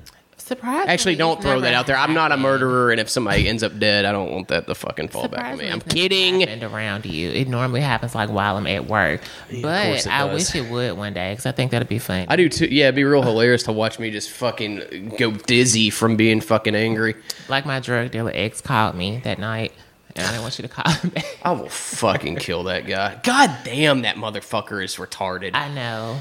Surprisingly, 0.47 0.87
Actually, 0.93 1.15
don't 1.17 1.41
throw 1.41 1.59
that 1.59 1.73
out 1.73 1.87
there. 1.87 1.97
I'm 1.97 2.13
not 2.13 2.31
a 2.31 2.37
murderer, 2.37 2.89
and 2.89 3.01
if 3.01 3.09
somebody 3.09 3.49
ends 3.49 3.63
up 3.63 3.77
dead, 3.77 4.05
I 4.05 4.13
don't 4.13 4.31
want 4.31 4.47
that 4.47 4.65
to 4.67 4.75
fucking 4.75 5.09
fall 5.09 5.27
back 5.27 5.43
on 5.43 5.57
me. 5.57 5.69
I'm 5.69 5.81
kidding. 5.81 6.39
happened 6.39 6.63
around 6.63 7.05
you. 7.05 7.29
It 7.31 7.49
normally 7.49 7.81
happens 7.81 8.15
like 8.15 8.29
while 8.29 8.55
I'm 8.55 8.65
at 8.65 8.85
work, 8.87 9.19
course 9.49 9.61
but 9.61 10.07
I 10.07 10.25
does. 10.25 10.33
wish 10.53 10.55
it 10.55 10.71
would 10.71 10.97
one 10.97 11.13
day 11.13 11.33
because 11.33 11.45
I 11.45 11.51
think 11.51 11.71
that'd 11.71 11.89
be 11.89 11.99
fun. 11.99 12.27
I 12.29 12.37
do 12.37 12.47
too. 12.47 12.67
Yeah, 12.67 12.85
it'd 12.85 12.95
be 12.95 13.03
real 13.03 13.23
hilarious 13.23 13.63
to 13.63 13.73
watch 13.73 13.99
me 13.99 14.09
just 14.09 14.29
fucking 14.29 15.15
go 15.17 15.31
dizzy 15.31 15.89
from 15.89 16.15
being 16.15 16.39
fucking 16.39 16.75
angry. 16.75 17.15
like 17.49 17.65
my 17.65 17.81
drug 17.81 18.11
dealer 18.11 18.31
ex 18.33 18.61
called 18.61 18.95
me 18.95 19.19
that 19.25 19.39
night, 19.39 19.73
and 20.15 20.25
I 20.25 20.29
didn't 20.29 20.43
want 20.43 20.57
you 20.59 20.63
to 20.63 20.69
call 20.69 20.89
him 20.91 21.09
back. 21.09 21.25
I 21.43 21.51
will 21.51 21.67
fucking 21.69 22.37
kill 22.37 22.63
that 22.63 22.87
guy. 22.87 23.19
God 23.23 23.53
damn, 23.65 24.03
that 24.03 24.15
motherfucker 24.15 24.81
is 24.81 24.95
retarded. 24.95 25.51
I 25.55 25.67
know. 25.73 26.19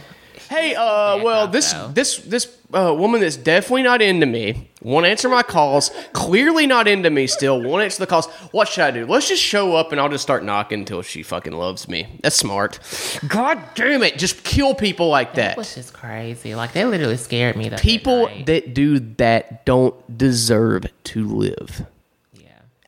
Hey, 0.49 0.75
uh, 0.75 1.23
well, 1.23 1.49
this 1.49 1.73
this 1.93 2.19
this 2.19 2.57
uh, 2.73 2.95
woman 2.97 3.21
that's 3.21 3.37
definitely 3.37 3.83
not 3.83 4.03
into 4.03 4.27
me. 4.27 4.71
Won't 4.83 5.07
answer 5.07 5.29
my 5.29 5.43
calls. 5.43 5.91
Clearly 6.13 6.67
not 6.67 6.87
into 6.87 7.11
me. 7.11 7.27
Still 7.27 7.61
won't 7.61 7.83
answer 7.83 7.99
the 7.99 8.07
calls. 8.07 8.27
What 8.53 8.69
should 8.69 8.85
I 8.85 8.91
do? 8.91 9.07
Let's 9.07 9.29
just 9.29 9.43
show 9.43 9.75
up 9.75 9.93
and 9.93 10.01
I'll 10.01 10.09
just 10.09 10.23
start 10.23 10.45
knocking 10.45 10.81
until 10.81 11.03
she 11.03 11.23
fucking 11.23 11.53
loves 11.53 11.89
me. 11.89 12.19
That's 12.23 12.37
smart. 12.37 12.79
God 13.27 13.63
damn 13.75 14.03
it! 14.03 14.19
Just 14.19 14.45
kill 14.45 14.75
people 14.75 15.09
like 15.09 15.35
That 15.35 15.57
was 15.57 15.75
just 15.75 15.93
crazy. 15.93 16.55
Like 16.55 16.73
they 16.73 16.85
literally 16.85 17.17
scared 17.17 17.57
me. 17.57 17.69
That 17.69 17.81
People 17.81 18.29
that 18.47 18.75
do 18.75 19.01
that 19.17 19.65
don't 19.65 20.19
deserve 20.19 20.87
to 21.05 21.27
live. 21.27 21.87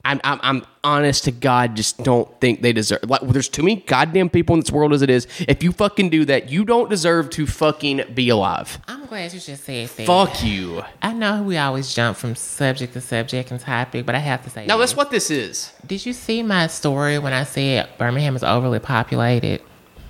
I'm, 0.09 0.21
I'm, 0.25 0.41
I'm 0.43 0.67
honest 0.85 1.25
to 1.25 1.33
God, 1.33 1.77
just 1.77 2.03
don't 2.03 2.29
think 2.41 2.63
they 2.63 2.73
deserve. 2.73 3.01
Like, 3.07 3.21
there's 3.21 3.49
too 3.49 3.63
many 3.63 3.77
goddamn 3.77 4.31
people 4.31 4.55
in 4.55 4.61
this 4.61 4.71
world 4.71 4.95
as 4.95 5.03
it 5.03 5.11
is. 5.11 5.27
If 5.47 5.63
you 5.63 5.71
fucking 5.71 6.09
do 6.09 6.25
that, 6.25 6.49
you 6.49 6.65
don't 6.65 6.89
deserve 6.89 7.29
to 7.31 7.47
fucking 7.47 8.15
be 8.15 8.31
alive. 8.31 8.79
I'm 8.89 9.05
glad 9.05 9.35
you 9.35 9.39
just 9.39 9.65
said 9.65 9.89
that. 9.89 10.07
Fuck 10.07 10.43
you. 10.43 10.83
I 11.03 11.13
know 11.13 11.43
we 11.43 11.59
always 11.59 11.95
jump 11.95 12.17
from 12.17 12.37
subject 12.37 12.95
to 12.95 13.03
subject 13.03 13.51
and 13.51 13.61
topic, 13.61 14.07
but 14.07 14.15
I 14.15 14.21
have 14.21 14.43
to 14.45 14.51
say. 14.51 14.65
no, 14.65 14.79
this. 14.79 14.91
that's 14.91 14.97
what 14.97 15.11
this 15.11 15.31
is. 15.31 15.73
Did 15.87 16.07
you 16.07 16.15
see 16.15 16.43
my 16.43 16.69
story 16.69 17.19
when 17.19 17.35
I 17.35 17.45
said 17.45 17.91
Birmingham 17.99 18.35
is 18.35 18.43
overly 18.43 18.79
populated? 18.79 19.61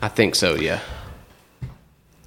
I 0.00 0.06
think 0.06 0.36
so. 0.36 0.54
Yeah. 0.54 0.80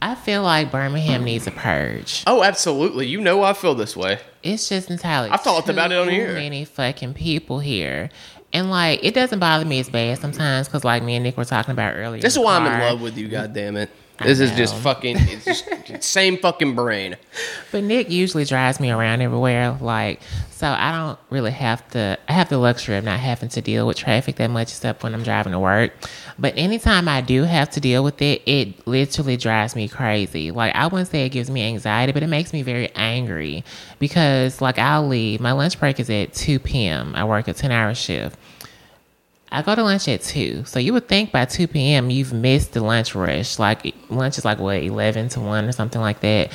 I 0.02 0.16
feel 0.16 0.42
like 0.42 0.72
Birmingham 0.72 1.24
needs 1.24 1.46
a 1.46 1.52
purge. 1.52 2.24
Oh, 2.26 2.44
absolutely. 2.44 3.08
You 3.08 3.22
know 3.22 3.44
I 3.44 3.54
feel 3.54 3.76
this 3.76 3.96
way. 3.96 4.20
It's 4.42 4.68
just 4.68 4.90
entirely. 4.90 5.30
I've 5.30 5.44
talked 5.44 5.70
about 5.70 5.92
it 5.92 5.98
on 5.98 6.10
here. 6.10 6.34
Many 6.34 6.66
fucking 6.66 7.14
people 7.14 7.60
here, 7.60 8.10
and 8.52 8.72
like 8.72 9.04
it 9.04 9.14
doesn't 9.14 9.38
bother 9.38 9.66
me 9.66 9.80
as 9.80 9.90
bad 9.90 10.18
sometimes 10.18 10.68
because 10.68 10.84
like 10.84 11.04
me 11.04 11.16
and 11.16 11.24
Nick 11.24 11.38
were 11.38 11.46
talking 11.46 11.72
about 11.72 11.96
earlier. 11.96 12.22
This 12.22 12.34
is 12.34 12.40
why 12.40 12.58
I'm 12.58 12.66
in 12.66 12.80
love 12.80 13.02
with 13.02 13.18
you. 13.18 13.28
God 13.28 13.54
damn 13.54 13.78
it. 13.78 13.92
This 14.24 14.40
is 14.40 14.52
just 14.52 14.76
fucking. 14.78 15.18
It's 15.20 15.46
just 15.46 16.04
same 16.04 16.38
fucking 16.38 16.76
brain. 16.76 17.18
But 17.72 17.84
Nick 17.84 18.10
usually 18.10 18.46
drives 18.46 18.80
me 18.80 18.92
around 18.92 19.22
everywhere, 19.22 19.78
like 19.82 20.22
so 20.62 20.68
I 20.68 20.92
don't 20.92 21.18
really 21.32 21.50
have 21.50 21.88
to. 21.90 22.20
I 22.30 22.34
have 22.34 22.50
the 22.50 22.60
luxury 22.60 22.96
of 22.96 23.04
not 23.04 23.20
having 23.20 23.50
to 23.50 23.62
deal 23.62 23.88
with 23.88 23.98
traffic 23.98 24.36
that 24.36 24.52
much, 24.52 24.70
except 24.70 25.02
when 25.02 25.16
I'm 25.16 25.24
driving 25.24 25.54
to 25.54 25.60
work. 25.60 25.92
But 26.38 26.54
anytime 26.56 27.08
I 27.08 27.22
do 27.22 27.46
have 27.46 27.72
to 27.72 27.80
deal 27.80 28.04
with 28.04 28.22
it, 28.22 28.44
it 28.46 28.88
literally 28.88 29.38
drives 29.38 29.76
me 29.76 29.88
crazy. 29.88 30.52
Like 30.52 30.76
I 30.76 30.86
wouldn't 30.86 31.10
say 31.10 31.26
it 31.26 31.30
gives 31.30 31.50
me 31.50 31.64
anxiety, 31.64 32.12
but 32.12 32.22
it 32.22 32.28
makes 32.28 32.54
me 32.54 32.62
very 32.62 32.92
angry 32.96 33.64
because 33.98 34.62
like 34.62 34.78
I'll 34.78 35.08
leave. 35.08 35.40
My 35.40 35.52
lunch 35.52 35.80
break 35.80 36.00
is 36.00 36.12
at 36.12 36.34
two 36.36 36.60
p.m. 36.60 37.16
I 37.16 37.24
work 37.24 37.48
a 37.48 37.54
ten 37.54 37.72
hour 37.72 37.96
shift. 37.96 38.38
I 39.54 39.62
go 39.62 39.76
to 39.76 39.84
lunch 39.84 40.08
at 40.08 40.22
two, 40.22 40.64
so 40.66 40.80
you 40.80 40.94
would 40.94 41.10
think 41.10 41.32
by 41.32 41.44
two 41.46 41.68
p.m. 41.68 42.10
you've 42.10 42.32
missed 42.32 42.72
the 42.72 42.82
lunch 42.82 43.14
rush. 43.16 43.60
Like 43.60 43.94
lunch 44.10 44.38
is 44.38 44.46
like 44.46 44.60
what 44.60 44.82
eleven 44.82 45.28
to 45.30 45.42
one 45.42 45.66
or 45.66 45.74
something 45.74 46.00
like 46.00 46.22
that. 46.22 46.52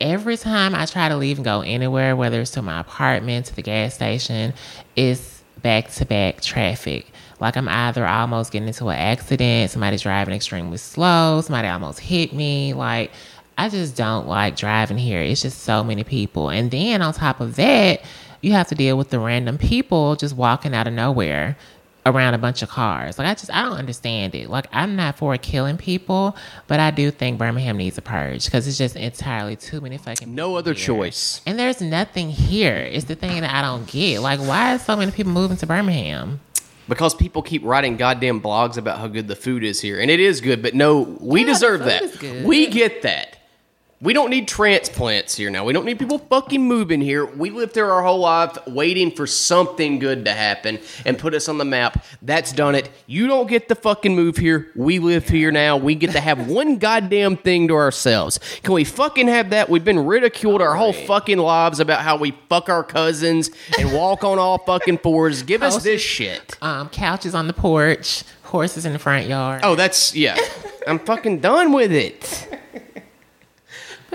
Every 0.00 0.36
time 0.36 0.74
I 0.74 0.86
try 0.86 1.08
to 1.08 1.16
leave 1.16 1.38
and 1.38 1.44
go 1.44 1.62
anywhere, 1.62 2.14
whether 2.14 2.40
it's 2.40 2.52
to 2.52 2.62
my 2.62 2.80
apartment, 2.80 3.46
to 3.46 3.56
the 3.56 3.62
gas 3.62 3.94
station, 3.94 4.54
it's 4.94 5.42
back 5.62 5.90
to 5.92 6.04
back 6.06 6.40
traffic. 6.40 7.06
Like 7.40 7.56
I'm 7.56 7.68
either 7.68 8.06
almost 8.06 8.52
getting 8.52 8.68
into 8.68 8.88
an 8.88 8.96
accident, 8.96 9.70
somebody's 9.72 10.02
driving 10.02 10.34
extremely 10.34 10.76
slow, 10.76 11.40
somebody 11.40 11.66
almost 11.66 11.98
hit 11.98 12.32
me. 12.32 12.74
Like 12.74 13.10
I 13.58 13.68
just 13.70 13.96
don't 13.96 14.28
like 14.28 14.54
driving 14.54 14.98
here. 14.98 15.20
It's 15.20 15.42
just 15.42 15.62
so 15.64 15.82
many 15.82 16.04
people, 16.04 16.50
and 16.50 16.70
then 16.70 17.02
on 17.02 17.12
top 17.12 17.40
of 17.40 17.56
that, 17.56 18.02
you 18.40 18.52
have 18.52 18.68
to 18.68 18.76
deal 18.76 18.96
with 18.96 19.10
the 19.10 19.18
random 19.18 19.58
people 19.58 20.14
just 20.14 20.36
walking 20.36 20.74
out 20.74 20.86
of 20.86 20.92
nowhere 20.92 21.56
around 22.06 22.32
a 22.34 22.38
bunch 22.38 22.62
of 22.62 22.70
cars. 22.70 23.18
Like 23.18 23.26
I 23.28 23.34
just 23.34 23.52
I 23.52 23.62
don't 23.62 23.76
understand 23.76 24.34
it. 24.34 24.48
Like 24.48 24.66
I'm 24.72 24.96
not 24.96 25.18
for 25.18 25.36
killing 25.36 25.76
people, 25.76 26.34
but 26.68 26.80
I 26.80 26.90
do 26.90 27.10
think 27.10 27.38
Birmingham 27.38 27.76
needs 27.76 27.98
a 27.98 28.02
purge 28.02 28.46
because 28.46 28.66
it's 28.66 28.78
just 28.78 28.96
entirely 28.96 29.56
too 29.56 29.80
many 29.82 29.98
fucking. 29.98 30.34
No 30.34 30.56
other 30.56 30.72
here. 30.72 30.86
choice. 30.86 31.42
And 31.44 31.58
there's 31.58 31.82
nothing 31.82 32.30
here. 32.30 32.76
It's 32.76 33.04
the 33.04 33.16
thing 33.16 33.40
that 33.42 33.54
I 33.54 33.60
don't 33.60 33.86
get. 33.86 34.20
Like 34.20 34.40
why 34.40 34.74
is 34.74 34.82
so 34.82 34.96
many 34.96 35.10
people 35.12 35.32
moving 35.32 35.58
to 35.58 35.66
Birmingham? 35.66 36.40
Because 36.88 37.16
people 37.16 37.42
keep 37.42 37.64
writing 37.64 37.96
goddamn 37.96 38.40
blogs 38.40 38.76
about 38.78 38.98
how 39.00 39.08
good 39.08 39.26
the 39.26 39.34
food 39.34 39.64
is 39.64 39.80
here, 39.80 39.98
and 39.98 40.08
it 40.08 40.20
is 40.20 40.40
good. 40.40 40.62
But 40.62 40.72
no, 40.74 41.16
we 41.20 41.40
Yeah, 41.40 41.48
deserve 41.48 41.80
that. 41.84 42.44
We 42.44 42.68
get 42.68 43.02
that. 43.02 43.35
We 43.98 44.12
don't 44.12 44.28
need 44.28 44.46
transplants 44.46 45.34
here 45.36 45.48
now. 45.48 45.64
We 45.64 45.72
don't 45.72 45.86
need 45.86 45.98
people 45.98 46.18
fucking 46.18 46.62
moving 46.62 47.00
here. 47.00 47.24
We 47.24 47.48
lived 47.48 47.74
there 47.74 47.90
our 47.90 48.02
whole 48.02 48.18
life 48.18 48.58
waiting 48.66 49.10
for 49.10 49.26
something 49.26 49.98
good 49.98 50.26
to 50.26 50.34
happen 50.34 50.80
and 51.06 51.18
put 51.18 51.32
us 51.32 51.48
on 51.48 51.56
the 51.56 51.64
map. 51.64 52.04
That's 52.20 52.52
done 52.52 52.74
it. 52.74 52.90
You 53.06 53.26
don't 53.26 53.46
get 53.48 53.68
to 53.68 53.74
fucking 53.74 54.14
move 54.14 54.36
here. 54.36 54.70
We 54.76 54.98
live 54.98 55.30
here 55.30 55.50
now. 55.50 55.78
We 55.78 55.94
get 55.94 56.12
to 56.12 56.20
have 56.20 56.46
one 56.46 56.76
goddamn 56.76 57.38
thing 57.38 57.68
to 57.68 57.74
ourselves. 57.74 58.38
Can 58.62 58.74
we 58.74 58.84
fucking 58.84 59.28
have 59.28 59.48
that? 59.50 59.70
We've 59.70 59.84
been 59.84 60.04
ridiculed 60.04 60.60
our 60.60 60.74
whole 60.74 60.92
fucking 60.92 61.38
lives 61.38 61.80
about 61.80 62.02
how 62.02 62.18
we 62.18 62.32
fuck 62.50 62.68
our 62.68 62.84
cousins 62.84 63.50
and 63.78 63.94
walk 63.94 64.24
on 64.24 64.38
all 64.38 64.58
fucking 64.58 64.98
fours. 64.98 65.42
Give 65.42 65.62
us 65.62 65.82
this 65.82 66.02
shit. 66.02 66.58
Um, 66.60 66.90
couches 66.90 67.34
on 67.34 67.46
the 67.46 67.54
porch, 67.54 68.24
horses 68.42 68.84
in 68.84 68.92
the 68.92 68.98
front 68.98 69.26
yard. 69.26 69.62
Oh, 69.64 69.74
that's 69.74 70.14
yeah. 70.14 70.36
I'm 70.86 70.98
fucking 70.98 71.40
done 71.40 71.72
with 71.72 71.92
it. 71.92 72.60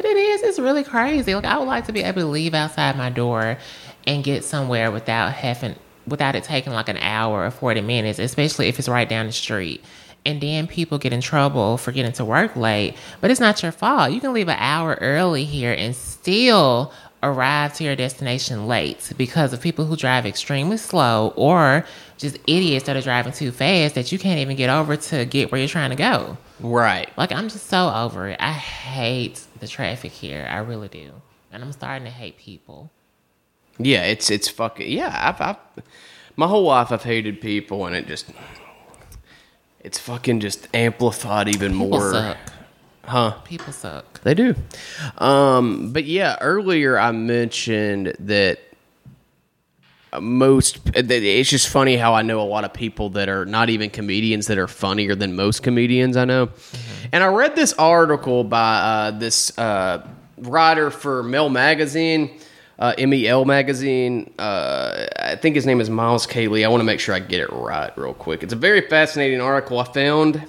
But 0.01 0.09
it 0.09 0.17
is, 0.17 0.41
it's 0.41 0.57
really 0.57 0.83
crazy. 0.83 1.35
Like 1.35 1.45
I 1.45 1.59
would 1.59 1.67
like 1.67 1.85
to 1.85 1.93
be 1.93 2.01
able 2.01 2.23
to 2.23 2.27
leave 2.27 2.55
outside 2.55 2.97
my 2.97 3.11
door 3.11 3.59
and 4.07 4.23
get 4.23 4.43
somewhere 4.43 4.89
without 4.89 5.31
having 5.31 5.75
without 6.07 6.33
it 6.33 6.43
taking 6.43 6.73
like 6.73 6.89
an 6.89 6.97
hour 6.97 7.45
or 7.45 7.51
40 7.51 7.81
minutes, 7.81 8.17
especially 8.17 8.67
if 8.67 8.79
it's 8.79 8.89
right 8.89 9.07
down 9.07 9.27
the 9.27 9.31
street. 9.31 9.83
And 10.25 10.41
then 10.41 10.65
people 10.65 10.97
get 10.97 11.13
in 11.13 11.21
trouble 11.21 11.77
for 11.77 11.91
getting 11.91 12.13
to 12.13 12.25
work 12.25 12.55
late, 12.55 12.95
but 13.19 13.29
it's 13.29 13.39
not 13.39 13.61
your 13.61 13.71
fault. 13.71 14.11
You 14.11 14.19
can 14.19 14.33
leave 14.33 14.47
an 14.47 14.57
hour 14.57 14.97
early 14.99 15.45
here 15.45 15.71
and 15.71 15.95
still 15.95 16.91
arrive 17.21 17.75
to 17.75 17.83
your 17.83 17.95
destination 17.95 18.65
late 18.65 19.13
because 19.17 19.53
of 19.53 19.61
people 19.61 19.85
who 19.85 19.95
drive 19.95 20.25
extremely 20.25 20.77
slow 20.77 21.31
or 21.35 21.85
just 22.17 22.39
idiots 22.47 22.87
that 22.87 22.97
are 22.97 23.01
driving 23.01 23.33
too 23.33 23.51
fast 23.51 23.93
that 23.93 24.11
you 24.11 24.17
can't 24.17 24.39
even 24.39 24.55
get 24.55 24.71
over 24.71 24.97
to 24.97 25.25
get 25.25 25.51
where 25.51 25.61
you're 25.61 25.67
trying 25.67 25.91
to 25.91 25.95
go. 25.95 26.37
Right. 26.59 27.15
Like 27.19 27.31
I'm 27.31 27.49
just 27.49 27.67
so 27.67 27.93
over 27.93 28.29
it. 28.29 28.37
I 28.39 28.53
hate 28.53 29.45
the 29.61 29.67
traffic 29.67 30.11
here. 30.11 30.45
I 30.49 30.57
really 30.57 30.89
do. 30.89 31.11
And 31.53 31.63
I'm 31.63 31.71
starting 31.71 32.03
to 32.05 32.11
hate 32.11 32.37
people. 32.37 32.91
Yeah, 33.77 34.03
it's 34.03 34.29
it's 34.29 34.49
fucking 34.49 34.89
yeah. 34.89 35.15
I've, 35.17 35.39
I've 35.41 35.83
my 36.35 36.47
whole 36.47 36.63
life 36.63 36.91
I've 36.91 37.03
hated 37.03 37.39
people, 37.39 37.85
and 37.85 37.95
it 37.95 38.07
just 38.07 38.27
it's 39.79 39.97
fucking 39.97 40.41
just 40.41 40.67
amplified 40.73 41.47
even 41.47 41.71
People 41.71 41.89
more. 41.89 42.11
suck. 42.11 42.37
Huh? 43.03 43.31
People 43.45 43.73
suck. 43.73 44.21
They 44.21 44.33
do. 44.35 44.55
Um, 45.17 45.91
but 45.91 46.05
yeah, 46.05 46.37
earlier 46.41 46.99
I 46.99 47.11
mentioned 47.11 48.13
that 48.19 48.59
most 50.19 50.79
it's 50.93 51.49
just 51.49 51.69
funny 51.69 51.95
how 51.95 52.13
I 52.13 52.21
know 52.21 52.41
a 52.41 52.43
lot 52.43 52.65
of 52.65 52.73
people 52.73 53.11
that 53.11 53.29
are 53.29 53.45
not 53.45 53.69
even 53.69 53.89
comedians 53.89 54.47
that 54.47 54.57
are 54.57 54.67
funnier 54.67 55.15
than 55.15 55.35
most 55.35 55.63
comedians 55.63 56.17
I 56.17 56.25
know. 56.25 56.49
And 57.11 57.23
I 57.23 57.27
read 57.27 57.55
this 57.55 57.73
article 57.73 58.43
by 58.43 58.79
uh, 58.79 59.11
this 59.11 59.57
uh, 59.57 60.05
writer 60.37 60.91
for 60.91 61.23
Mel 61.23 61.47
Magazine, 61.49 62.39
uh, 62.77 62.93
MEL 62.97 63.45
Magazine. 63.45 64.33
Uh, 64.37 65.07
I 65.17 65.35
think 65.37 65.55
his 65.55 65.65
name 65.65 65.79
is 65.79 65.89
Miles 65.89 66.27
Cayley. 66.27 66.65
I 66.65 66.67
want 66.67 66.81
to 66.81 66.85
make 66.85 66.99
sure 66.99 67.15
I 67.15 67.19
get 67.19 67.39
it 67.39 67.51
right 67.53 67.97
real 67.97 68.13
quick. 68.13 68.43
It's 68.43 68.53
a 68.53 68.57
very 68.57 68.81
fascinating 68.81 69.39
article 69.39 69.79
I 69.79 69.85
found. 69.85 70.45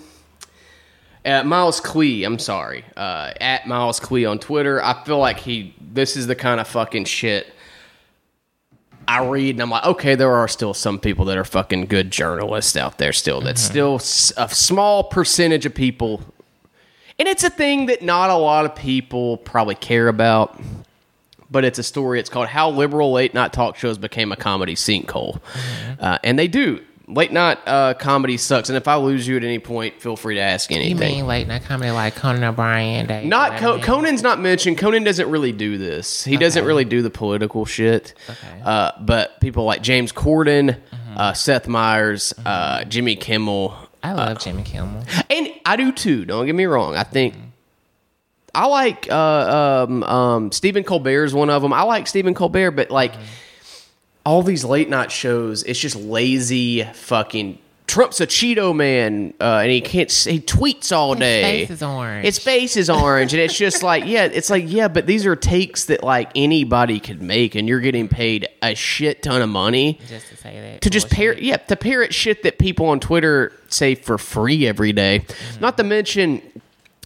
At 1.25 1.46
Miles 1.46 1.81
Klee, 1.81 2.27
I'm 2.27 2.40
sorry. 2.40 2.85
Uh, 2.96 3.33
at 3.40 3.68
Miles 3.68 4.01
Klee 4.01 4.29
on 4.29 4.40
Twitter. 4.40 4.83
I 4.83 5.05
feel 5.05 5.18
like 5.18 5.38
he. 5.38 5.72
This 5.81 6.16
is 6.16 6.27
the 6.27 6.35
kind 6.35 6.59
of 6.59 6.66
fucking 6.66 7.05
shit 7.05 7.46
I 9.08 9.24
read, 9.26 9.56
and 9.56 9.62
I'm 9.62 9.70
like, 9.70 9.84
okay, 9.84 10.14
there 10.14 10.32
are 10.32 10.48
still 10.48 10.74
some 10.74 10.98
people 10.98 11.24
that 11.26 11.36
are 11.36 11.44
fucking 11.44 11.86
good 11.86 12.10
journalists 12.10 12.76
out 12.76 12.98
there. 12.98 13.12
Still, 13.12 13.40
that's 13.40 13.62
still 13.62 13.96
a 13.96 14.48
small 14.48 15.04
percentage 15.04 15.66
of 15.66 15.74
people, 15.74 16.22
and 17.18 17.28
it's 17.28 17.44
a 17.44 17.50
thing 17.50 17.86
that 17.86 18.02
not 18.02 18.30
a 18.30 18.36
lot 18.36 18.64
of 18.64 18.74
people 18.74 19.36
probably 19.38 19.74
care 19.74 20.08
about. 20.08 20.60
But 21.50 21.66
it's 21.66 21.78
a 21.78 21.82
story. 21.82 22.18
It's 22.18 22.30
called 22.30 22.48
"How 22.48 22.70
Liberal 22.70 23.12
Late 23.12 23.34
Night 23.34 23.52
Talk 23.52 23.76
Shows 23.76 23.98
Became 23.98 24.32
a 24.32 24.36
Comedy 24.36 24.74
Sinkhole," 24.74 25.40
uh, 26.00 26.18
and 26.24 26.38
they 26.38 26.48
do. 26.48 26.80
Late 27.08 27.32
night 27.32 27.58
uh, 27.66 27.94
comedy 27.94 28.36
sucks, 28.36 28.68
and 28.68 28.76
if 28.76 28.86
I 28.86 28.94
lose 28.96 29.26
you 29.26 29.36
at 29.36 29.44
any 29.44 29.58
point, 29.58 30.00
feel 30.00 30.16
free 30.16 30.36
to 30.36 30.40
ask 30.40 30.70
anything. 30.70 31.10
You 31.10 31.16
mean 31.16 31.26
late 31.26 31.48
night 31.48 31.64
comedy 31.64 31.90
like 31.90 32.14
Conan 32.14 32.44
O'Brien? 32.44 33.06
Dave 33.06 33.26
Not 33.26 33.58
Co-? 33.58 33.80
Conan's 33.80 34.22
not 34.22 34.40
mentioned. 34.40 34.78
Conan 34.78 35.02
doesn't 35.04 35.28
really 35.28 35.52
do 35.52 35.78
this. 35.78 36.24
He 36.24 36.36
doesn't 36.36 36.64
really 36.64 36.84
do 36.84 37.02
the 37.02 37.10
political 37.10 37.64
shit. 37.64 38.14
Okay. 38.30 38.62
Uh, 38.64 38.92
but 39.00 39.40
people 39.40 39.64
like 39.64 39.82
James 39.82 40.12
Corden, 40.12 40.78
uh, 41.16 41.32
Seth 41.32 41.66
Meyers, 41.66 42.32
uh, 42.46 42.84
Jimmy 42.84 43.16
Kimmel, 43.16 43.76
I 44.02 44.12
love 44.12 44.40
Jimmy 44.40 44.62
Kimmel. 44.62 45.02
and 45.30 45.48
I 45.66 45.76
do 45.76 45.92
too. 45.92 46.24
Don't 46.24 46.46
get 46.46 46.54
me 46.54 46.64
wrong. 46.64 46.96
I 46.96 47.02
think 47.04 47.34
I 48.54 48.66
like 48.66 49.10
uh, 49.10 49.86
um, 49.88 50.02
um, 50.02 50.52
Stephen 50.52 50.84
Colbert 50.84 51.24
is 51.24 51.34
one 51.34 51.50
of 51.50 51.62
them. 51.62 51.72
I 51.72 51.82
like 51.82 52.06
Stephen 52.06 52.34
Colbert, 52.34 52.72
but 52.72 52.90
like 52.90 53.14
all 54.24 54.42
these 54.42 54.64
late 54.64 54.88
night 54.88 55.11
shows, 55.11 55.62
it's 55.64 55.78
just 55.78 55.96
lazy 55.96 56.85
fucking. 56.85 57.58
Trump's 57.88 58.22
a 58.22 58.26
Cheeto 58.26 58.74
man, 58.74 59.35
uh, 59.38 59.58
and 59.62 59.70
he 59.70 59.82
can't. 59.82 60.11
He 60.11 60.40
tweets 60.40 60.96
all 60.96 61.14
day. 61.14 61.66
His 61.66 61.68
face 61.68 61.70
is 61.70 61.82
orange. 61.82 62.24
His 62.24 62.38
face 62.38 62.76
is 62.78 62.88
orange, 62.90 63.35
and 63.35 63.42
it's 63.42 63.56
just 63.58 63.82
like, 63.82 64.06
yeah, 64.06 64.24
it's 64.24 64.48
like, 64.48 64.64
yeah, 64.66 64.88
but 64.88 65.06
these 65.06 65.26
are 65.26 65.37
takes 65.37 65.87
that 65.87 66.02
like 66.02 66.30
anybody 66.35 67.00
could 67.00 67.20
make, 67.20 67.54
and 67.54 67.68
you're 67.68 67.80
getting 67.80 68.08
paid 68.08 68.48
a 68.62 68.74
shit 68.74 69.22
ton 69.22 69.42
of 69.42 69.50
money 69.50 69.98
Just 70.08 70.28
to 70.28 70.37
say 70.38 70.58
that. 70.58 70.80
to 70.80 70.88
just 70.88 71.11
parrot, 71.11 71.42
yeah, 71.42 71.56
to 71.58 71.76
parrot 71.76 72.14
shit 72.14 72.44
that 72.44 72.58
people 72.58 72.87
on 72.87 72.98
Twitter 72.98 73.52
say 73.68 73.94
for 73.94 74.16
free 74.16 74.66
every 74.66 74.92
day. 74.94 75.26
Not 75.61 75.76
to 75.76 75.85
mention, 75.85 76.40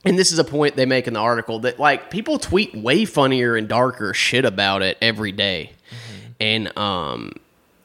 and 0.05 0.17
this 0.17 0.31
is 0.31 0.39
a 0.39 0.45
point 0.45 0.77
they 0.77 0.87
make 0.87 1.09
in 1.09 1.15
the 1.15 1.21
article 1.21 1.59
that 1.61 1.81
like 1.81 2.11
people 2.13 2.39
tweet 2.39 2.77
way 2.77 3.05
funnier 3.07 3.57
and 3.57 3.67
darker 3.67 4.15
shit 4.15 4.45
about 4.45 4.83
it 4.83 4.99
every 5.03 5.33
day. 5.33 5.73
And 6.41 6.77
um. 6.79 7.33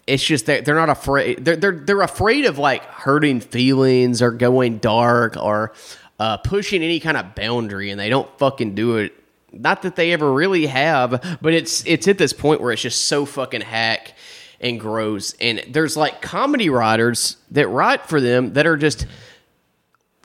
It's 0.07 0.23
just 0.23 0.47
that 0.47 0.65
they're 0.65 0.75
not 0.75 0.89
afraid. 0.89 1.45
They're 1.45 1.55
they're 1.55 1.71
they're 1.71 2.01
afraid 2.01 2.45
of 2.45 2.57
like 2.57 2.83
hurting 2.83 3.39
feelings 3.39 4.21
or 4.21 4.31
going 4.31 4.79
dark 4.79 5.37
or 5.37 5.73
uh, 6.19 6.37
pushing 6.37 6.81
any 6.81 6.99
kind 6.99 7.15
of 7.15 7.33
boundary, 7.35 7.91
and 7.91 7.99
they 7.99 8.09
don't 8.09 8.27
fucking 8.37 8.75
do 8.75 8.97
it. 8.97 9.13
Not 9.53 9.83
that 9.83 9.95
they 9.95 10.11
ever 10.11 10.33
really 10.33 10.65
have, 10.65 11.37
but 11.41 11.53
it's 11.53 11.85
it's 11.85 12.07
at 12.07 12.17
this 12.17 12.33
point 12.33 12.61
where 12.61 12.71
it's 12.71 12.81
just 12.81 13.05
so 13.05 13.25
fucking 13.25 13.61
hack 13.61 14.13
and 14.59 14.79
gross. 14.79 15.33
And 15.39 15.63
there's 15.69 15.95
like 15.95 16.21
comedy 16.21 16.69
writers 16.69 17.37
that 17.51 17.67
write 17.67 18.07
for 18.07 18.19
them 18.19 18.53
that 18.53 18.65
are 18.65 18.77
just 18.77 19.05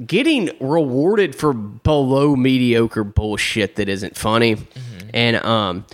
getting 0.04 0.50
rewarded 0.58 1.34
for 1.36 1.52
below 1.52 2.34
mediocre 2.34 3.04
bullshit 3.04 3.76
that 3.76 3.88
isn't 3.88 4.16
funny. 4.16 4.56
And 5.14 5.36
um 5.36 5.84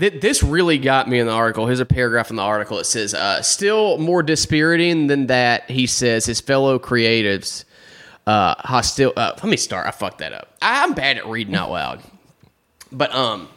th- 0.00 0.20
this 0.20 0.42
really 0.42 0.78
got 0.78 1.08
me 1.08 1.20
in 1.20 1.26
the 1.26 1.32
article. 1.32 1.66
Here's 1.66 1.80
a 1.80 1.86
paragraph 1.86 2.30
in 2.30 2.36
the 2.36 2.42
article. 2.42 2.78
It 2.78 2.84
says, 2.84 3.14
uh, 3.14 3.42
still 3.42 3.98
more 3.98 4.22
dispiriting 4.22 5.06
than 5.06 5.26
that, 5.28 5.70
he 5.70 5.86
says, 5.86 6.26
his 6.26 6.40
fellow 6.40 6.78
creatives 6.78 7.64
uh 8.26 8.54
hostile 8.58 9.14
uh, 9.16 9.32
let 9.36 9.44
me 9.44 9.56
start. 9.56 9.86
I 9.86 9.92
fucked 9.92 10.18
that 10.18 10.34
up. 10.34 10.54
I'm 10.60 10.92
bad 10.92 11.16
at 11.16 11.26
reading 11.26 11.54
out 11.54 11.70
loud. 11.70 12.02
But 12.92 13.14
um 13.14 13.48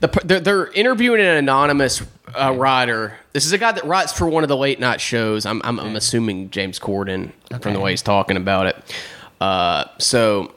the, 0.00 0.06
they're, 0.24 0.40
they're 0.40 0.70
interviewing 0.72 1.20
an 1.20 1.26
anonymous 1.26 2.02
uh, 2.34 2.54
writer. 2.56 3.16
This 3.32 3.46
is 3.46 3.52
a 3.52 3.58
guy 3.58 3.72
that 3.72 3.84
writes 3.84 4.12
for 4.12 4.28
one 4.28 4.44
of 4.44 4.48
the 4.48 4.56
late 4.56 4.78
night 4.78 5.00
shows. 5.00 5.44
I'm, 5.44 5.60
I'm, 5.64 5.80
I'm 5.80 5.96
assuming 5.96 6.50
James 6.50 6.78
Corden 6.78 7.32
from 7.60 7.74
the 7.74 7.80
way 7.80 7.90
he's 7.90 8.02
talking 8.02 8.36
about 8.36 8.66
it. 8.66 8.96
Uh, 9.40 9.86
so 9.98 10.52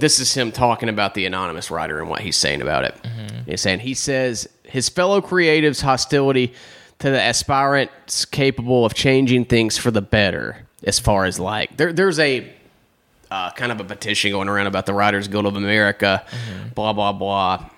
this 0.00 0.18
is 0.18 0.32
him 0.34 0.52
talking 0.52 0.88
about 0.88 1.14
the 1.14 1.26
anonymous 1.26 1.70
writer 1.70 2.00
and 2.00 2.08
what 2.08 2.20
he's 2.20 2.36
saying 2.36 2.62
about 2.62 2.84
it. 2.84 2.94
He's 3.46 3.60
saying 3.60 3.80
he 3.80 3.94
says 3.94 4.48
his 4.64 4.88
fellow 4.88 5.20
creatives' 5.20 5.80
hostility 5.82 6.52
to 6.98 7.10
the 7.10 7.20
aspirants 7.20 8.24
capable 8.24 8.84
of 8.84 8.94
changing 8.94 9.44
things 9.44 9.76
for 9.76 9.90
the 9.90 10.02
better, 10.02 10.66
as 10.82 10.98
far 10.98 11.24
as 11.26 11.38
like 11.38 11.76
there, 11.76 11.92
there's 11.92 12.18
a 12.18 12.52
uh, 13.30 13.50
kind 13.52 13.72
of 13.72 13.80
a 13.80 13.84
petition 13.84 14.30
going 14.30 14.48
around 14.48 14.66
about 14.66 14.86
the 14.86 14.94
Writers 14.94 15.28
Guild 15.28 15.46
of 15.46 15.56
America, 15.56 16.24
blah 16.74 16.92
blah 16.92 17.12
blah. 17.12 17.68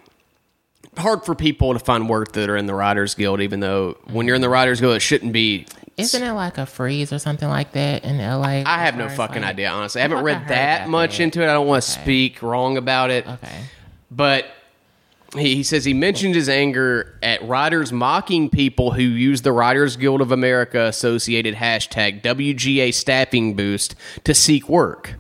Hard 0.99 1.25
for 1.25 1.35
people 1.35 1.73
to 1.73 1.79
find 1.79 2.09
work 2.09 2.33
that 2.33 2.51
are 2.51 2.57
in 2.57 2.67
the 2.67 2.75
Writers 2.75 3.15
Guild, 3.15 3.41
even 3.41 3.61
though 3.61 3.97
when 4.11 4.27
you're 4.27 4.37
in 4.37 4.43
the 4.43 4.49
Writers 4.49 4.81
Guild, 4.81 4.97
it 4.97 5.01
shouldn't 5.01 5.33
be. 5.33 5.67
Isn't 5.97 6.23
it 6.23 6.33
like 6.33 6.59
a 6.59 6.67
freeze 6.67 7.13
or 7.13 7.19
something 7.19 7.49
like 7.49 7.73
that 7.73 8.05
in 8.05 8.19
LA? 8.19 8.63
I 8.67 8.79
have 8.85 8.97
no 8.97 9.09
fucking 9.09 9.43
like- 9.43 9.51
idea, 9.53 9.71
honestly. 9.71 10.01
I 10.01 10.03
haven't 10.03 10.19
I 10.19 10.23
read 10.23 10.37
heard 10.39 10.49
that 10.49 10.89
much 10.89 11.21
into 11.21 11.41
it. 11.43 11.49
I 11.49 11.53
don't 11.55 11.67
want 11.67 11.83
to 11.83 11.93
Okay. 11.93 12.03
speak 12.03 12.43
wrong 12.43 12.77
about 12.77 13.11
it. 13.11 13.27
Okay. 13.27 13.63
But 14.11 14.47
he, 15.35 15.57
he 15.57 15.63
says 15.63 15.85
he 15.85 15.95
mentioned 15.95 16.35
his 16.35 16.49
anger 16.49 17.19
at 17.23 17.47
writers 17.47 17.93
mocking 17.93 18.49
people 18.49 18.93
who 18.93 19.03
use 19.03 19.43
the 19.43 19.53
Writers 19.53 19.97
Guild 19.97 20.21
of 20.21 20.33
America 20.33 20.85
associated 20.87 21.55
hashtag 21.57 22.23
WGA 22.23 22.93
staffing 22.95 23.55
boost 23.55 23.95
to 24.25 24.35
seek 24.35 24.69
work. 24.69 25.15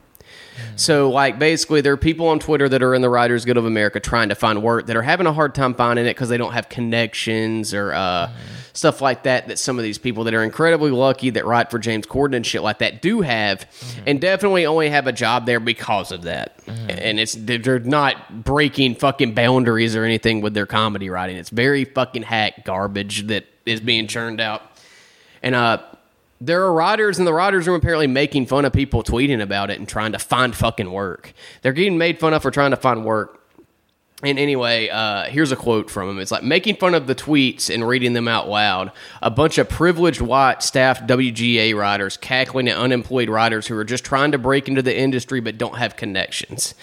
So, 0.78 1.10
like, 1.10 1.40
basically, 1.40 1.80
there 1.80 1.92
are 1.92 1.96
people 1.96 2.28
on 2.28 2.38
Twitter 2.38 2.68
that 2.68 2.84
are 2.84 2.94
in 2.94 3.02
the 3.02 3.10
Writers 3.10 3.44
Guild 3.44 3.56
of 3.56 3.64
America 3.64 3.98
trying 3.98 4.28
to 4.28 4.36
find 4.36 4.62
work 4.62 4.86
that 4.86 4.96
are 4.96 5.02
having 5.02 5.26
a 5.26 5.32
hard 5.32 5.52
time 5.52 5.74
finding 5.74 6.06
it 6.06 6.10
because 6.10 6.28
they 6.28 6.36
don't 6.36 6.52
have 6.52 6.68
connections 6.68 7.74
or 7.74 7.92
uh, 7.92 8.30
stuff 8.74 9.00
like 9.00 9.24
that. 9.24 9.48
That 9.48 9.58
some 9.58 9.76
of 9.76 9.82
these 9.82 9.98
people 9.98 10.22
that 10.24 10.34
are 10.34 10.44
incredibly 10.44 10.92
lucky 10.92 11.30
that 11.30 11.44
write 11.44 11.72
for 11.72 11.80
James 11.80 12.06
Corden 12.06 12.36
and 12.36 12.46
shit 12.46 12.62
like 12.62 12.78
that 12.78 13.02
do 13.02 13.22
have, 13.22 13.66
and 14.06 14.20
definitely 14.20 14.66
only 14.66 14.88
have 14.88 15.08
a 15.08 15.12
job 15.12 15.46
there 15.46 15.58
because 15.58 16.12
of 16.12 16.22
that. 16.22 16.60
And 16.68 17.18
it's 17.18 17.34
they're 17.34 17.80
not 17.80 18.44
breaking 18.44 18.94
fucking 18.94 19.34
boundaries 19.34 19.96
or 19.96 20.04
anything 20.04 20.42
with 20.42 20.54
their 20.54 20.66
comedy 20.66 21.10
writing. 21.10 21.36
It's 21.38 21.50
very 21.50 21.86
fucking 21.86 22.22
hack 22.22 22.64
garbage 22.64 23.26
that 23.26 23.46
is 23.66 23.80
being 23.80 24.06
churned 24.06 24.40
out. 24.40 24.62
And 25.42 25.56
uh, 25.56 25.82
there 26.40 26.62
are 26.62 26.72
writers 26.72 27.18
in 27.18 27.24
the 27.24 27.32
writers' 27.32 27.66
room 27.66 27.76
apparently 27.76 28.06
making 28.06 28.46
fun 28.46 28.64
of 28.64 28.72
people 28.72 29.02
tweeting 29.02 29.42
about 29.42 29.70
it 29.70 29.78
and 29.78 29.88
trying 29.88 30.12
to 30.12 30.18
find 30.18 30.54
fucking 30.54 30.90
work. 30.90 31.32
They're 31.62 31.72
getting 31.72 31.98
made 31.98 32.18
fun 32.18 32.32
of 32.34 32.42
for 32.42 32.50
trying 32.50 32.70
to 32.70 32.76
find 32.76 33.04
work. 33.04 33.34
And 34.20 34.36
anyway, 34.36 34.88
uh, 34.88 35.24
here's 35.26 35.52
a 35.52 35.56
quote 35.56 35.88
from 35.88 36.08
him. 36.08 36.18
It's 36.18 36.32
like 36.32 36.42
making 36.42 36.76
fun 36.76 36.94
of 36.94 37.06
the 37.06 37.14
tweets 37.14 37.72
and 37.72 37.86
reading 37.86 38.14
them 38.14 38.26
out 38.26 38.48
loud. 38.48 38.90
A 39.22 39.30
bunch 39.30 39.58
of 39.58 39.68
privileged 39.68 40.20
white 40.20 40.60
staff 40.64 41.00
WGA 41.02 41.76
writers 41.76 42.16
cackling 42.16 42.66
at 42.66 42.76
unemployed 42.76 43.28
writers 43.28 43.68
who 43.68 43.76
are 43.76 43.84
just 43.84 44.04
trying 44.04 44.32
to 44.32 44.38
break 44.38 44.66
into 44.66 44.82
the 44.82 44.96
industry 44.96 45.38
but 45.38 45.56
don't 45.56 45.78
have 45.78 45.94
connections. 45.94 46.74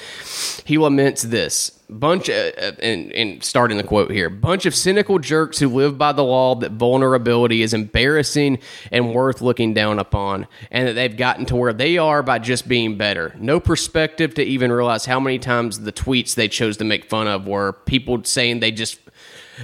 He 0.63 0.77
laments 0.77 1.23
this 1.23 1.77
bunch 1.89 2.29
of, 2.29 2.53
and, 2.79 3.11
and 3.11 3.43
starting 3.43 3.77
the 3.77 3.83
quote 3.83 4.09
here 4.09 4.29
bunch 4.29 4.65
of 4.65 4.73
cynical 4.73 5.19
jerks 5.19 5.59
who 5.59 5.69
live 5.69 5.97
by 5.97 6.11
the 6.11 6.23
law 6.23 6.55
that 6.55 6.71
vulnerability 6.71 7.61
is 7.61 7.73
embarrassing 7.73 8.57
and 8.91 9.13
worth 9.13 9.41
looking 9.41 9.73
down 9.73 9.99
upon 9.99 10.47
and 10.71 10.87
that 10.87 10.93
they've 10.93 11.17
gotten 11.17 11.45
to 11.45 11.55
where 11.55 11.73
they 11.73 11.97
are 11.97 12.23
by 12.23 12.39
just 12.39 12.67
being 12.67 12.97
better 12.97 13.35
no 13.37 13.59
perspective 13.59 14.33
to 14.33 14.43
even 14.43 14.71
realize 14.71 15.05
how 15.05 15.19
many 15.19 15.37
times 15.37 15.81
the 15.81 15.91
tweets 15.91 16.35
they 16.35 16.47
chose 16.47 16.77
to 16.77 16.83
make 16.83 17.05
fun 17.05 17.27
of 17.27 17.47
were 17.47 17.73
people 17.85 18.23
saying 18.23 18.59
they 18.59 18.71
just 18.71 18.99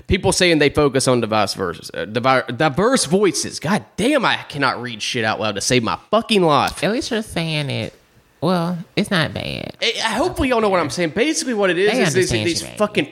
people 0.08 0.32
saying 0.32 0.60
they 0.60 0.70
focus 0.70 1.08
on 1.08 1.20
diverse 1.20 1.54
verses, 1.54 1.92
uh, 1.94 2.06
diverse 2.06 3.06
voices 3.06 3.60
god 3.60 3.84
damn 3.98 4.24
i 4.26 4.38
cannot 4.48 4.82
read 4.82 5.02
shit 5.02 5.26
out 5.26 5.40
loud 5.40 5.56
to 5.56 5.62
save 5.62 5.84
my 5.84 5.98
fucking 6.12 6.44
life 6.44 6.84
At 6.84 6.92
least 6.92 7.12
you're 7.12 7.22
saying 7.22 7.70
it. 7.70 7.94
Well, 8.42 8.78
it's 8.96 9.12
not 9.12 9.34
bad. 9.34 9.78
I- 9.82 9.94
I- 10.04 10.10
hopefully 10.16 10.50
y'all 10.50 10.62
know 10.62 10.70
what 10.70 10.80
I'm 10.80 10.90
saying. 10.90 11.12
Basically, 11.12 11.54
what 11.54 11.70
it 11.70 11.78
is 11.78 11.92
They 11.92 12.02
is 12.02 12.14
these, 12.14 12.32
understand 12.32 12.48
these 12.48 12.62
you, 12.62 12.68
baby. 12.68 12.78
fucking 12.78 13.10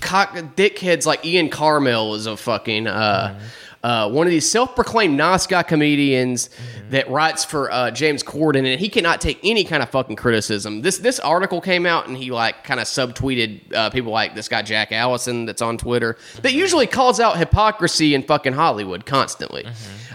cock 0.00 0.34
dickheads 0.56 1.04
like 1.06 1.24
Ian 1.24 1.50
Karmel 1.50 2.14
is 2.16 2.26
a 2.26 2.36
fucking 2.36 2.86
uh, 2.86 3.38
uh, 3.82 4.10
one 4.10 4.26
of 4.26 4.30
these 4.30 4.48
self-proclaimed 4.50 5.18
guy 5.48 5.62
comedians 5.62 6.50
that 6.90 7.10
writes 7.10 7.44
for 7.46 7.70
uh, 7.72 7.90
James 7.90 8.22
Corden, 8.22 8.70
and 8.70 8.78
he 8.78 8.88
cannot 8.90 9.20
take 9.22 9.38
any 9.42 9.64
kind 9.64 9.82
of 9.82 9.88
fucking 9.90 10.16
criticism. 10.16 10.82
This 10.82 10.98
this 10.98 11.18
article 11.18 11.60
came 11.60 11.86
out, 11.86 12.06
and 12.06 12.16
he 12.16 12.30
like 12.30 12.62
kind 12.64 12.78
of 12.78 12.86
subtweeted 12.86 13.74
uh, 13.74 13.90
people 13.90 14.12
like 14.12 14.34
this 14.34 14.48
guy 14.48 14.62
Jack 14.62 14.92
Allison 14.92 15.46
that's 15.46 15.62
on 15.62 15.76
Twitter 15.78 16.16
that 16.42 16.52
usually 16.52 16.86
calls 16.86 17.20
out 17.20 17.36
hypocrisy 17.38 18.14
in 18.14 18.22
fucking 18.22 18.52
Hollywood 18.52 19.06
constantly. 19.06 19.66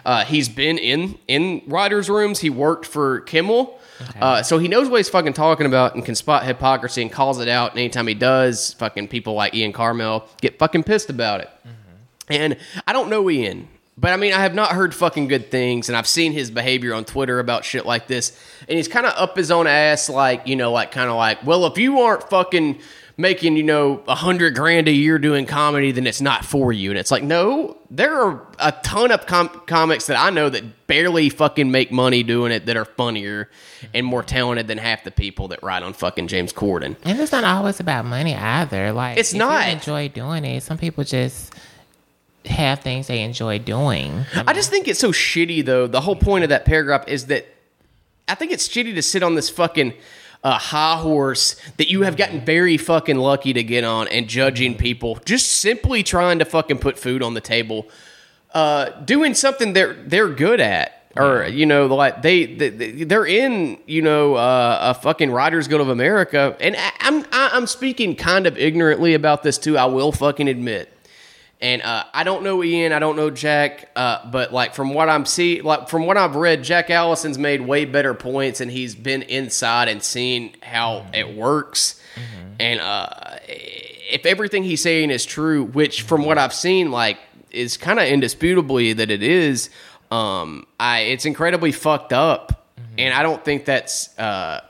Uh, 0.06 0.26
he's 0.26 0.48
been 0.50 0.78
in 0.78 1.18
in 1.28 1.62
writers' 1.68 2.10
rooms. 2.10 2.40
He 2.40 2.50
worked 2.52 2.86
for 2.86 3.22
Kimmel. 3.22 3.80
Uh, 4.20 4.44
so 4.44 4.58
he 4.58 4.68
knows 4.68 4.90
what 4.90 4.98
he's 4.98 5.10
fucking 5.10 5.34
talking 5.34 5.66
about 5.66 5.96
and 5.96 6.04
can 6.04 6.16
spot 6.16 6.44
hypocrisy 6.46 7.02
and 7.02 7.12
calls 7.12 7.40
it 7.40 7.48
out. 7.48 7.72
And 7.72 7.80
anytime 7.80 8.08
he 8.08 8.14
does, 8.14 8.74
fucking 8.74 9.08
people 9.08 9.34
like 9.34 9.54
Ian 9.54 9.74
Karmel 9.74 10.28
get 10.42 10.60
fucking 10.60 10.84
pissed 10.84 11.10
about 11.10 11.42
it. 11.42 11.50
And 12.28 12.58
I 12.88 12.94
don't 12.94 13.10
know 13.10 13.30
Ian, 13.30 13.68
but 13.98 14.12
I 14.12 14.18
mean, 14.18 14.34
I 14.34 14.42
have 14.42 14.54
not 14.54 14.72
heard 14.72 14.94
fucking 14.94 15.28
good 15.28 15.50
things, 15.52 15.88
and 15.90 15.98
I've 15.98 16.08
seen 16.08 16.34
his 16.34 16.52
behavior 16.52 16.94
on 16.94 17.06
Twitter 17.06 17.40
about 17.40 17.64
shit 17.64 17.86
like 17.86 18.08
this. 18.08 18.38
And 18.68 18.78
he's 18.78 18.88
kind 18.88 19.06
of 19.06 19.14
up 19.16 19.38
his 19.38 19.52
own 19.52 19.68
ass, 19.68 20.10
like, 20.10 20.48
you 20.48 20.56
know, 20.56 20.72
like, 20.72 20.92
kind 20.92 21.10
of 21.10 21.16
like, 21.16 21.46
well, 21.46 21.66
if 21.66 21.78
you 21.78 22.00
aren't 22.02 22.30
fucking 22.30 22.80
making, 23.18 23.56
you 23.56 23.64
know, 23.64 24.04
a 24.08 24.16
hundred 24.16 24.56
grand 24.56 24.90
a 24.90 24.92
year 24.92 25.18
doing 25.18 25.46
comedy, 25.46 25.92
then 25.92 26.06
it's 26.06 26.20
not 26.20 26.44
for 26.44 26.74
you. 26.74 26.90
And 26.90 27.00
it's 27.00 27.12
like, 27.12 27.24
no, 27.24 27.78
there 27.90 28.14
are 28.14 28.46
a 28.60 28.74
ton 28.84 29.12
of 29.12 29.26
com- 29.26 29.62
comics 29.66 30.08
that 30.08 30.20
I 30.20 30.30
know 30.30 30.50
that 30.50 30.88
barely 30.88 31.30
fucking 31.30 31.72
make 31.72 31.92
money 31.92 32.24
doing 32.24 32.52
it 32.52 32.66
that 32.66 32.76
are 32.76 32.84
funnier 32.84 33.50
and 33.94 34.06
more 34.06 34.24
talented 34.24 34.68
than 34.68 34.78
half 34.78 35.06
the 35.06 35.12
people 35.12 35.48
that 35.50 35.64
write 35.64 35.84
on 35.84 35.94
fucking 35.94 36.28
James 36.28 36.52
Corden. 36.52 36.98
And 37.04 37.18
it's 37.18 37.32
not 37.32 37.46
always 37.46 37.80
about 37.80 38.04
money 38.04 38.36
either. 38.36 38.92
Like 38.92 39.18
It's 39.18 39.34
not. 39.34 39.68
You 39.68 39.72
enjoy 39.74 40.10
doing 40.10 40.44
it. 40.44 40.64
Some 40.64 40.78
people 40.78 41.06
just 41.06 41.54
have 42.48 42.80
things 42.82 43.08
they 43.08 43.22
enjoy 43.22 43.60
doing. 43.60 44.26
I 44.36 44.54
just 44.54 44.70
think 44.70 44.88
it's 44.88 45.00
so 45.00 45.12
shitty, 45.12 45.64
though. 45.66 45.88
The 45.88 46.02
whole 46.02 46.16
point 46.16 46.44
of 46.44 46.50
that 46.50 46.66
paragraph 46.66 47.08
is 47.08 47.28
that 47.28 47.46
I 48.28 48.36
think 48.36 48.52
it's 48.52 48.68
shitty 48.68 48.96
to 48.96 49.02
sit 49.02 49.24
on 49.24 49.36
this 49.36 49.50
fucking 49.50 49.94
uh, 50.44 50.58
high 50.58 50.98
horse 50.98 51.60
that 51.78 51.90
you 51.90 52.04
have 52.04 52.18
gotten 52.18 52.42
very 52.46 52.78
fucking 52.78 53.18
lucky 53.18 53.54
to 53.54 53.64
get 53.64 53.84
on 53.84 54.08
and 54.10 54.28
judging 54.28 54.76
people 54.76 55.20
just 55.26 55.52
simply 55.54 56.04
trying 56.04 56.40
to 56.40 56.46
fucking 56.46 56.78
put 56.78 57.00
food 57.00 57.24
on 57.24 57.34
the 57.34 57.42
table, 57.42 57.88
uh, 58.54 58.90
doing 59.02 59.34
something 59.34 59.74
they're 59.74 59.94
they're 59.94 60.30
good 60.30 60.60
at. 60.60 60.92
Or 61.18 61.46
you 61.48 61.66
know, 61.66 61.86
like 61.88 62.22
they, 62.24 62.46
they 62.46 62.70
they're 63.06 63.26
in 63.26 63.78
you 63.88 64.02
know 64.02 64.36
uh, 64.36 64.80
a 64.82 64.94
fucking 65.02 65.32
Writers 65.32 65.68
Guild 65.70 65.80
of 65.80 65.88
America, 65.88 66.58
and 66.60 66.76
I, 66.78 66.92
I'm 67.00 67.24
I- 67.32 67.52
I'm 67.54 67.68
speaking 67.68 68.18
kind 68.18 68.46
of 68.46 68.58
ignorantly 68.58 69.14
about 69.14 69.42
this 69.42 69.58
too. 69.58 69.78
I 69.78 69.86
will 69.86 70.12
fucking 70.12 70.50
admit, 70.50 70.92
and 71.62 71.82
uh, 71.82 72.04
I 72.14 72.24
don't 72.24 72.44
know 72.44 72.64
Ian, 72.64 72.92
I 72.92 73.00
don't 73.00 73.16
know 73.16 73.30
Jack, 73.30 73.90
uh, 73.96 74.30
but 74.30 74.54
like 74.54 74.74
from 74.76 74.94
what 74.94 75.10
I'm 75.10 75.26
see, 75.26 75.62
like 75.62 75.90
from 75.90 76.06
what 76.06 76.18
I've 76.18 76.36
read, 76.36 76.64
Jack 76.64 76.90
Allison's 76.90 77.38
made 77.38 77.62
way 77.62 77.86
better 77.86 78.14
points, 78.14 78.62
and 78.62 78.70
he's 78.70 78.94
been 78.94 79.22
inside 79.24 79.88
and 79.88 80.04
seen 80.04 80.56
how 80.62 81.06
it 81.14 81.36
works. 81.36 82.02
And 82.60 82.80
uh, 82.80 83.10
if 83.48 84.26
everything 84.26 84.64
he's 84.64 84.82
saying 84.82 85.12
is 85.12 85.26
true, 85.26 85.64
which 85.64 86.04
from 86.04 86.26
what 86.26 86.38
I've 86.38 86.54
seen, 86.54 86.92
like 86.92 87.18
is 87.52 87.78
kind 87.78 88.00
of 88.00 88.06
indisputably 88.06 88.94
that 88.94 89.10
it 89.10 89.24
is, 89.24 89.70
um, 90.12 90.66
I 90.80 91.00
it's 91.00 91.26
incredibly 91.26 91.72
fucked 91.72 92.14
up, 92.14 92.68
and 92.98 93.14
I 93.14 93.24
don't 93.24 93.44
think 93.44 93.66
that's. 93.66 94.18
Uh, 94.18 94.62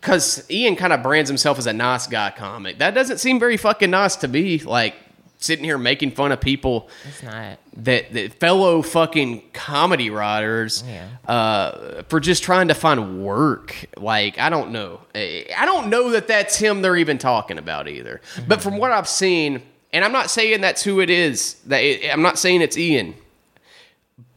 because 0.00 0.50
Ian 0.50 0.76
kind 0.76 0.94
of 0.94 1.02
brands 1.02 1.28
himself 1.28 1.58
as 1.58 1.66
a 1.66 1.74
nice 1.74 2.06
guy 2.06 2.30
comic. 2.30 2.78
That 2.78 2.94
doesn't 2.94 3.18
seem 3.18 3.38
very 3.38 3.58
fucking 3.58 3.90
nice 3.90 4.16
to 4.16 4.28
me. 4.28 4.58
Like 4.58 4.94
sitting 5.40 5.64
here 5.64 5.78
making 5.78 6.10
fun 6.12 6.32
of 6.32 6.40
people 6.40 6.88
It's 7.08 7.22
not. 7.22 7.58
that, 7.78 8.12
that 8.12 8.34
fellow 8.34 8.82
fucking 8.82 9.42
comedy 9.52 10.10
writers 10.10 10.84
Yeah. 10.86 11.08
uh, 11.26 12.02
for 12.08 12.20
just 12.20 12.42
trying 12.42 12.68
to 12.68 12.74
find 12.74 13.24
work. 13.24 13.74
Like 13.96 14.38
I 14.38 14.50
don't 14.50 14.70
know. 14.70 15.00
I 15.14 15.62
don't 15.64 15.88
know 15.88 16.10
that 16.10 16.28
that's 16.28 16.56
him 16.56 16.82
they're 16.82 16.96
even 16.96 17.18
talking 17.18 17.58
about 17.58 17.88
either. 17.88 18.20
But 18.46 18.62
from 18.62 18.76
what 18.76 18.92
I've 18.92 19.08
seen, 19.08 19.62
and 19.92 20.04
I'm 20.04 20.12
not 20.12 20.30
saying 20.30 20.60
that's 20.60 20.82
who 20.82 21.00
it 21.00 21.10
is. 21.10 21.54
That 21.66 21.78
it, 21.82 22.12
I'm 22.12 22.22
not 22.22 22.38
saying 22.38 22.60
it's 22.62 22.76
Ian, 22.76 23.14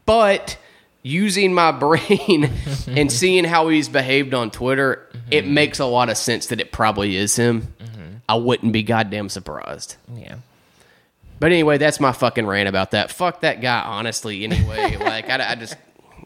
but 0.06 0.58
using 1.02 1.54
my 1.54 1.72
brain 1.86 2.50
and 2.88 3.12
seeing 3.12 3.44
how 3.44 3.68
he's 3.70 3.90
behaved 3.90 4.34
on 4.34 4.52
Twitter, 4.52 5.08
it 5.30 5.46
makes 5.46 5.80
a 5.80 5.86
lot 5.86 6.10
of 6.10 6.18
sense 6.18 6.48
that 6.48 6.60
it 6.60 6.72
probably 6.72 7.16
is 7.16 7.36
him. 7.36 7.74
I 8.30 8.36
wouldn't 8.36 8.72
be 8.72 8.84
goddamn 8.84 9.28
surprised. 9.28 9.98
Yeah. 10.16 10.36
But 11.44 11.52
anyway, 11.52 11.78
that's 11.78 12.00
my 12.00 12.14
fucking 12.14 12.48
rant 12.48 12.70
about 12.70 12.92
that. 12.92 13.12
Fuck 13.12 13.42
that 13.42 13.60
guy, 13.60 13.82
honestly. 13.82 14.46
Anyway, 14.46 14.96
like 15.00 15.30
I, 15.30 15.52
I 15.52 15.56
just 15.56 15.76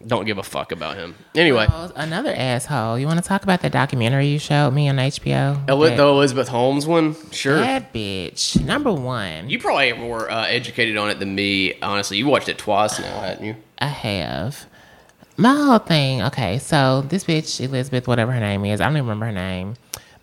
don't 0.06 0.26
give 0.26 0.38
a 0.38 0.44
fuck 0.44 0.72
about 0.72 0.96
him. 0.96 1.16
Anyway, 1.34 1.66
Oh, 1.68 1.92
another 1.96 2.32
asshole. 2.36 3.00
You 3.00 3.08
want 3.08 3.18
to 3.24 3.28
talk 3.28 3.42
about 3.42 3.62
the 3.64 3.70
documentary 3.72 4.28
you 4.28 4.38
showed 4.38 4.70
me 4.76 4.88
on 4.90 4.98
HBO? 4.98 5.68
Eli- 5.68 5.90
That- 5.90 5.98
the 5.98 6.06
Elizabeth 6.06 6.50
Holmes 6.50 6.86
one, 6.86 7.16
sure. 7.32 7.56
That 7.58 7.92
bitch. 7.92 8.64
Number 8.64 8.94
one, 8.94 9.50
You 9.50 9.58
probably 9.58 9.92
are 9.92 9.96
more 9.96 10.30
uh, 10.30 10.46
educated 10.46 10.98
on 10.98 11.10
it 11.10 11.18
than 11.18 11.34
me. 11.34 11.74
Honestly, 11.82 12.18
you 12.18 12.28
watched 12.28 12.48
it 12.48 12.60
twice 12.60 13.00
now, 13.00 13.22
hadn't 13.22 13.44
you? 13.44 13.56
I 13.80 13.88
have. 13.88 14.68
My 15.36 15.56
whole 15.56 15.80
thing, 15.80 16.22
okay, 16.22 16.60
so 16.60 17.02
this 17.02 17.24
bitch, 17.24 17.60
Elizabeth, 17.60 18.08
whatever 18.08 18.34
her 18.34 18.40
name 18.40 18.66
is, 18.66 18.80
I 18.80 18.84
don't 18.84 18.98
even 18.98 19.06
remember 19.08 19.26
her 19.26 19.32
name, 19.32 19.78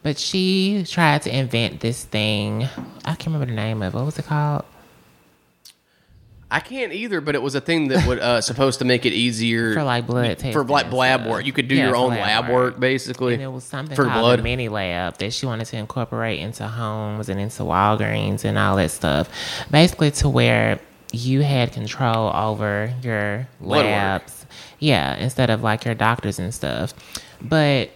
but 0.05 0.21
she 0.21 0.85
tried 0.87 1.23
to 1.23 1.37
invent 1.37 1.81
this 1.81 2.05
thing. 2.05 2.69
I 3.05 3.17
can't 3.17 3.27
remember 3.27 3.47
the 3.47 3.55
name 3.57 3.83
of 3.83 3.93
it. 3.93 3.97
What 3.97 4.07
was 4.07 4.21
it 4.21 4.27
called? 4.27 4.65
I 6.55 6.61
can't 6.61 6.93
either, 6.93 7.21
but 7.21 7.35
it 7.35 7.43
was 7.43 7.55
a 7.57 7.61
thing 7.61 7.89
that 7.89 8.07
was 8.07 8.19
uh, 8.21 8.41
supposed 8.51 8.79
to 8.79 8.85
make 8.85 9.05
it 9.05 9.13
easier 9.13 9.75
For 9.75 9.83
like 9.83 10.07
blood 10.07 10.27
testing. 10.29 10.53
for 10.53 10.63
like 10.65 10.93
lab 10.93 11.21
stuff. 11.23 11.31
work. 11.33 11.47
You 11.47 11.53
could 11.53 11.67
do 11.69 11.75
Yeah, 11.75 11.87
your 11.89 11.97
own 11.97 12.11
lab 12.11 12.49
work, 12.49 12.79
basically. 12.79 13.35
And 13.35 13.43
it 13.43 13.49
was 13.49 13.65
something 13.65 13.97
for 13.97 14.05
blood. 14.05 14.43
mini 14.43 14.69
lab 14.69 15.19
that 15.19 15.33
she 15.33 15.47
wanted 15.47 15.65
to 15.67 15.77
incorporate 15.77 16.39
into 16.39 16.67
homes 16.69 17.29
and 17.29 17.41
into 17.41 17.63
Walgreens 17.65 18.45
and 18.45 18.57
all 18.57 18.77
that 18.77 18.93
stuff. 18.93 19.29
Basically, 19.71 20.11
to 20.13 20.29
where 20.29 20.79
you 21.13 21.43
had 21.43 21.73
control 21.73 22.29
over 22.35 22.93
your 23.03 23.49
Blood 23.61 23.79
work. 23.79 23.85
labs. 23.87 24.47
Yeah, 24.79 25.17
instead 25.17 25.51
of 25.51 25.63
like 25.63 25.85
your 25.85 25.95
doctors 25.95 26.39
and 26.39 26.55
stuff. 26.55 26.95
But 27.43 27.91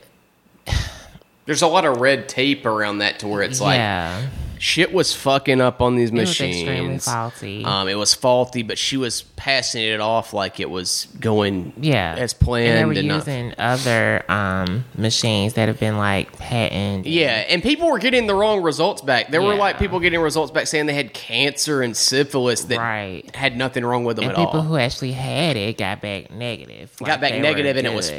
There's 1.47 1.63
a 1.63 1.67
lot 1.67 1.85
of 1.85 1.99
red 2.01 2.29
tape 2.29 2.67
around 2.67 2.99
that 2.99 3.21
to 3.21 3.29
where 3.29 3.43
it's 3.43 3.61
like 3.61 3.77
yeah, 3.79 4.29
shit 4.59 4.93
was 4.93 5.15
fucking 5.15 5.61
up 5.61 5.81
on 5.81 5.97
these 5.97 6.11
machines. 6.13 6.57
It 6.57 6.61
was 6.61 6.69
extremely 6.69 6.99
faulty. 6.99 7.65
Um, 7.65 7.89
it 7.89 7.95
was 7.95 8.15
faulty, 8.15 8.63
but 8.63 8.77
she 8.79 8.97
was 8.97 9.23
passing 9.23 9.83
it 9.85 10.01
off 10.01 10.33
like 10.33 10.61
it 10.61 10.69
was 10.69 11.07
going 11.21 11.73
Yeah, 11.77 12.15
as 12.19 12.35
planned. 12.35 12.69
And 12.71 12.79
they 12.79 12.85
were 12.85 12.99
and 12.99 13.09
not- 13.09 13.15
using 13.17 13.55
other 13.59 14.25
um, 14.31 14.85
machines 14.97 15.55
that 15.55 15.69
have 15.69 15.79
been 15.81 15.97
like 15.97 16.37
patented. 16.39 17.07
yeah, 17.13 17.45
and 17.49 17.63
people 17.63 17.89
were 17.91 17.99
getting 17.99 18.27
the 18.27 18.35
wrong 18.35 18.63
results 18.63 19.03
back. 19.03 19.31
There 19.31 19.43
were 19.43 19.55
like 19.55 19.79
people 19.79 20.01
getting 20.01 20.21
results 20.21 20.51
back 20.51 20.67
saying 20.67 20.87
they 20.87 20.95
had 20.95 21.13
cancer 21.15 21.83
and 21.83 21.97
syphilis 21.97 22.65
that 22.65 22.79
Right. 22.79 23.35
had 23.35 23.57
nothing 23.57 23.85
wrong 23.85 24.05
with 24.05 24.17
them 24.17 24.25
and 24.25 24.33
at 24.33 24.39
people 24.39 24.61
all. 24.61 24.67
who 24.67 24.77
actually 24.77 25.13
had 25.13 25.57
it 25.57 25.79
got 25.79 26.01
back 26.01 26.31
negative. 26.31 26.91
Got 27.03 27.21
back 27.21 27.35
negative 27.41 27.77
and 27.77 27.87
it 27.87 27.95
was. 27.95 28.11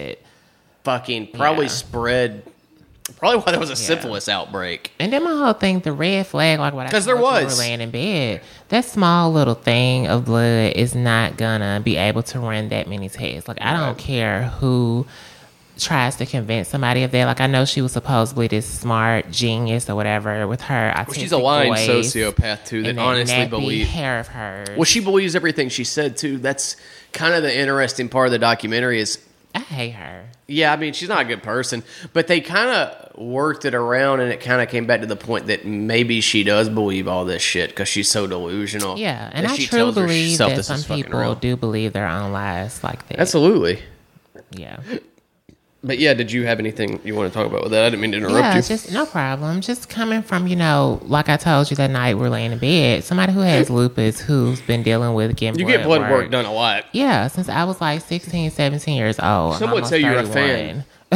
Fucking 0.86 1.28
probably 1.34 1.66
Yeah. 1.66 1.72
spread. 1.72 2.44
Probably 3.18 3.40
why 3.40 3.52
there 3.52 3.60
was 3.60 3.70
a 3.70 3.76
syphilis 3.76 4.30
outbreak. 4.30 4.92
And 5.00 5.12
then 5.12 5.24
my 5.24 5.32
whole 5.32 5.54
thing, 5.54 5.80
the 5.80 5.94
red 5.94 6.28
flag, 6.28 6.60
like 6.60 6.74
what 6.74 6.86
I 6.86 6.90
because 6.90 7.06
there 7.06 7.16
we 7.16 7.22
was. 7.22 7.60
laying 7.60 7.82
in 7.82 7.92
bed. 7.92 8.42
That 8.70 8.86
small 8.86 9.32
little 9.32 9.56
thing 9.56 10.08
of 10.08 10.26
blood 10.26 10.74
is 10.76 10.96
not 10.96 11.38
gonna 11.38 11.82
be 11.84 11.98
able 11.98 12.24
to 12.24 12.40
run 12.40 12.70
that 12.70 12.88
many 12.88 13.10
tests. 13.10 13.48
Like 13.48 13.62
I 13.62 13.74
don't 13.74 13.98
care 13.98 14.44
who 14.44 15.06
tries 15.80 16.18
to 16.18 16.26
convince 16.26 16.68
somebody 16.68 17.04
of 17.04 17.12
that. 17.12 17.26
Like 17.26 17.42
I 17.42 17.48
know 17.48 17.66
she 17.66 17.82
was 17.82 17.94
supposedly 17.94 18.48
this 18.48 18.66
smart 18.66 19.32
genius 19.32 19.90
or 19.90 19.96
whatever 19.96 20.48
with 20.48 20.62
her. 20.62 20.92
I 20.96 21.04
well, 21.04 21.14
she's 21.14 21.32
a 21.32 21.38
lying 21.38 21.74
voice 21.74 21.88
sociopath 21.88 22.66
too 22.66 22.84
that 22.84 22.96
that 22.96 23.02
honestly 23.02 23.36
nappy 23.36 23.50
believes. 23.50 23.90
hair 23.90 24.20
of 24.20 24.28
her. 24.28 24.66
Well, 24.76 24.86
she 24.86 25.00
believes 25.00 25.36
everything 25.36 25.70
she 25.70 25.84
said 25.84 26.18
too. 26.18 26.38
That's 26.38 26.76
kind 27.14 27.34
of 27.34 27.44
the 27.44 27.58
interesting 27.58 28.10
part 28.10 28.28
of 28.28 28.32
the 28.32 28.40
documentary. 28.40 29.00
Is 29.00 29.18
I 29.56 29.60
hate 29.60 29.92
her. 29.92 30.26
yeah, 30.48 30.72
I 30.72 30.76
mean 30.76 30.94
she's 30.94 31.10
not 31.10 31.22
a 31.22 31.26
good 31.26 31.42
person, 31.44 31.84
but 32.14 32.28
they 32.28 32.40
kind 32.40 32.70
of 32.70 33.18
worked 33.18 33.66
it 33.66 33.74
around, 33.74 34.20
and 34.20 34.32
it 34.32 34.42
kind 34.42 34.62
of 34.62 34.70
came 34.70 34.86
back 34.86 35.02
to 35.02 35.08
the 35.08 35.16
point 35.16 35.48
that 35.48 35.66
maybe 35.66 36.22
she 36.22 36.44
does 36.44 36.70
believe 36.70 37.08
all 37.08 37.26
this 37.26 37.42
shit 37.42 37.70
because 37.72 37.88
she's 37.88 38.10
so 38.10 38.28
delusional. 38.28 38.98
Yeah, 38.98 39.30
and 39.34 39.48
I 39.48 39.56
she 39.56 39.66
truly 39.66 39.84
tells 39.86 39.96
believe 39.96 40.38
that 40.38 40.64
some 40.64 40.84
people 40.84 41.20
real. 41.20 41.36
do 41.36 41.56
believe 41.56 41.94
their 41.94 42.08
own 42.08 42.32
lies 42.32 42.84
like 42.84 43.08
that. 43.08 43.20
Absolutely. 43.20 43.82
yeah. 44.52 44.80
But 45.82 45.98
yeah, 45.98 46.14
did 46.14 46.30
you 46.30 46.46
have 46.46 46.60
anything 46.60 47.00
you 47.06 47.16
want 47.16 47.32
to 47.32 47.38
talk 47.38 47.48
about 47.48 47.64
with 47.64 47.72
that? 47.72 47.86
I 47.86 47.90
didn't 47.90 48.02
mean 48.02 48.12
to 48.12 48.18
interrupt 48.18 48.38
Yeah, 48.38 48.56
you. 48.58 48.62
just 48.62 48.92
no 48.92 49.06
problem. 49.06 49.62
Just 49.62 49.88
coming 49.88 50.22
from, 50.22 50.46
you 50.46 50.58
know, 50.58 51.00
like 51.04 51.30
I 51.30 51.38
told 51.38 51.72
you 51.72 51.78
that 51.78 51.90
night 51.90 52.18
we're 52.18 52.30
laying 52.30 52.52
in 52.52 52.60
bed, 52.60 53.06
somebody 53.06 53.32
who 53.32 53.40
has 53.40 53.70
lupus 53.70 54.20
who's 54.20 54.60
been 54.62 54.84
dealing 54.84 55.14
with 55.14 55.38
getting 55.38 55.58
you 55.58 55.66
get 55.66 55.86
blood 55.86 56.02
work 56.12 56.30
done 56.32 56.44
a 56.44 56.52
lot. 56.52 56.84
Yeah, 56.92 57.28
since 57.28 57.48
I 57.48 57.64
was 57.64 57.80
like 57.80 58.02
16, 58.02 58.52
17 58.52 58.98
years 58.98 59.20
old. 59.22 59.56
Some 59.56 59.72
would 59.72 59.86
say 59.86 60.00
you're 60.00 60.18
a 60.18 60.26
fan. 60.26 60.84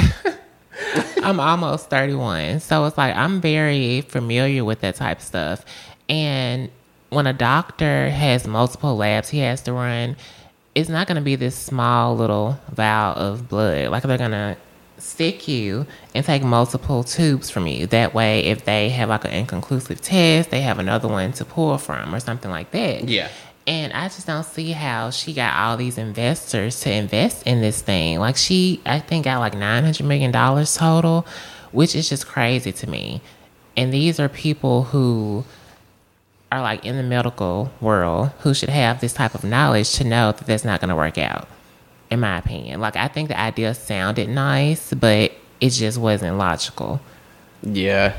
I'm 1.23 1.39
almost 1.39 1.89
31. 1.89 2.61
So 2.61 2.85
it's 2.85 2.97
like 2.97 3.15
I'm 3.15 3.41
very 3.41 4.01
familiar 4.01 4.63
with 4.63 4.79
that 4.81 4.95
type 4.95 5.19
of 5.19 5.23
stuff. 5.23 5.65
And 6.07 6.69
when 7.09 7.27
a 7.27 7.33
doctor 7.33 8.09
has 8.09 8.47
multiple 8.47 8.95
labs 8.95 9.29
he 9.29 9.39
has 9.39 9.61
to 9.63 9.73
run, 9.73 10.15
it's 10.75 10.89
not 10.89 11.07
going 11.07 11.15
to 11.15 11.21
be 11.21 11.35
this 11.35 11.55
small 11.55 12.15
little 12.15 12.59
vial 12.71 13.15
of 13.15 13.47
blood. 13.49 13.89
Like 13.89 14.03
they're 14.03 14.17
going 14.17 14.31
to 14.31 14.57
stick 14.97 15.47
you 15.47 15.85
and 16.15 16.25
take 16.25 16.43
multiple 16.43 17.03
tubes 17.03 17.49
from 17.49 17.67
you. 17.67 17.87
That 17.87 18.13
way, 18.13 18.45
if 18.45 18.65
they 18.65 18.89
have 18.89 19.09
like 19.09 19.25
an 19.25 19.31
inconclusive 19.31 20.01
test, 20.01 20.49
they 20.49 20.61
have 20.61 20.79
another 20.79 21.07
one 21.07 21.33
to 21.33 21.45
pull 21.45 21.77
from 21.77 22.13
or 22.13 22.19
something 22.19 22.49
like 22.49 22.71
that. 22.71 23.07
Yeah. 23.07 23.29
And 23.65 23.93
I 23.93 24.05
just 24.05 24.27
don't 24.27 24.43
see 24.45 24.71
how 24.71 25.09
she 25.09 25.33
got 25.33 25.55
all 25.55 25.77
these 25.77 25.97
investors 25.97 26.81
to 26.81 26.91
invest 26.91 27.47
in 27.47 27.61
this 27.61 27.81
thing. 27.81 28.19
Like 28.19 28.35
she, 28.35 28.81
I 28.85 28.99
think, 28.99 29.25
got 29.25 29.39
like 29.39 29.53
nine 29.53 29.83
hundred 29.83 30.05
million 30.05 30.31
dollars 30.31 30.75
total, 30.75 31.25
which 31.71 31.95
is 31.95 32.09
just 32.09 32.27
crazy 32.27 32.71
to 32.73 32.89
me. 32.89 33.21
And 33.77 33.93
these 33.93 34.19
are 34.19 34.27
people 34.27 34.83
who 34.83 35.45
are 36.53 36.61
like 36.61 36.85
in 36.85 36.97
the 36.97 37.03
medical 37.03 37.71
world 37.81 38.29
who 38.39 38.53
should 38.53 38.69
have 38.69 39.01
this 39.01 39.13
type 39.13 39.33
of 39.33 39.43
knowledge 39.43 39.93
to 39.93 40.03
know 40.03 40.31
that 40.31 40.45
that's 40.45 40.63
not 40.63 40.79
going 40.79 40.89
to 40.89 40.95
work 40.95 41.17
out. 41.17 41.47
In 42.11 42.19
my 42.19 42.37
opinion, 42.37 42.79
like 42.79 42.95
I 42.95 43.07
think 43.07 43.29
the 43.29 43.39
idea 43.39 43.73
sounded 43.73 44.29
nice, 44.29 44.93
but 44.93 45.31
it 45.59 45.69
just 45.71 45.97
wasn't 45.97 46.37
logical. 46.37 47.01
Yeah. 47.63 48.15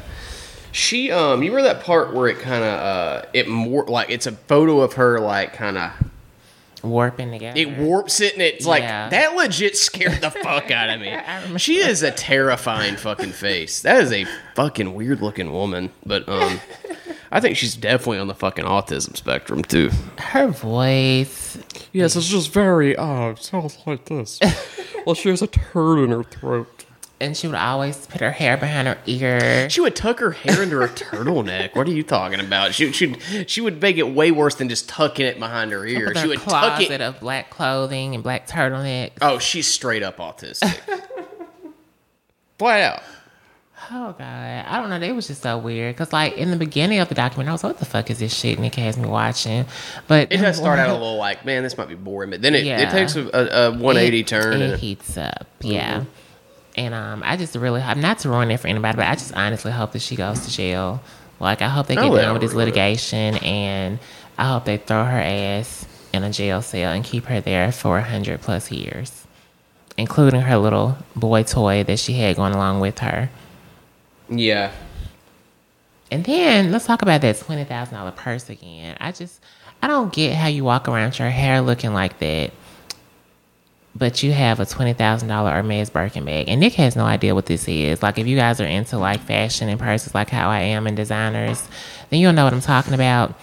She 0.72 1.12
um 1.12 1.44
you 1.44 1.54
remember 1.54 1.72
that 1.72 1.84
part 1.84 2.12
where 2.12 2.26
it 2.26 2.40
kind 2.40 2.64
of 2.64 2.80
uh 2.80 3.22
it 3.32 3.46
more 3.46 3.84
like 3.84 4.10
it's 4.10 4.26
a 4.26 4.32
photo 4.32 4.80
of 4.80 4.94
her 4.94 5.20
like 5.20 5.52
kind 5.52 5.78
of 5.78 5.92
Warping 6.84 7.30
together. 7.32 7.58
it 7.58 7.76
warps 7.78 8.20
it 8.20 8.34
and 8.34 8.42
it's 8.42 8.66
like 8.66 8.82
Yeah. 8.82 9.08
that 9.08 9.34
legit 9.34 9.76
scared 9.76 10.20
the 10.20 10.30
fuck 10.30 10.70
out 10.70 10.90
of 10.90 11.00
me. 11.00 11.16
She 11.58 11.78
is 11.78 12.02
a 12.02 12.10
terrifying 12.10 12.96
fucking 12.96 13.32
face. 13.32 13.82
That 13.82 14.02
is 14.02 14.12
a 14.12 14.26
fucking 14.54 14.94
weird 14.94 15.20
looking 15.22 15.52
woman, 15.52 15.90
but 16.04 16.28
um 16.28 16.60
I 17.32 17.40
think 17.40 17.56
she's 17.56 17.74
definitely 17.74 18.18
on 18.18 18.28
the 18.28 18.34
fucking 18.34 18.64
autism 18.64 19.16
spectrum 19.16 19.62
too. 19.62 19.90
Her 20.18 20.48
voice, 20.48 21.58
Yes, 21.92 22.14
it's 22.16 22.28
just 22.28 22.52
very, 22.52 22.96
oh, 22.96 23.30
it 23.30 23.38
sounds 23.42 23.78
like 23.86 24.04
this. 24.04 24.38
well, 25.06 25.14
she 25.14 25.28
has 25.30 25.42
a 25.42 25.46
turd 25.48 25.98
in 26.04 26.10
her 26.10 26.22
throat. 26.22 26.84
And 27.20 27.36
she 27.36 27.46
would 27.46 27.56
always 27.56 28.06
put 28.06 28.20
her 28.20 28.32
hair 28.32 28.56
behind 28.56 28.88
her 28.88 28.98
ear. 29.06 29.70
She 29.70 29.80
would 29.80 29.94
tuck 29.96 30.18
her 30.20 30.32
hair 30.32 30.62
into 30.62 30.76
her 30.80 30.88
turtleneck. 30.88 31.74
What 31.74 31.86
are 31.86 31.92
you 31.92 32.02
talking 32.02 32.40
about? 32.40 32.74
She 32.74 32.92
she 32.92 33.14
she 33.46 33.60
would 33.60 33.80
make 33.80 33.96
it 33.96 34.08
way 34.10 34.30
worse 34.30 34.56
than 34.56 34.68
just 34.68 34.88
tucking 34.88 35.24
it 35.26 35.38
behind 35.38 35.72
her 35.72 35.86
ear. 35.86 36.08
With 36.08 36.16
She 36.18 36.22
her 36.22 36.28
would 36.28 36.40
tuck 36.40 36.80
it. 36.80 37.00
of 37.00 37.20
black 37.20 37.50
clothing 37.50 38.14
and 38.14 38.22
black 38.22 38.46
turtleneck. 38.48 39.12
Oh, 39.22 39.38
she's 39.38 39.66
straight 39.66 40.02
up 40.02 40.18
autistic. 40.18 40.78
Flat 42.58 42.80
out. 42.94 43.02
Oh 43.90 44.14
god, 44.18 44.64
I 44.66 44.80
don't 44.80 44.88
know. 44.88 45.06
It 45.06 45.12
was 45.14 45.26
just 45.26 45.42
so 45.42 45.58
weird 45.58 45.94
because, 45.94 46.10
like, 46.10 46.38
in 46.38 46.50
the 46.50 46.56
beginning 46.56 47.00
of 47.00 47.10
the 47.10 47.14
document, 47.14 47.50
I 47.50 47.52
was, 47.52 47.62
like, 47.62 47.74
"What 47.74 47.80
the 47.80 47.84
fuck 47.84 48.10
is 48.10 48.18
this 48.18 48.34
shit?" 48.34 48.58
Nick 48.58 48.76
has 48.76 48.96
me 48.96 49.06
watching, 49.06 49.66
but 50.08 50.32
It 50.32 50.38
does 50.38 50.56
start 50.56 50.78
out 50.78 50.88
a 50.88 50.92
little 50.94 51.16
like, 51.18 51.44
man, 51.44 51.62
this 51.62 51.76
might 51.76 51.88
be 51.88 51.94
boring, 51.94 52.30
but 52.30 52.40
then 52.40 52.54
it, 52.54 52.64
it 52.66 52.88
takes 52.90 53.14
a, 53.16 53.26
a, 53.34 53.68
a 53.68 53.70
180 53.72 54.24
turn. 54.24 54.52
It 54.54 54.54
and- 54.54 54.62
Mm-hmm. 54.72 54.80
heats 54.80 55.18
up, 55.18 55.46
yeah. 55.60 56.04
And 56.76 56.92
um, 56.94 57.22
I 57.24 57.36
just 57.36 57.54
really 57.54 57.80
hope 57.80 57.96
not 57.98 58.18
to 58.20 58.28
ruin 58.28 58.50
it 58.50 58.58
for 58.60 58.66
anybody, 58.68 58.96
but 58.96 59.06
I 59.06 59.14
just 59.14 59.32
honestly 59.34 59.70
hope 59.72 59.92
that 59.92 60.02
she 60.02 60.16
goes 60.16 60.40
to 60.46 60.50
jail. 60.50 61.00
Like, 61.40 61.62
I 61.62 61.68
hope 61.68 61.86
they 61.86 61.94
get 61.94 62.04
Oh, 62.04 62.16
done 62.16 62.32
with 62.32 62.42
this 62.42 62.54
litigation, 62.54 63.36
and 63.38 63.98
I 64.38 64.48
hope 64.48 64.64
they 64.64 64.76
throw 64.78 65.04
her 65.04 65.18
ass 65.20 65.86
in 66.12 66.24
a 66.24 66.30
jail 66.30 66.62
cell 66.62 66.92
and 66.92 67.04
keep 67.04 67.24
her 67.26 67.40
there 67.40 67.70
for 67.72 67.98
a 67.98 68.02
hundred 68.02 68.40
plus 68.40 68.70
years, 68.70 69.24
including 69.96 70.40
her 70.42 70.56
little 70.56 70.96
boy 71.14 71.42
toy 71.44 71.84
that 71.84 71.98
she 71.98 72.14
had 72.14 72.36
going 72.36 72.54
along 72.54 72.80
with 72.80 72.98
her. 73.00 73.30
yeah. 74.28 74.72
And 76.10 76.24
then 76.24 76.70
let's 76.70 76.86
talk 76.86 77.02
about 77.02 77.20
that 77.22 77.38
twenty 77.40 77.64
thousand 77.64 77.94
dollar 77.94 78.12
purse 78.12 78.48
again. 78.48 78.96
I 79.00 79.10
just 79.12 79.40
I 79.82 79.88
don't 79.88 80.12
get 80.12 80.34
how 80.36 80.46
you 80.46 80.62
walk 80.62 80.86
around 80.88 81.10
with 81.10 81.18
your 81.18 81.30
hair 81.30 81.60
looking 81.60 81.92
like 81.92 82.18
that, 82.20 82.52
but 83.96 84.22
you 84.22 84.32
have 84.32 84.60
a 84.60 84.66
twenty 84.66 84.92
thousand 84.92 85.28
dollar 85.28 85.50
Hermes 85.52 85.90
Birkin 85.90 86.24
bag. 86.24 86.48
And 86.48 86.60
Nick 86.60 86.74
has 86.74 86.96
no 86.96 87.04
idea 87.04 87.34
what 87.34 87.46
this 87.46 87.68
is. 87.68 88.02
Like 88.02 88.18
if 88.18 88.26
you 88.26 88.36
guys 88.36 88.60
are 88.60 88.66
into 88.66 88.98
like 88.98 89.20
fashion 89.20 89.68
and 89.68 89.78
purses 89.78 90.14
like 90.14 90.30
how 90.30 90.50
I 90.50 90.60
am 90.60 90.86
and 90.86 90.96
designers, 90.96 91.66
then 92.10 92.20
you'll 92.20 92.32
know 92.32 92.44
what 92.44 92.52
I'm 92.52 92.60
talking 92.60 92.94
about. 92.94 93.34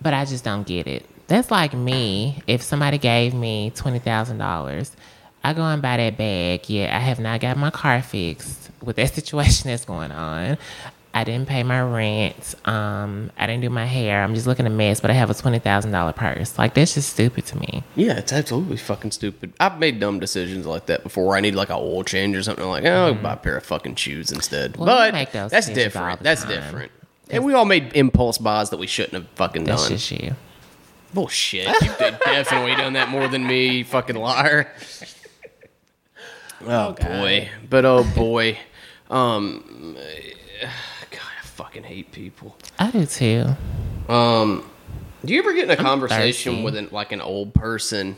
But 0.00 0.14
I 0.14 0.24
just 0.24 0.44
don't 0.44 0.66
get 0.66 0.86
it. 0.86 1.06
That's 1.28 1.50
like 1.50 1.72
me 1.72 2.42
if 2.46 2.62
somebody 2.62 2.98
gave 2.98 3.32
me 3.34 3.70
twenty 3.74 4.00
thousand 4.00 4.38
dollars. 4.38 4.94
I 5.44 5.54
go 5.54 5.62
and 5.62 5.82
buy 5.82 5.96
that 5.96 6.16
bag. 6.16 6.68
Yeah, 6.68 6.96
I 6.96 7.00
have 7.00 7.18
not 7.18 7.40
got 7.40 7.56
my 7.56 7.70
car 7.70 8.00
fixed 8.02 8.70
with 8.82 8.96
that 8.96 9.14
situation 9.14 9.70
that's 9.70 9.84
going 9.84 10.12
on. 10.12 10.58
I 11.14 11.24
didn't 11.24 11.46
pay 11.46 11.62
my 11.62 11.80
rent. 11.82 12.54
Um, 12.64 13.30
I 13.36 13.46
didn't 13.46 13.62
do 13.62 13.70
my 13.70 13.84
hair. 13.84 14.22
I'm 14.22 14.34
just 14.34 14.46
looking 14.46 14.66
a 14.66 14.70
mess, 14.70 15.00
but 15.00 15.10
I 15.10 15.14
have 15.14 15.28
a 15.28 15.34
twenty 15.34 15.58
thousand 15.58 15.90
dollar 15.92 16.12
purse. 16.12 16.58
Like 16.58 16.74
that's 16.74 16.94
just 16.94 17.10
stupid 17.10 17.44
to 17.46 17.58
me. 17.58 17.84
Yeah, 17.96 18.18
it's 18.18 18.32
absolutely 18.32 18.78
fucking 18.78 19.10
stupid. 19.10 19.52
I've 19.60 19.78
made 19.78 20.00
dumb 20.00 20.20
decisions 20.20 20.66
like 20.66 20.86
that 20.86 21.02
before. 21.02 21.36
I 21.36 21.40
need 21.40 21.54
like 21.54 21.68
a 21.70 21.74
oil 21.74 22.02
change 22.02 22.36
or 22.36 22.42
something. 22.42 22.64
I'm 22.64 22.70
like, 22.70 22.84
oh, 22.84 23.06
I'll 23.08 23.14
buy 23.14 23.34
a 23.34 23.36
pair 23.36 23.56
of 23.56 23.64
fucking 23.64 23.96
shoes 23.96 24.32
instead. 24.32 24.76
Well, 24.76 24.86
but 25.12 25.32
that's 25.50 25.68
different. 25.68 26.22
That's 26.22 26.44
time. 26.44 26.50
different. 26.52 26.92
And 27.30 27.44
we 27.44 27.54
all 27.54 27.64
made 27.64 27.92
impulse 27.94 28.38
buys 28.38 28.70
that 28.70 28.76
we 28.78 28.86
shouldn't 28.86 29.14
have 29.14 29.26
fucking 29.36 29.64
That's 29.64 29.82
done. 29.84 29.92
just 29.92 30.10
you. 30.10 30.34
Bullshit. 31.14 31.66
You've 31.80 31.98
definitely 31.98 32.74
done 32.74 32.92
that 32.92 33.08
more 33.08 33.26
than 33.28 33.46
me, 33.46 33.78
you 33.78 33.84
fucking 33.84 34.16
liar. 34.16 34.70
Oh, 36.64 36.92
boy. 36.92 37.48
But 37.68 37.84
oh 37.84 38.04
boy. 38.14 38.58
Um 39.10 39.96
fucking 41.62 41.84
hate 41.84 42.10
people. 42.10 42.56
I 42.78 42.90
do 42.90 43.06
too. 43.06 43.46
Um 44.08 44.68
do 45.24 45.32
you 45.32 45.38
ever 45.38 45.52
get 45.52 45.64
in 45.64 45.70
a 45.70 45.76
conversation 45.76 46.54
thirsty. 46.54 46.64
with 46.64 46.76
an, 46.76 46.88
like 46.90 47.12
an 47.12 47.20
old 47.20 47.54
person 47.54 48.16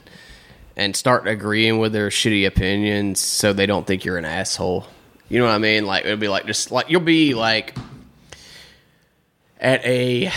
and 0.74 0.96
start 0.96 1.28
agreeing 1.28 1.78
with 1.78 1.92
their 1.92 2.08
shitty 2.08 2.46
opinions 2.46 3.20
so 3.20 3.52
they 3.52 3.66
don't 3.66 3.86
think 3.86 4.06
you're 4.06 4.16
an 4.16 4.24
asshole? 4.24 4.86
You 5.28 5.38
know 5.40 5.44
what 5.44 5.52
I 5.52 5.58
mean? 5.58 5.84
Like 5.84 6.06
it'll 6.06 6.16
be 6.16 6.28
like 6.28 6.46
just 6.46 6.70
like 6.70 6.88
you'll 6.88 7.02
be 7.02 7.34
like 7.34 7.76
at 9.60 9.84
a 9.84 10.32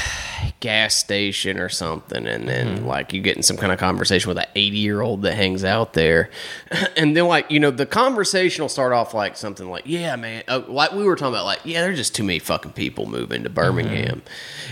gas 0.60 0.96
station 0.96 1.60
or 1.60 1.70
something, 1.70 2.26
and 2.28 2.48
then 2.48 2.86
like 2.86 3.14
you 3.14 3.22
get 3.22 3.38
in 3.38 3.44
some 3.44 3.58
kind 3.58 3.72
of 3.72 3.80
conversation 3.80 4.30
with 4.30 4.38
an 4.38 4.46
80 4.56 4.78
year 4.78 5.02
old 5.02 5.22
that 5.22 5.36
hangs 5.36 5.64
out 5.64 5.94
there, 5.94 6.30
and 6.98 7.16
then 7.16 7.28
like 7.28 7.50
you 7.52 7.60
know 7.60 7.72
the 7.72 7.86
conversation 7.86 8.64
will 8.64 8.70
start 8.70 8.94
off 8.94 9.14
like 9.14 9.38
something 9.38 9.70
like, 9.70 9.84
"Yeah, 9.86 10.16
man," 10.16 10.44
uh, 10.48 10.62
like 10.68 10.92
we 10.92 11.04
were 11.04 11.16
talking 11.16 11.34
about, 11.34 11.46
like, 11.46 11.62
"Yeah, 11.64 11.82
there's 11.82 11.98
just 11.98 12.16
too 12.16 12.24
many 12.24 12.40
fucking 12.40 12.74
people 12.74 13.06
moving 13.06 13.44
to 13.44 13.50
Birmingham." 13.50 14.22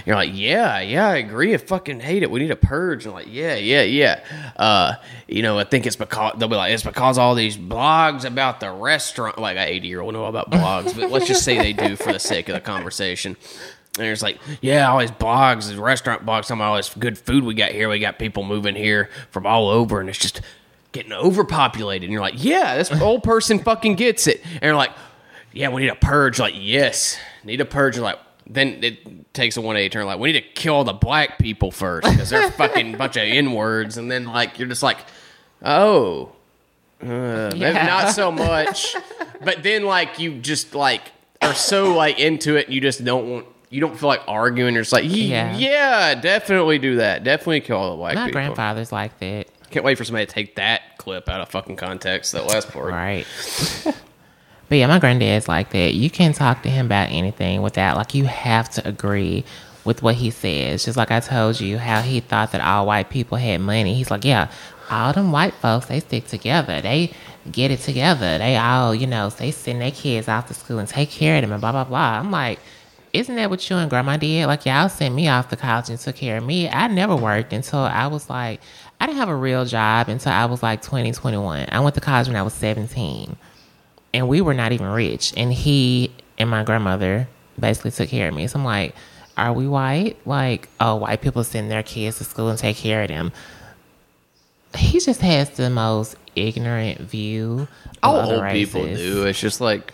You're 0.05 0.15
like, 0.15 0.31
"Yeah, 0.33 0.79
yeah, 0.79 1.07
I 1.07 1.15
agree. 1.17 1.53
I 1.53 1.57
fucking 1.57 1.99
hate 1.99 2.23
it. 2.23 2.31
We 2.31 2.39
need 2.39 2.51
a 2.51 2.55
purge." 2.55 3.05
And 3.05 3.13
like, 3.13 3.27
"Yeah, 3.29 3.55
yeah, 3.55 3.83
yeah." 3.83 4.21
Uh, 4.55 4.95
you 5.27 5.41
know, 5.41 5.59
I 5.59 5.63
think 5.63 5.85
it's 5.85 5.95
because 5.95 6.33
they'll 6.37 6.49
be 6.49 6.55
like, 6.55 6.73
"It's 6.73 6.83
because 6.83 7.17
all 7.17 7.35
these 7.35 7.57
blogs 7.57 8.25
about 8.25 8.59
the 8.59 8.71
restaurant." 8.71 9.37
Like, 9.37 9.57
an 9.57 9.67
80 9.67 9.87
year 9.87 10.01
old 10.01 10.13
know 10.13 10.25
about 10.25 10.49
blogs, 10.51 10.95
but 10.95 11.11
let's 11.11 11.27
just 11.27 11.43
say 11.43 11.57
they 11.57 11.73
do 11.73 11.95
for 11.95 12.11
the 12.11 12.19
sake 12.19 12.49
of 12.49 12.55
the 12.55 12.61
conversation. 12.61 13.35
And 13.97 14.07
it's 14.07 14.21
like, 14.21 14.39
yeah, 14.61 14.89
all 14.91 14.99
these 14.99 15.11
blogs, 15.11 15.69
these 15.69 15.77
restaurant 15.77 16.25
blogs, 16.25 16.43
talking 16.43 16.57
about 16.57 16.71
all 16.71 16.75
this 16.77 16.93
good 16.93 17.17
food 17.17 17.43
we 17.45 17.53
got 17.53 17.71
here. 17.71 17.87
We 17.89 17.99
got 17.99 18.19
people 18.19 18.43
moving 18.43 18.75
here 18.75 19.09
from 19.31 19.45
all 19.45 19.69
over, 19.69 19.99
and 20.01 20.09
it's 20.09 20.17
just 20.19 20.41
getting 20.91 21.13
overpopulated. 21.13 22.03
And 22.03 22.11
you're 22.11 22.21
like, 22.21 22.43
yeah, 22.43 22.75
this 22.77 22.91
old 23.01 23.23
person 23.23 23.59
fucking 23.59 23.95
gets 23.95 24.27
it. 24.27 24.41
And 24.45 24.63
you're 24.63 24.75
like, 24.75 24.91
yeah, 25.53 25.69
we 25.69 25.81
need 25.83 25.89
a 25.89 25.95
purge. 25.95 26.39
Like, 26.39 26.55
yes, 26.57 27.17
need 27.45 27.61
a 27.61 27.65
purge. 27.65 27.95
And 27.95 28.03
like, 28.03 28.19
then 28.47 28.83
it 28.83 29.33
takes 29.33 29.55
a 29.57 29.61
180 29.61 29.89
turn. 29.91 30.05
Like, 30.05 30.19
we 30.19 30.31
need 30.33 30.41
to 30.41 30.47
kill 30.49 30.83
the 30.83 30.93
black 30.93 31.39
people 31.39 31.71
first 31.71 32.09
because 32.09 32.29
they're 32.29 32.51
fucking 32.51 32.97
bunch 32.97 33.15
of 33.15 33.23
N 33.23 33.53
words. 33.53 33.97
And 33.97 34.11
then, 34.11 34.25
like, 34.25 34.59
you're 34.59 34.67
just 34.67 34.83
like, 34.83 34.97
oh, 35.63 36.33
uh, 37.01 37.05
maybe 37.53 37.59
Yeah. 37.59 37.85
not 37.85 38.13
so 38.13 38.31
much. 38.31 38.95
but 39.43 39.63
then, 39.63 39.85
like, 39.85 40.19
you 40.19 40.37
just, 40.39 40.75
like, 40.75 41.01
are 41.41 41.53
so, 41.53 41.93
like, 41.95 42.19
into 42.19 42.55
it, 42.57 42.65
and 42.65 42.73
you 42.75 42.81
just 42.81 43.03
don't 43.03 43.29
want, 43.29 43.45
you 43.75 43.81
don't 43.81 43.99
feel 43.99 44.07
like 44.07 44.21
arguing. 44.27 44.73
You're 44.73 44.83
just 44.83 44.93
like, 44.93 45.03
yeah, 45.05 45.55
Yeah. 45.57 46.15
definitely 46.15 46.79
do 46.79 46.95
that. 46.95 47.23
Definitely 47.25 47.59
kill 47.61 47.77
all 47.77 47.91
the 47.91 47.97
black 47.97 48.15
My 48.15 48.25
people. 48.27 48.39
grandfather's 48.39 48.91
like 48.91 49.19
that. 49.19 49.47
Can't 49.69 49.83
wait 49.83 49.97
for 49.97 50.05
somebody 50.05 50.25
to 50.25 50.31
take 50.31 50.55
that 50.55 50.97
clip 50.97 51.27
out 51.27 51.41
of 51.41 51.49
fucking 51.49 51.75
context, 51.75 52.31
that 52.31 52.47
last 52.47 52.71
part. 52.71 52.91
Right. 52.91 53.25
but 54.69 54.77
yeah, 54.77 54.87
my 54.87 54.99
granddad's 54.99 55.47
like 55.47 55.71
that. 55.71 55.93
You 55.93 56.09
can't 56.09 56.35
talk 56.35 56.63
to 56.63 56.69
him 56.69 56.85
about 56.85 57.09
anything 57.11 57.61
without 57.61 57.97
like 57.97 58.13
you 58.15 58.25
have 58.25 58.69
to 58.71 58.87
agree 58.87 59.43
with 59.83 60.01
what 60.01 60.15
he 60.15 60.31
says. 60.31 60.85
Just 60.85 60.97
like 60.97 61.11
I 61.11 61.19
told 61.19 61.59
you 61.59 61.77
how 61.77 62.01
he 62.01 62.19
thought 62.21 62.53
that 62.53 62.61
all 62.61 62.85
white 62.85 63.09
people 63.09 63.37
had 63.37 63.59
money. 63.61 63.93
He's 63.95 64.09
like, 64.09 64.23
yeah, 64.23 64.49
all 64.89 65.11
them 65.13 65.31
white 65.31 65.53
folks 65.55 65.87
they 65.87 65.99
stick 65.99 66.27
together. 66.27 66.81
They 66.81 67.11
get 67.51 67.71
it 67.71 67.81
together. 67.81 68.37
They 68.37 68.55
all 68.55 68.95
you 68.95 69.07
know 69.07 69.29
they 69.29 69.51
send 69.51 69.81
their 69.81 69.91
kids 69.91 70.27
off 70.29 70.47
to 70.47 70.53
school 70.53 70.79
and 70.79 70.87
take 70.87 71.09
care 71.09 71.35
of 71.35 71.41
them 71.41 71.51
and 71.51 71.59
blah 71.61 71.71
blah 71.73 71.83
blah. 71.83 72.19
I'm 72.19 72.31
like. 72.31 72.59
Isn't 73.15 73.35
that 73.35 73.49
what 73.49 73.69
you 73.69 73.77
and 73.77 73.89
grandma 73.89 74.17
did? 74.17 74.45
Like, 74.47 74.65
y'all 74.65 74.89
sent 74.89 75.15
me 75.15 75.29
off 75.29 75.47
to 75.49 75.55
college 75.55 75.89
and 75.89 75.97
took 75.97 76.17
care 76.17 76.37
of 76.37 76.43
me. 76.43 76.67
I 76.67 76.87
never 76.87 77.15
worked 77.15 77.53
until 77.53 77.79
I 77.79 78.07
was 78.07 78.29
like, 78.29 78.59
I 78.99 79.05
didn't 79.07 79.19
have 79.19 79.29
a 79.29 79.35
real 79.35 79.63
job 79.63 80.09
until 80.09 80.33
I 80.33 80.45
was 80.45 80.61
like 80.61 80.81
20, 80.81 81.13
21. 81.13 81.67
I 81.71 81.79
went 81.79 81.95
to 81.95 82.01
college 82.01 82.27
when 82.27 82.35
I 82.35 82.43
was 82.43 82.53
17 82.53 83.37
and 84.13 84.27
we 84.27 84.41
were 84.41 84.53
not 84.53 84.73
even 84.73 84.87
rich. 84.87 85.33
And 85.37 85.53
he 85.53 86.11
and 86.37 86.49
my 86.49 86.63
grandmother 86.63 87.27
basically 87.57 87.91
took 87.91 88.09
care 88.09 88.27
of 88.27 88.35
me. 88.35 88.47
So 88.47 88.59
I'm 88.59 88.65
like, 88.65 88.95
are 89.37 89.53
we 89.53 89.67
white? 89.67 90.17
Like, 90.25 90.67
oh, 90.79 90.95
white 90.95 91.21
people 91.21 91.43
send 91.43 91.71
their 91.71 91.83
kids 91.83 92.17
to 92.17 92.25
school 92.25 92.49
and 92.49 92.59
take 92.59 92.75
care 92.75 93.03
of 93.03 93.07
them. 93.07 93.31
He 94.75 94.99
just 94.99 95.21
has 95.21 95.51
the 95.51 95.69
most 95.69 96.17
ignorant 96.35 96.99
view. 96.99 97.67
Of 97.85 97.97
All 98.03 98.31
old 98.31 98.51
people 98.51 98.85
do. 98.85 99.25
It's 99.25 99.39
just 99.39 99.61
like 99.61 99.93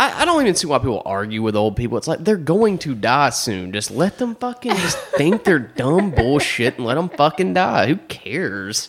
I, 0.00 0.22
I 0.22 0.24
don't 0.24 0.40
even 0.40 0.54
see 0.54 0.66
why 0.66 0.78
people 0.78 1.02
argue 1.04 1.42
with 1.42 1.54
old 1.54 1.76
people. 1.76 1.98
It's 1.98 2.08
like 2.08 2.24
they're 2.24 2.38
going 2.38 2.78
to 2.78 2.94
die 2.94 3.28
soon. 3.28 3.70
Just 3.70 3.90
let 3.90 4.16
them 4.16 4.34
fucking 4.34 4.74
just 4.76 4.98
think 5.16 5.44
they're 5.44 5.58
dumb 5.58 6.10
bullshit 6.10 6.78
and 6.78 6.86
let 6.86 6.94
them 6.94 7.10
fucking 7.10 7.52
die. 7.52 7.86
Who 7.88 7.96
cares? 7.96 8.88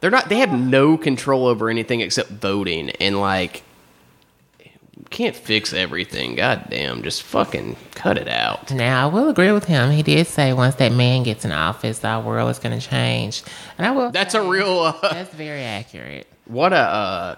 They're 0.00 0.12
not. 0.12 0.28
They 0.28 0.38
have 0.38 0.52
no 0.52 0.96
control 0.96 1.48
over 1.48 1.68
anything 1.68 2.02
except 2.02 2.30
voting 2.30 2.90
and 2.90 3.20
like 3.20 3.64
can't 5.10 5.34
fix 5.34 5.72
everything. 5.72 6.36
God 6.36 6.66
damn, 6.70 7.02
just 7.02 7.24
fucking 7.24 7.76
cut 7.96 8.16
it 8.16 8.28
out. 8.28 8.70
Now, 8.70 9.08
I 9.08 9.12
will 9.12 9.28
agree 9.30 9.50
with 9.50 9.64
him. 9.64 9.90
He 9.90 10.04
did 10.04 10.28
say 10.28 10.52
once 10.52 10.76
that 10.76 10.92
man 10.92 11.24
gets 11.24 11.44
in 11.44 11.50
office, 11.50 12.04
our 12.04 12.22
world 12.22 12.48
is 12.50 12.60
going 12.60 12.78
to 12.78 12.86
change. 12.86 13.42
And 13.76 13.84
I 13.84 13.90
will. 13.90 14.12
That's 14.12 14.34
a 14.34 14.42
real. 14.42 14.78
Uh, 14.78 14.92
That's 15.02 15.34
very 15.34 15.62
accurate. 15.62 16.28
what 16.44 16.72
a 16.72 16.76
uh, 16.76 17.36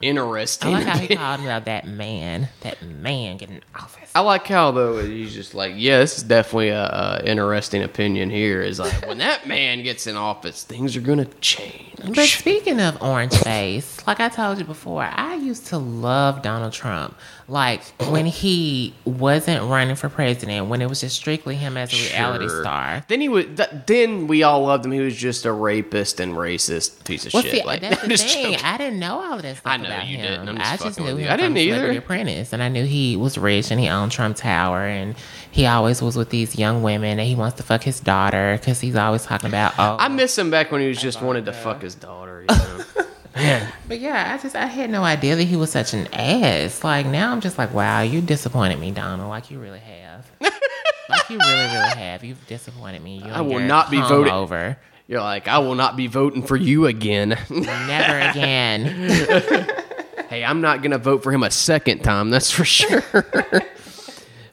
interesting. 0.00 0.74
I 0.74 0.78
like 0.78 0.86
how 0.86 0.98
he 0.98 1.16
called 1.16 1.40
out 1.46 1.64
that 1.66 1.86
man. 1.86 2.48
That 2.60 2.82
man 2.82 3.36
getting 3.36 3.60
office. 3.74 4.10
I 4.14 4.20
like 4.20 4.46
how 4.46 4.70
though 4.70 4.98
he's 5.04 5.34
just 5.34 5.54
like, 5.54 5.74
yeah, 5.76 5.98
this 5.98 6.18
is 6.18 6.24
definitely 6.24 6.70
a, 6.70 6.84
a 6.84 7.22
interesting 7.24 7.82
opinion. 7.82 8.30
Here 8.30 8.62
is 8.62 8.78
like 8.78 9.06
when 9.06 9.18
that 9.18 9.46
man 9.46 9.82
gets 9.82 10.06
in 10.06 10.16
office, 10.16 10.64
things 10.64 10.96
are 10.96 11.00
gonna 11.00 11.26
change. 11.40 12.14
But 12.14 12.26
speaking 12.26 12.80
of 12.80 13.00
orange 13.02 13.36
face, 13.36 13.97
like 14.08 14.20
I 14.20 14.28
told 14.28 14.58
you 14.58 14.64
before, 14.64 15.02
I 15.04 15.34
used 15.34 15.66
to 15.66 15.78
love 15.78 16.42
Donald 16.42 16.72
Trump. 16.72 17.14
Like 17.46 17.82
when 18.10 18.26
he 18.26 18.92
wasn't 19.04 19.64
running 19.70 19.96
for 19.96 20.08
president, 20.08 20.66
when 20.68 20.82
it 20.82 20.88
was 20.88 21.00
just 21.00 21.16
strictly 21.16 21.54
him 21.56 21.76
as 21.76 21.92
a 21.92 21.96
reality 22.12 22.48
star. 22.48 23.04
Then 23.08 23.20
he 23.20 23.28
was. 23.28 23.46
Th- 23.56 23.68
then 23.86 24.26
we 24.26 24.42
all 24.42 24.62
loved 24.62 24.84
him. 24.84 24.92
He 24.92 25.00
was 25.00 25.16
just 25.16 25.44
a 25.46 25.52
rapist 25.52 26.20
and 26.20 26.34
racist 26.34 27.04
piece 27.04 27.24
of 27.26 27.32
Well, 27.34 27.42
shit. 27.42 27.52
see, 27.52 27.62
Like, 27.64 27.80
that's 27.80 28.02
the 28.06 28.16
thing. 28.16 28.52
joking. 28.52 28.64
I 28.66 28.76
didn't 28.78 28.98
know 28.98 29.18
all 29.20 29.34
of 29.34 29.40
stuff 29.40 29.60
I 29.64 29.76
know 29.78 29.88
you 30.00 30.16
him. 30.18 30.22
didn't. 30.22 30.48
I'm 30.48 30.58
just 30.58 30.72
I 30.72 30.76
just 30.88 31.00
knew 31.00 31.16
him. 31.16 31.30
I 31.32 31.36
didn't 31.36 31.56
either. 31.56 31.90
Apprentice, 31.98 32.52
and 32.52 32.62
I 32.62 32.68
knew 32.68 32.84
he 32.84 33.16
was 33.16 33.38
rich 33.38 33.70
and 33.70 33.80
he 33.80 33.88
owned 33.88 34.12
Trump 34.12 34.36
Tower, 34.36 34.80
and 34.86 35.14
he 35.50 35.66
always 35.66 36.02
was 36.02 36.16
with 36.16 36.30
these 36.30 36.56
young 36.58 36.82
women, 36.82 37.18
and 37.18 37.28
he 37.28 37.34
wants 37.34 37.56
to 37.58 37.62
fuck 37.62 37.82
his 37.82 38.00
daughter 38.00 38.56
because 38.60 38.80
he's 38.80 38.96
always 38.96 39.24
talking 39.24 39.48
about 39.48 39.72
oh. 39.78 39.96
I 39.98 40.08
miss 40.08 40.36
him 40.36 40.50
back 40.50 40.70
when 40.72 40.80
he 40.82 40.88
was 40.88 41.00
just 41.00 41.20
wanted 41.22 41.44
to 41.46 41.52
fuck 41.52 41.82
his 41.82 41.94
daughter. 41.94 42.42
You 42.48 42.56
know? 42.56 42.84
Man, 43.38 43.72
But 43.86 44.00
yeah, 44.00 44.34
I 44.34 44.42
just 44.42 44.54
I 44.56 44.66
had 44.66 44.90
no 44.90 45.02
idea 45.04 45.36
that 45.36 45.44
he 45.44 45.56
was 45.56 45.70
such 45.70 45.94
an 45.94 46.06
ass. 46.12 46.82
Like 46.84 47.06
now 47.06 47.32
I'm 47.32 47.40
just 47.40 47.56
like, 47.58 47.72
wow, 47.72 48.02
you 48.02 48.20
disappointed 48.20 48.78
me, 48.78 48.90
Donald. 48.90 49.28
Like 49.30 49.50
you 49.50 49.58
really 49.58 49.78
have. 49.80 50.30
like 50.40 51.30
you 51.30 51.38
really, 51.38 51.64
really 51.74 51.96
have. 51.96 52.24
You've 52.24 52.44
disappointed 52.46 53.02
me. 53.02 53.18
You 53.24 53.30
I 53.30 53.40
will 53.40 53.60
not 53.60 53.90
be 53.90 54.00
voting- 54.00 54.32
over. 54.32 54.76
you're 55.06 55.20
like, 55.20 55.48
I 55.48 55.58
will 55.58 55.74
not 55.74 55.96
be 55.96 56.06
voting 56.06 56.42
for 56.42 56.56
you 56.56 56.86
again. 56.86 57.30
Never 57.50 58.30
again. 58.30 58.84
hey, 60.28 60.44
I'm 60.44 60.60
not 60.60 60.82
gonna 60.82 60.98
vote 60.98 61.22
for 61.22 61.32
him 61.32 61.42
a 61.42 61.50
second 61.50 62.02
time. 62.02 62.30
That's 62.30 62.50
for 62.50 62.64
sure. 62.64 63.00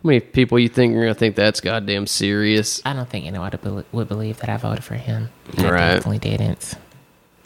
How 0.05 0.07
many 0.09 0.19
people 0.19 0.59
you 0.59 0.69
think 0.69 0.95
are 0.95 0.99
gonna 1.01 1.13
think 1.15 1.35
that's 1.35 1.59
goddamn 1.61 2.05
serious? 2.07 2.79
I 2.85 2.93
don't 2.93 3.09
think 3.09 3.25
anyone 3.25 3.51
would 3.63 3.85
would 3.91 4.07
believe 4.07 4.37
that 4.39 4.49
I 4.49 4.57
voted 4.57 4.83
for 4.83 4.93
him. 4.95 5.29
I 5.57 5.69
Right. 5.69 5.93
definitely 5.95 6.19
didn't. 6.19 6.75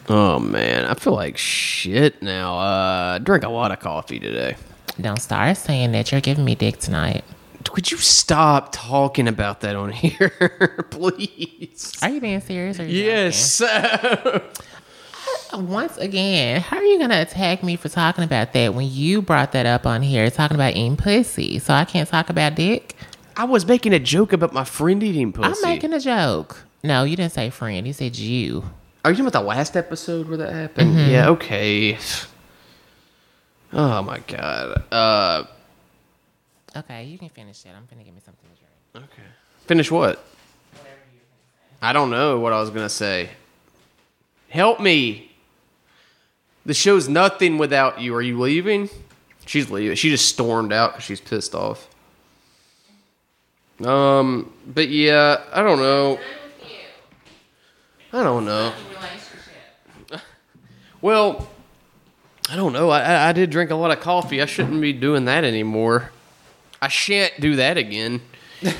Oh 0.10 0.40
man, 0.40 0.86
I 0.86 0.96
feel 0.96 1.14
like 1.14 1.38
shit 1.38 2.22
now. 2.22 2.58
Uh, 2.58 3.18
drink 3.20 3.44
a 3.44 3.50
lot 3.50 3.72
of 3.72 3.80
coffee 3.80 4.20
today. 4.20 4.56
Don't 5.00 5.22
start 5.22 5.56
saying 5.56 5.92
that 5.92 6.12
you're 6.12 6.20
giving 6.22 6.44
me 6.44 6.56
dick 6.56 6.80
tonight. 6.80 7.24
Could 7.66 7.92
you 7.92 7.98
stop 7.98 8.70
talking 8.72 9.28
about 9.28 9.62
that 9.62 9.76
on 9.76 9.92
here, 9.94 10.88
please? 10.90 11.94
Are 12.02 12.10
you 12.10 12.20
being 12.20 12.42
serious? 12.42 12.80
Or 12.80 12.86
Yes. 12.86 13.62
Once 15.54 15.98
again, 15.98 16.62
how 16.62 16.78
are 16.78 16.84
you 16.84 17.00
gonna 17.00 17.22
attack 17.22 17.64
me 17.64 17.76
for 17.76 17.90
talking 17.90 18.24
about 18.24 18.54
that 18.54 18.74
when 18.74 18.88
you 18.90 19.22
brought 19.22 19.52
that 19.52 19.66
up 19.66 19.86
on 19.86 20.02
here, 20.02 20.30
talking 20.32 20.56
about 20.56 20.76
eating 20.76 20.98
pussy? 20.98 21.60
So 21.60 21.74
I 21.74 21.86
can't 21.86 22.10
talk 22.10 22.30
about 22.30 22.56
dick. 22.56 22.96
I 23.38 23.44
was 23.46 23.66
making 23.66 23.94
a 23.94 24.00
joke 24.00 24.34
about 24.34 24.54
my 24.54 24.64
friend 24.64 25.02
eating 25.04 25.32
pussy. 25.32 25.50
I'm 25.64 25.70
making 25.70 25.94
a 25.94 26.00
joke. 26.00 26.64
No, 26.84 27.04
you 27.04 27.16
didn't 27.16 27.34
say 27.34 27.50
friend. 27.50 27.86
You 27.86 27.94
said 27.94 28.18
you. 28.18 28.64
Are 29.10 29.12
you 29.12 29.16
talking 29.16 29.28
about 29.30 29.42
the 29.42 29.48
last 29.48 29.76
episode 29.76 30.28
where 30.28 30.38
that 30.38 30.54
happened? 30.54 30.94
Yeah. 31.10 31.30
Okay. 31.30 31.98
Oh 33.74 34.04
my 34.04 34.20
god. 34.20 34.84
Uh. 34.92 35.46
Okay, 36.76 37.06
you 37.06 37.18
can 37.18 37.30
finish 37.30 37.64
that. 37.64 37.74
I'm 37.76 37.88
gonna 37.90 38.04
give 38.04 38.14
me 38.14 38.22
something 38.24 38.48
to 38.48 39.00
drink. 39.00 39.12
Okay. 39.12 39.28
Finish 39.66 39.90
what? 39.90 40.24
I 41.82 41.92
don't 41.92 42.12
know 42.12 42.40
what 42.40 42.54
I 42.54 42.60
was 42.60 42.70
gonna 42.70 42.88
say. 42.88 43.32
Help 44.50 44.80
me. 44.80 45.32
The 46.68 46.76
show's 46.76 47.10
nothing 47.10 47.58
without 47.58 48.00
you. 48.00 48.14
Are 48.14 48.22
you 48.22 48.40
leaving? 48.40 48.92
She's 49.48 49.72
leaving. 49.72 49.96
She 49.96 50.12
just 50.12 50.28
stormed 50.28 50.72
out 50.72 50.92
because 50.92 51.04
she's 51.04 51.22
pissed 51.22 51.56
off. 51.56 51.90
Um, 53.84 54.54
but 54.68 54.90
yeah, 54.90 55.42
I 55.52 55.64
don't 55.64 55.80
know. 55.80 56.20
I 58.12 58.24
don't 58.24 58.46
know. 58.46 58.74
Well, 61.02 61.48
I 62.50 62.56
don't 62.56 62.74
know. 62.74 62.90
I, 62.90 63.02
I- 63.02 63.30
I 63.30 63.32
did 63.32 63.50
drink 63.50 63.72
a 63.72 63.76
lot 63.76 63.92
of 63.92 64.00
coffee. 64.00 64.42
I 64.42 64.46
shouldn't 64.46 64.82
be 64.82 64.92
doing 64.94 65.26
that 65.26 65.44
anymore. 65.44 66.12
I 66.82 66.88
shan't 66.88 67.40
do 67.40 67.56
that 67.58 67.78
again. 67.78 68.22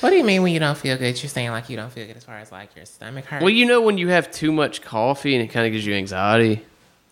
What 0.00 0.10
do 0.10 0.16
you 0.16 0.24
mean 0.24 0.42
when 0.42 0.52
you 0.52 0.60
don't 0.60 0.76
feel 0.76 0.98
good? 0.98 1.20
You're 1.20 1.30
saying 1.30 1.50
like 1.50 1.70
you 1.70 1.76
don't 1.76 1.90
feel 1.90 2.06
good 2.06 2.18
as 2.18 2.22
far 2.22 2.36
as 2.36 2.52
like 2.52 2.76
your 2.76 2.84
stomach 2.84 3.24
hurts. 3.24 3.40
Well, 3.40 3.50
you 3.50 3.64
know 3.64 3.80
when 3.80 3.96
you 3.96 4.08
have 4.08 4.30
too 4.30 4.52
much 4.52 4.82
coffee 4.82 5.34
and 5.34 5.42
it 5.42 5.48
kind 5.48 5.66
of 5.66 5.72
gives 5.72 5.86
you 5.86 5.94
anxiety. 5.94 6.62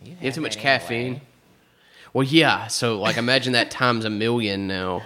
You 0.02 0.10
You 0.10 0.16
have 0.26 0.34
too 0.34 0.42
much 0.42 0.56
anyway. 0.58 0.62
caffeine. 0.62 1.20
Well, 2.12 2.24
yeah. 2.24 2.66
So 2.66 3.00
like, 3.00 3.16
imagine 3.16 3.54
that 3.54 3.70
times 3.70 4.04
a 4.04 4.10
million 4.10 4.66
now. 4.68 5.02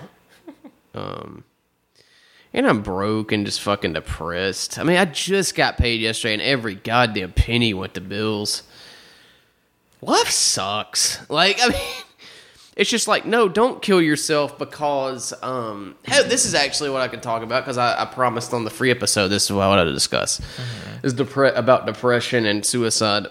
Um, 0.95 1.45
And 2.55 2.66
I'm 2.66 2.82
broke 2.82 3.30
and 3.32 3.44
just 3.44 3.61
fucking 3.61 3.92
depressed. 3.92 4.78
I 4.78 4.82
mean, 4.82 4.96
I 4.96 5.05
just 5.05 5.55
got 5.55 5.76
paid 5.76 6.01
yesterday 6.01 6.34
and 6.34 6.42
every 6.42 6.74
goddamn 6.74 7.32
penny 7.32 7.74
went 7.74 7.94
to 7.94 8.01
bills. 8.01 8.62
Life 10.01 10.30
sucks. 10.30 11.28
Like, 11.28 11.59
I 11.62 11.68
mean, 11.68 11.80
it's 12.76 12.88
just 12.88 13.07
like, 13.09 13.26
no, 13.26 13.49
don't 13.49 13.82
kill 13.82 14.01
yourself 14.01 14.57
because, 14.59 15.34
um, 15.42 15.96
hell, 16.05 16.24
this 16.24 16.46
is 16.46 16.55
actually 16.55 16.90
what 16.90 17.03
I 17.03 17.09
can 17.09 17.20
talk 17.20 17.42
about 17.42 17.64
because 17.64 17.76
I, 17.76 18.03
I 18.03 18.05
promised 18.07 18.55
on 18.55 18.64
the 18.64 18.70
free 18.70 18.90
episode 18.90 19.28
this 19.28 19.44
is 19.44 19.53
what 19.53 19.62
I 19.62 19.68
wanted 19.68 19.84
to 19.86 19.92
discuss. 19.92 20.40
Is 21.03 21.14
depre- 21.14 21.57
about 21.57 21.86
depression 21.86 22.46
and 22.46 22.64
suicide. 22.64 23.26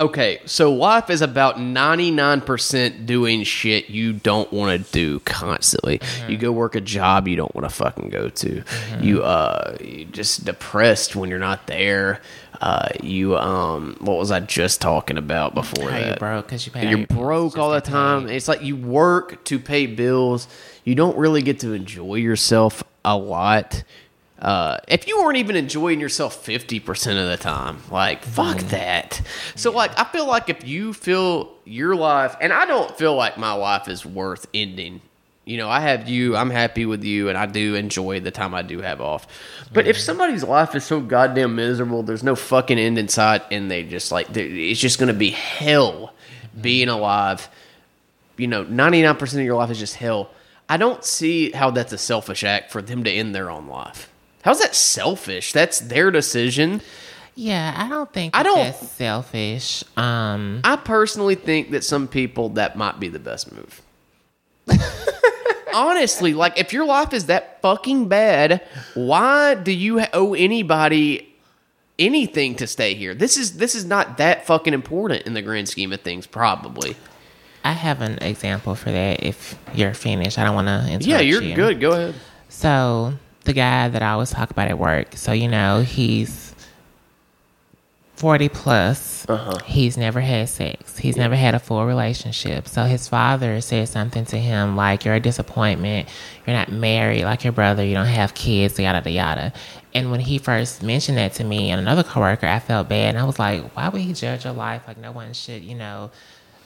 Okay, 0.00 0.40
so 0.46 0.72
life 0.72 1.10
is 1.10 1.20
about 1.20 1.56
99% 1.56 3.04
doing 3.04 3.42
shit 3.42 3.90
you 3.90 4.14
don't 4.14 4.50
want 4.50 4.86
to 4.86 4.92
do 4.92 5.20
constantly. 5.20 6.00
You 6.26 6.38
go 6.38 6.50
work 6.52 6.74
a 6.74 6.80
job 6.80 7.28
you 7.28 7.36
don't 7.36 7.54
want 7.54 7.68
to 7.68 7.74
fucking 7.74 8.08
go 8.08 8.30
to. 8.30 8.62
You 9.02 9.22
uh 9.22 9.76
you 9.78 10.06
just 10.06 10.46
depressed 10.46 11.16
when 11.16 11.28
you're 11.28 11.38
not 11.38 11.66
there. 11.66 12.22
Uh 12.62 12.88
you 13.02 13.36
um 13.36 13.96
what 14.00 14.16
was 14.16 14.30
I 14.30 14.40
just 14.40 14.80
talking 14.80 15.18
about 15.18 15.54
before 15.54 15.90
How 15.90 15.98
that? 15.98 16.18
broke 16.18 16.46
because 16.46 16.64
you 16.64 16.72
pay. 16.72 16.88
You're 16.88 17.06
broke 17.06 17.58
all 17.58 17.70
the 17.72 17.82
time. 17.82 18.26
It's 18.28 18.48
like 18.48 18.62
you 18.62 18.76
work 18.76 19.44
to 19.44 19.58
pay 19.58 19.84
bills. 19.86 20.48
You 20.82 20.94
don't 20.94 21.18
really 21.18 21.42
get 21.42 21.60
to 21.60 21.74
enjoy 21.74 22.14
yourself 22.14 22.82
a 23.04 23.18
lot. 23.18 23.84
Uh, 24.40 24.78
if 24.88 25.06
you 25.06 25.18
weren't 25.18 25.36
even 25.36 25.54
enjoying 25.54 26.00
yourself 26.00 26.44
50% 26.44 27.22
of 27.22 27.28
the 27.28 27.36
time, 27.36 27.78
like, 27.90 28.24
fuck 28.24 28.56
mm. 28.56 28.70
that. 28.70 29.20
So, 29.54 29.70
like, 29.70 29.98
I 29.98 30.04
feel 30.04 30.26
like 30.26 30.48
if 30.48 30.66
you 30.66 30.94
feel 30.94 31.52
your 31.64 31.94
life, 31.94 32.36
and 32.40 32.52
I 32.52 32.64
don't 32.64 32.96
feel 32.96 33.14
like 33.14 33.36
my 33.36 33.52
life 33.52 33.88
is 33.88 34.06
worth 34.06 34.46
ending. 34.54 35.02
You 35.44 35.58
know, 35.58 35.68
I 35.68 35.80
have 35.80 36.08
you, 36.08 36.36
I'm 36.36 36.50
happy 36.50 36.86
with 36.86 37.04
you, 37.04 37.28
and 37.28 37.36
I 37.36 37.46
do 37.46 37.74
enjoy 37.74 38.20
the 38.20 38.30
time 38.30 38.54
I 38.54 38.62
do 38.62 38.80
have 38.80 39.00
off. 39.00 39.26
But 39.72 39.86
if 39.86 39.96
mm. 39.96 40.00
somebody's 40.00 40.42
life 40.42 40.74
is 40.74 40.84
so 40.84 41.00
goddamn 41.00 41.56
miserable, 41.56 42.02
there's 42.02 42.24
no 42.24 42.34
fucking 42.34 42.78
end 42.78 42.98
in 42.98 43.08
sight, 43.08 43.42
and 43.50 43.70
they 43.70 43.82
just 43.82 44.10
like, 44.10 44.34
it's 44.34 44.80
just 44.80 44.98
gonna 44.98 45.12
be 45.12 45.30
hell 45.30 46.14
mm. 46.56 46.62
being 46.62 46.88
alive 46.88 47.48
you 48.40 48.46
know, 48.46 48.64
99% 48.64 49.34
of 49.34 49.40
your 49.40 49.56
life 49.56 49.70
is 49.70 49.78
just 49.78 49.96
hell. 49.96 50.30
I 50.68 50.78
don't 50.78 51.04
see 51.04 51.50
how 51.50 51.70
that's 51.70 51.92
a 51.92 51.98
selfish 51.98 52.42
act 52.42 52.72
for 52.72 52.80
them 52.80 53.04
to 53.04 53.10
end 53.10 53.34
their 53.34 53.50
own 53.50 53.68
life. 53.68 54.09
How's 54.42 54.60
that 54.60 54.74
selfish? 54.74 55.52
That's 55.52 55.80
their 55.80 56.10
decision. 56.10 56.80
Yeah, 57.34 57.74
I 57.76 57.88
don't 57.88 58.12
think 58.12 58.36
I 58.36 58.42
don't- 58.42 58.56
that's 58.58 58.88
selfish. 58.90 59.84
Um, 59.96 60.60
I 60.64 60.76
personally 60.76 61.34
think 61.36 61.70
that 61.70 61.84
some 61.84 62.08
people 62.08 62.50
that 62.50 62.76
might 62.76 62.98
be 63.00 63.08
the 63.08 63.18
best 63.18 63.52
move. 63.52 63.80
Honestly, 65.72 66.34
like 66.34 66.58
if 66.58 66.72
your 66.72 66.84
life 66.84 67.12
is 67.14 67.26
that 67.26 67.62
fucking 67.62 68.08
bad, 68.08 68.66
why 68.94 69.54
do 69.54 69.70
you 69.70 70.02
owe 70.12 70.34
anybody 70.34 71.32
anything 71.98 72.56
to 72.56 72.66
stay 72.66 72.94
here? 72.94 73.14
This 73.14 73.36
is 73.36 73.56
this 73.58 73.76
is 73.76 73.84
not 73.84 74.18
that 74.18 74.46
fucking 74.46 74.74
important 74.74 75.22
in 75.26 75.34
the 75.34 75.42
grand 75.42 75.68
scheme 75.68 75.92
of 75.92 76.00
things 76.00 76.26
probably. 76.26 76.96
I 77.62 77.72
have 77.72 78.00
an 78.00 78.18
example 78.22 78.74
for 78.74 78.90
that. 78.90 79.22
If 79.22 79.54
you're 79.74 79.94
finished, 79.94 80.38
I 80.38 80.44
don't 80.44 80.54
want 80.56 80.66
to 80.68 80.86
interrupt 80.86 81.04
Yeah, 81.06 81.20
you're 81.20 81.42
you. 81.42 81.54
good. 81.54 81.78
Go 81.80 81.92
ahead. 81.92 82.14
So 82.48 83.12
the 83.44 83.52
guy 83.52 83.88
that 83.88 84.02
I 84.02 84.10
always 84.10 84.30
talk 84.30 84.50
about 84.50 84.68
at 84.68 84.78
work. 84.78 85.16
So 85.16 85.32
you 85.32 85.48
know 85.48 85.80
he's 85.82 86.54
forty 88.14 88.48
plus. 88.50 89.26
Uh-huh. 89.28 89.58
He's 89.64 89.96
never 89.96 90.20
had 90.20 90.48
sex. 90.48 90.98
He's 90.98 91.16
never 91.16 91.34
had 91.34 91.54
a 91.54 91.58
full 91.58 91.86
relationship. 91.86 92.68
So 92.68 92.84
his 92.84 93.08
father 93.08 93.60
said 93.60 93.88
something 93.88 94.24
to 94.26 94.36
him 94.38 94.76
like, 94.76 95.04
"You're 95.04 95.14
a 95.14 95.20
disappointment. 95.20 96.08
You're 96.46 96.56
not 96.56 96.70
married 96.70 97.24
like 97.24 97.44
your 97.44 97.52
brother. 97.52 97.84
You 97.84 97.94
don't 97.94 98.06
have 98.06 98.34
kids. 98.34 98.78
Yada 98.78 98.98
yada 98.98 99.10
yada." 99.10 99.52
And 99.94 100.10
when 100.10 100.20
he 100.20 100.38
first 100.38 100.82
mentioned 100.82 101.18
that 101.18 101.32
to 101.34 101.44
me 101.44 101.70
and 101.70 101.80
another 101.80 102.02
coworker, 102.04 102.46
I 102.46 102.58
felt 102.60 102.88
bad, 102.88 103.14
and 103.14 103.18
I 103.18 103.24
was 103.24 103.38
like, 103.38 103.62
"Why 103.74 103.88
would 103.88 104.00
he 104.02 104.12
judge 104.12 104.44
your 104.44 104.52
life? 104.52 104.82
Like 104.86 104.98
no 104.98 105.12
one 105.12 105.32
should, 105.32 105.62
you 105.64 105.74
know, 105.74 106.10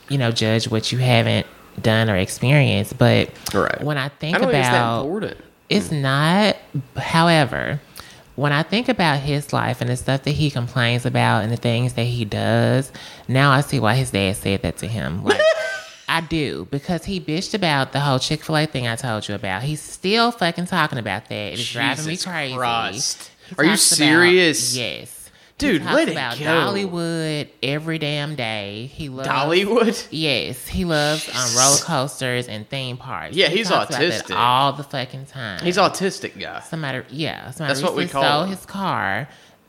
you 0.08 0.18
know, 0.18 0.30
judge 0.32 0.68
what 0.68 0.90
you 0.92 0.98
haven't 0.98 1.46
done 1.80 2.10
or 2.10 2.16
experienced." 2.16 2.98
But 2.98 3.30
Right. 3.54 3.80
when 3.82 3.96
I 3.96 4.08
think 4.08 4.36
I 4.36 4.40
about 4.40 5.06
it's 5.68 5.86
it's 5.86 5.92
not. 5.92 6.56
However, 6.96 7.80
when 8.36 8.52
I 8.52 8.62
think 8.62 8.88
about 8.88 9.20
his 9.20 9.52
life 9.52 9.80
and 9.80 9.88
the 9.88 9.96
stuff 9.96 10.22
that 10.24 10.32
he 10.32 10.50
complains 10.50 11.06
about 11.06 11.44
and 11.44 11.52
the 11.52 11.56
things 11.56 11.94
that 11.94 12.04
he 12.04 12.24
does, 12.24 12.90
now 13.28 13.50
I 13.52 13.60
see 13.60 13.78
why 13.80 13.94
his 13.94 14.10
dad 14.10 14.36
said 14.36 14.62
that 14.62 14.76
to 14.78 14.88
him. 14.88 15.22
Like, 15.24 15.40
I 16.08 16.20
do 16.20 16.66
because 16.70 17.04
he 17.04 17.20
bitched 17.20 17.54
about 17.54 17.92
the 17.92 18.00
whole 18.00 18.18
Chick 18.18 18.42
Fil 18.44 18.56
A 18.56 18.66
thing 18.66 18.86
I 18.86 18.96
told 18.96 19.28
you 19.28 19.34
about. 19.34 19.62
He's 19.62 19.80
still 19.80 20.30
fucking 20.32 20.66
talking 20.66 20.98
about 20.98 21.28
that. 21.28 21.52
It's 21.54 21.72
driving 21.72 22.06
me 22.06 22.16
crazy. 22.16 22.54
Are 22.54 23.64
you 23.64 23.70
talks 23.70 23.92
about- 23.92 23.96
serious? 23.96 24.76
yes. 24.76 25.23
Dude, 25.56 25.82
he 25.82 25.86
talks 25.86 25.94
let 25.94 26.08
it 26.08 26.12
about 26.12 26.38
go. 26.38 26.44
Dollywood 26.44 27.48
every 27.62 27.98
damn 27.98 28.34
day. 28.34 28.86
He 28.92 29.08
loves 29.08 29.28
Dollywood? 29.28 30.08
Yes, 30.10 30.66
he 30.66 30.84
loves 30.84 31.28
um, 31.28 31.56
roller 31.56 31.78
coasters 31.78 32.48
and 32.48 32.68
theme 32.68 32.96
parks. 32.96 33.36
Yeah, 33.36 33.48
He 33.48 33.58
he's 33.58 33.68
talks 33.68 33.90
about 33.90 34.00
that 34.00 34.24
autistic. 34.24 34.36
all 34.36 34.72
the 34.72 34.82
fucking 34.82 35.26
time. 35.26 35.60
He's 35.60 35.76
autistic 35.76 36.38
guy. 36.38 36.60
Somebody, 36.60 37.04
yeah, 37.10 37.50
somebody 37.52 37.68
That's 37.74 37.82
what 37.84 37.94
we 37.94 38.08
call 38.08 38.22
stole 38.22 38.42
him. 38.44 38.50
his 38.50 38.66
car. 38.66 39.28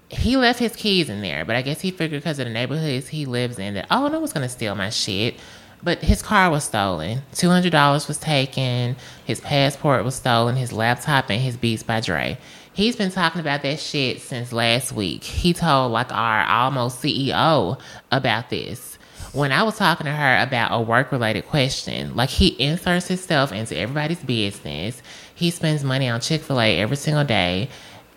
He 0.10 0.38
left 0.38 0.60
his 0.60 0.76
keys 0.76 1.10
in 1.10 1.22
there, 1.22 1.46
but 1.46 1.56
I 1.56 1.62
guess 1.62 1.82
he 1.82 1.92
figured 1.92 2.22
because 2.24 2.40
of 2.40 2.46
the 2.46 2.54
neighborhoods 2.54 3.08
he 3.08 3.26
lives 3.26 3.60
in 3.60 3.74
that 3.76 3.88
oh 3.92 4.08
no 4.08 4.20
one's 4.20 4.34
gonna 4.34 4.50
steal 4.50 4.74
my 4.76 4.90
shit. 4.90 5.36
But 5.84 6.00
his 6.00 6.22
car 6.24 6.50
was 6.50 6.64
stolen. 6.64 7.22
Two 7.34 7.50
hundred 7.50 7.72
dollars 7.72 8.08
was 8.08 8.18
taken. 8.18 8.96
His 9.26 9.40
passport 9.40 10.04
was 10.04 10.16
stolen. 10.16 10.56
His 10.56 10.72
laptop 10.72 11.30
and 11.30 11.40
his 11.42 11.58
Beats 11.58 11.84
by 11.84 12.00
Dre. 12.02 12.38
He's 12.76 12.96
been 12.96 13.12
talking 13.12 13.42
about 13.42 13.62
that 13.64 13.80
shit 13.80 14.22
since 14.22 14.52
last 14.52 14.92
week. 14.92 15.24
He 15.24 15.54
told 15.54 15.92
like 15.92 16.12
our 16.12 16.46
almost 16.46 17.02
CEO 17.02 17.80
about 18.12 18.50
this 18.50 18.96
when 19.36 19.52
I 19.52 19.64
was 19.64 19.78
talking 19.78 20.06
to 20.06 20.12
her 20.12 20.42
about 20.42 20.70
a 20.72 20.82
work 20.82 21.12
related 21.12 21.46
question, 21.46 22.16
like 22.16 22.30
he 22.30 22.48
inserts 22.60 23.10
himself 23.10 23.52
into 23.52 23.78
everybody's 23.78 24.24
business. 24.24 25.02
He 25.36 25.52
spends 25.52 25.84
money 25.84 26.08
on 26.08 26.22
Chick 26.22 26.42
fil 26.42 26.62
A 26.62 26.80
every 26.80 26.96
single 26.96 27.26
day. 27.26 27.70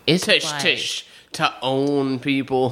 It's 0.06 0.24
Tish, 0.24 0.44
like. 0.44 0.62
To 1.32 1.52
own 1.60 2.20
people. 2.20 2.70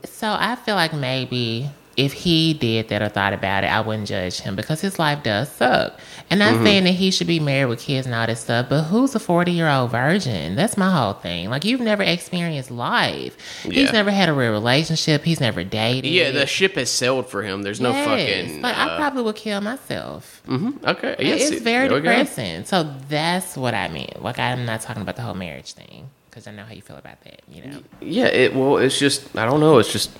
So 0.04 0.28
I 0.28 0.56
feel 0.56 0.74
like 0.74 0.92
maybe 0.92 1.70
if 1.98 2.12
he 2.12 2.54
did 2.54 2.88
that 2.88 3.02
or 3.02 3.08
thought 3.08 3.32
about 3.32 3.64
it, 3.64 3.66
I 3.66 3.80
wouldn't 3.80 4.06
judge 4.08 4.40
him 4.40 4.54
because 4.56 4.80
his 4.80 4.98
life 4.98 5.22
does 5.22 5.50
suck. 5.50 5.98
And 6.30 6.40
Mm-hmm. 6.40 6.64
saying 6.64 6.84
that 6.84 6.90
he 6.92 7.10
should 7.10 7.26
be 7.26 7.40
married 7.40 7.66
with 7.70 7.80
kids 7.80 8.06
and 8.06 8.14
all 8.14 8.26
this 8.26 8.40
stuff, 8.40 8.66
but 8.68 8.82
who's 8.84 9.14
a 9.14 9.18
40 9.18 9.50
year 9.50 9.68
old 9.68 9.90
virgin? 9.90 10.54
That's 10.56 10.76
my 10.76 10.90
whole 10.90 11.14
thing. 11.14 11.50
Like, 11.50 11.64
you've 11.64 11.80
never 11.80 12.02
experienced 12.02 12.70
life. 12.70 13.36
Yeah. 13.64 13.72
He's 13.72 13.92
never 13.92 14.10
had 14.10 14.28
a 14.28 14.32
real 14.32 14.52
relationship. 14.52 15.24
He's 15.24 15.40
never 15.40 15.64
dated. 15.64 16.10
yeah, 16.12 16.30
the 16.30 16.46
ship 16.46 16.74
has 16.76 16.90
sailed 16.90 17.28
for 17.28 17.42
him. 17.42 17.62
There's 17.62 17.80
no 17.80 17.90
Yes. 17.90 18.06
fucking. 18.06 18.62
Like, 18.62 18.76
I 18.76 18.90
uh, 18.90 18.96
probably 18.98 19.22
would 19.22 19.36
kill 19.36 19.60
myself. 19.60 20.42
okay. 20.48 21.16
Yes, 21.18 21.50
it's 21.50 21.62
very 21.62 21.88
depressing. 21.88 22.64
So 22.66 22.94
that's 23.08 23.56
what 23.56 23.74
I 23.74 23.88
mean. 23.88 24.12
Like 24.20 24.38
I'm 24.38 24.64
not 24.66 24.82
talking 24.82 25.02
about 25.02 25.16
the 25.16 25.22
whole 25.22 25.34
marriage 25.34 25.72
thing 25.72 26.10
because 26.30 26.46
I 26.46 26.52
know 26.52 26.64
how 26.64 26.74
you 26.74 26.82
feel 26.82 26.96
about 26.96 27.22
that. 27.24 27.40
You 27.48 27.64
know, 27.64 27.78
Yeah, 28.00 28.26
it 28.26 28.54
well, 28.54 28.76
it's 28.76 28.98
just 28.98 29.34
I 29.36 29.44
don't 29.46 29.60
know. 29.60 29.78
It's 29.78 29.90
just 29.92 30.10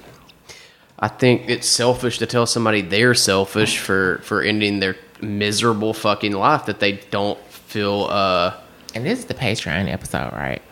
I 0.98 1.08
think 1.08 1.48
it's 1.48 1.68
selfish 1.68 2.18
to 2.18 2.26
tell 2.26 2.46
somebody 2.46 2.80
they're 2.82 3.14
selfish 3.14 3.78
for 3.78 4.20
for 4.24 4.42
ending 4.42 4.80
their 4.80 4.96
miserable 5.20 5.94
fucking 5.94 6.32
life 6.32 6.66
that 6.66 6.80
they 6.80 6.92
don't 7.10 7.38
feel. 7.50 8.06
uh 8.10 8.54
and 8.94 9.04
this 9.04 9.18
is 9.18 9.24
the 9.26 9.34
Patreon 9.34 9.88
episode, 9.92 10.32
right? 10.32 10.62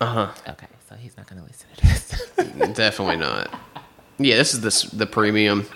Uh 0.00 0.06
huh. 0.06 0.32
Okay, 0.48 0.66
so 0.88 0.94
he's 0.96 1.16
not 1.16 1.26
going 1.28 1.40
to 1.42 1.46
listen 1.46 1.66
to 1.76 1.86
this. 1.86 2.72
Definitely 2.76 3.16
not. 3.16 3.52
Yeah, 4.18 4.36
this 4.36 4.54
is 4.54 4.60
the 4.60 4.96
the 4.96 5.06
premium. 5.06 5.66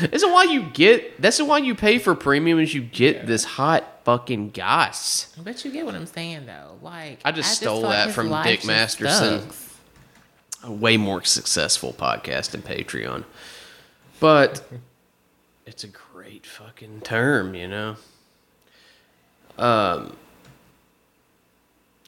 This 0.00 0.22
is 0.22 0.24
why 0.24 0.44
you 0.44 0.62
get. 0.74 1.20
This 1.20 1.38
is 1.40 1.46
why 1.46 1.58
you 1.58 1.74
pay 1.74 1.98
for 1.98 2.14
premium. 2.14 2.58
Is 2.58 2.74
you 2.74 2.82
get 2.82 3.26
this 3.26 3.44
hot 3.44 4.00
fucking 4.04 4.50
gas. 4.50 5.34
but 5.42 5.64
you 5.64 5.72
get 5.72 5.84
what 5.86 5.94
I'm 5.94 6.06
saying, 6.06 6.46
though. 6.46 6.78
Like 6.82 7.20
I 7.24 7.32
just 7.32 7.56
stole 7.56 7.80
feel 7.80 7.88
like 7.88 8.06
that 8.06 8.14
from 8.14 8.28
Dick 8.42 8.64
Masterson. 8.64 9.40
sucks. 9.42 9.65
A 10.62 10.72
way 10.72 10.96
more 10.96 11.22
successful 11.24 11.92
podcast 11.92 12.50
than 12.50 12.62
Patreon. 12.62 13.24
But 14.20 14.66
it's 15.66 15.84
a 15.84 15.88
great 15.88 16.46
fucking 16.46 17.02
term, 17.02 17.54
you 17.54 17.68
know. 17.68 17.96
Um 19.58 20.16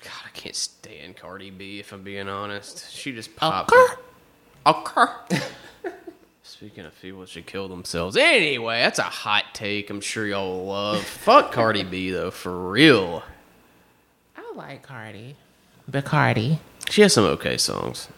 God, 0.03 0.24
I 0.26 0.30
can't 0.32 0.55
stand 0.55 1.16
Cardi 1.16 1.51
B 1.51 1.80
if 1.80 1.92
I'm 1.92 2.03
being 2.03 2.28
honest. 2.28 2.90
She 2.92 3.12
just 3.12 3.34
popped. 3.36 3.72
Okay. 4.66 5.40
Speaking 6.42 6.86
of 6.86 7.01
people 7.01 7.20
that 7.20 7.28
should 7.28 7.46
kill 7.46 7.68
themselves. 7.68 8.16
Anyway, 8.16 8.80
that's 8.80 8.99
a 8.99 9.03
hot 9.03 9.44
take 9.55 9.90
I'm 9.90 10.01
sure 10.01 10.26
y'all 10.26 10.59
will 10.59 10.66
love. 10.66 11.05
Fuck 11.05 11.53
Cardi 11.53 11.84
B 11.84 12.11
though, 12.11 12.30
for 12.30 12.70
real. 12.70 13.22
I 14.36 14.53
like 14.55 14.82
Cardi, 14.82 15.36
but 15.86 16.05
Cardi. 16.05 16.59
She 16.90 17.03
has 17.03 17.12
some 17.12 17.24
okay 17.24 17.57
songs. 17.59 18.09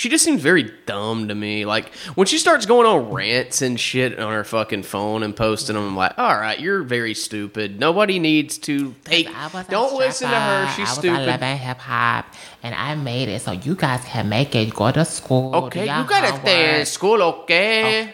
She 0.00 0.08
just 0.08 0.24
seems 0.24 0.40
very 0.40 0.72
dumb 0.86 1.28
to 1.28 1.34
me. 1.34 1.66
Like 1.66 1.94
when 2.14 2.26
she 2.26 2.38
starts 2.38 2.64
going 2.64 2.86
on 2.86 3.12
rants 3.12 3.60
and 3.60 3.78
shit 3.78 4.18
on 4.18 4.32
her 4.32 4.44
fucking 4.44 4.84
phone 4.84 5.22
and 5.22 5.36
posting 5.36 5.76
them, 5.76 5.88
I'm 5.88 5.94
like, 5.94 6.18
all 6.18 6.38
right, 6.38 6.58
you're 6.58 6.82
very 6.82 7.12
stupid. 7.12 7.78
Nobody 7.78 8.18
needs 8.18 8.56
to 8.60 8.94
take. 9.04 9.28
I 9.28 9.62
Don't 9.68 9.98
listen 9.98 10.30
to 10.30 10.40
her. 10.40 10.68
She's 10.68 10.88
I 10.88 10.90
was 10.92 10.98
stupid. 11.00 11.26
loving 11.26 11.58
hip 11.58 11.76
hop, 11.76 12.32
and 12.62 12.74
I 12.74 12.94
made 12.94 13.28
it 13.28 13.42
so 13.42 13.52
you 13.52 13.74
guys 13.74 14.02
can 14.06 14.30
make 14.30 14.54
it. 14.54 14.74
Go 14.74 14.90
to 14.90 15.04
school. 15.04 15.54
Okay, 15.66 15.82
you 15.82 16.08
gotta 16.08 16.34
stay 16.40 16.80
in 16.80 16.86
school, 16.86 17.20
okay? 17.20 18.10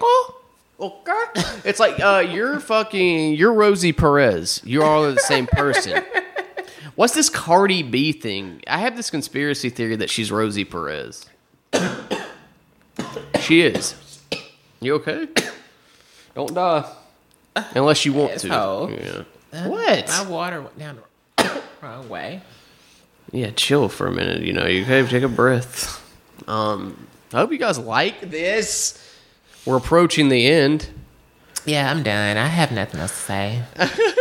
Okay. 0.80 1.22
It's 1.64 1.78
like 1.78 2.00
uh, 2.00 2.26
you're 2.28 2.58
fucking 2.58 3.34
you're 3.34 3.52
Rosie 3.52 3.92
Perez. 3.92 4.60
You're 4.64 4.82
all 4.82 5.04
the 5.04 5.20
same 5.20 5.46
person. 5.46 6.02
What's 6.96 7.14
this 7.14 7.30
Cardi 7.30 7.84
B 7.84 8.10
thing? 8.10 8.62
I 8.66 8.78
have 8.78 8.96
this 8.96 9.08
conspiracy 9.08 9.70
theory 9.70 9.94
that 9.94 10.10
she's 10.10 10.32
Rosie 10.32 10.64
Perez. 10.64 11.26
She 13.40 13.62
is. 13.62 13.94
You 14.80 14.94
okay? 14.96 15.28
Don't 16.34 16.54
die. 16.54 16.90
Unless 17.74 18.04
you 18.04 18.12
want 18.12 18.38
to. 18.40 18.48
Asshole. 18.48 18.90
Yeah. 18.90 19.68
What? 19.68 20.08
My 20.08 20.22
water 20.28 20.60
went 20.62 20.78
down 20.78 20.98
the 21.36 21.62
wrong 21.82 22.08
way. 22.08 22.42
Yeah, 23.32 23.50
chill 23.50 23.88
for 23.88 24.06
a 24.06 24.12
minute. 24.12 24.42
You 24.42 24.52
know, 24.52 24.66
you 24.66 24.84
gotta 24.84 25.08
take 25.08 25.22
a 25.22 25.28
breath. 25.28 26.02
Um, 26.46 27.06
I 27.32 27.38
hope 27.38 27.52
you 27.52 27.58
guys 27.58 27.78
like 27.78 28.20
this. 28.30 29.02
We're 29.64 29.78
approaching 29.78 30.28
the 30.28 30.46
end. 30.46 30.88
Yeah, 31.64 31.90
I'm 31.90 32.02
done. 32.02 32.36
I 32.36 32.46
have 32.46 32.70
nothing 32.70 33.00
else 33.00 33.12
to 33.12 33.16
say. 33.16 33.62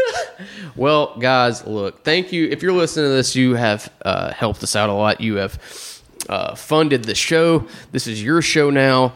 Well, 0.75 1.15
guys, 1.17 1.65
look, 1.65 2.03
thank 2.03 2.33
you. 2.33 2.49
If 2.49 2.61
you're 2.61 2.73
listening 2.73 3.05
to 3.05 3.13
this, 3.13 3.35
you 3.35 3.55
have 3.55 3.91
uh, 4.03 4.33
helped 4.33 4.61
us 4.63 4.75
out 4.75 4.89
a 4.89 4.93
lot. 4.93 5.21
You 5.21 5.35
have 5.35 5.53
uh, 6.29 6.55
funded 6.55 7.03
the 7.05 7.15
show. 7.15 7.65
This 7.91 8.07
is 8.07 8.23
your 8.23 8.41
show 8.41 8.69
now. 8.69 9.13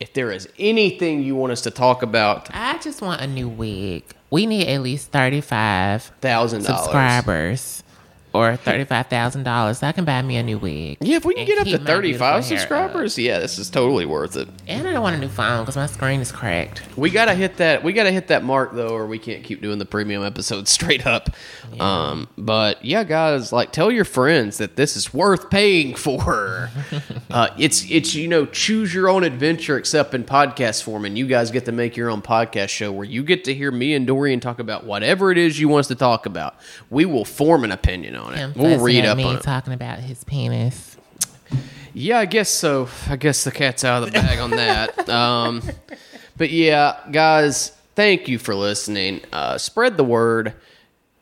If 0.00 0.12
there 0.12 0.30
is 0.30 0.48
anything 0.58 1.22
you 1.22 1.34
want 1.34 1.50
us 1.52 1.62
to 1.62 1.70
talk 1.72 2.02
about, 2.02 2.48
I 2.54 2.78
just 2.78 3.02
want 3.02 3.20
a 3.20 3.26
new 3.26 3.48
wig. 3.48 4.04
We 4.30 4.46
need 4.46 4.68
at 4.68 4.82
least 4.82 5.10
35 5.10 6.12
thousand 6.20 6.64
dollars. 6.64 6.80
subscribers 6.82 7.82
or 8.32 8.56
$35,000 8.56 9.76
so 9.76 9.86
I 9.86 9.92
can 9.92 10.04
buy 10.04 10.20
me 10.22 10.36
a 10.36 10.42
new 10.42 10.58
wig. 10.58 10.98
Yeah, 11.00 11.16
if 11.16 11.24
we 11.24 11.34
can 11.34 11.46
get 11.46 11.58
up 11.58 11.66
to 11.66 11.78
35 11.78 12.02
beautiful 12.02 12.26
hair 12.26 12.42
subscribers, 12.42 13.18
yeah, 13.18 13.38
this 13.38 13.58
is 13.58 13.70
totally 13.70 14.06
worth 14.06 14.36
it. 14.36 14.48
And 14.66 14.86
I 14.86 14.92
don't 14.92 15.02
want 15.02 15.16
a 15.16 15.18
new 15.18 15.28
phone 15.28 15.62
because 15.62 15.76
my 15.76 15.86
screen 15.86 16.20
is 16.20 16.30
cracked. 16.30 16.82
We 16.96 17.10
gotta 17.10 17.34
hit 17.34 17.56
that. 17.56 17.82
We 17.82 17.92
gotta 17.92 18.10
hit 18.12 18.28
that 18.28 18.44
mark 18.44 18.74
though, 18.74 18.90
or 18.90 19.06
we 19.06 19.18
can't 19.18 19.42
keep 19.42 19.62
doing 19.62 19.78
the 19.78 19.86
premium 19.86 20.22
episodes 20.22 20.70
straight 20.78 21.06
up. 21.06 21.30
Um, 21.80 22.28
but 22.36 22.84
yeah, 22.84 23.04
guys, 23.04 23.52
like 23.52 23.72
tell 23.72 23.90
your 23.90 24.04
friends 24.04 24.58
that 24.58 24.76
this 24.76 24.96
is 24.96 25.14
worth 25.14 25.50
paying 25.50 25.94
for. 25.94 26.70
uh, 27.30 27.48
it's 27.58 27.90
it's 27.90 28.14
you 28.14 28.28
know 28.28 28.46
choose 28.46 28.92
your 28.92 29.08
own 29.08 29.24
adventure, 29.24 29.78
except 29.78 30.14
in 30.14 30.24
podcast 30.24 30.82
form, 30.82 31.04
and 31.04 31.16
you 31.16 31.26
guys 31.26 31.50
get 31.50 31.64
to 31.64 31.72
make 31.72 31.96
your 31.96 32.10
own 32.10 32.22
podcast 32.22 32.68
show 32.68 32.92
where 32.92 33.06
you 33.06 33.22
get 33.22 33.44
to 33.44 33.54
hear 33.54 33.70
me 33.70 33.94
and 33.94 34.06
Dorian 34.06 34.40
talk 34.40 34.58
about 34.58 34.84
whatever 34.84 35.32
it 35.32 35.38
is 35.38 35.58
you 35.58 35.68
want 35.68 35.80
us 35.80 35.88
to 35.88 35.94
talk 35.94 36.26
about. 36.26 36.56
We 36.90 37.04
will 37.04 37.24
form 37.24 37.64
an 37.64 37.72
opinion 37.72 38.17
on 38.18 38.34
it. 38.34 38.38
Him 38.38 38.52
we'll 38.56 38.80
read 38.80 39.04
up 39.04 39.16
me 39.16 39.24
on 39.24 39.36
it. 39.36 39.42
talking 39.42 39.72
about 39.72 39.98
his 40.00 40.24
penis. 40.24 40.96
Yeah, 41.94 42.18
I 42.18 42.26
guess 42.26 42.48
so. 42.48 42.88
I 43.08 43.16
guess 43.16 43.44
the 43.44 43.50
cat's 43.50 43.82
out 43.84 44.02
of 44.02 44.12
the 44.12 44.12
bag 44.12 44.38
on 44.38 44.50
that. 44.50 45.08
Um, 45.08 45.62
but 46.36 46.50
yeah, 46.50 46.98
guys, 47.10 47.72
thank 47.96 48.28
you 48.28 48.38
for 48.38 48.54
listening. 48.54 49.22
Uh, 49.32 49.58
spread 49.58 49.96
the 49.96 50.04
word. 50.04 50.54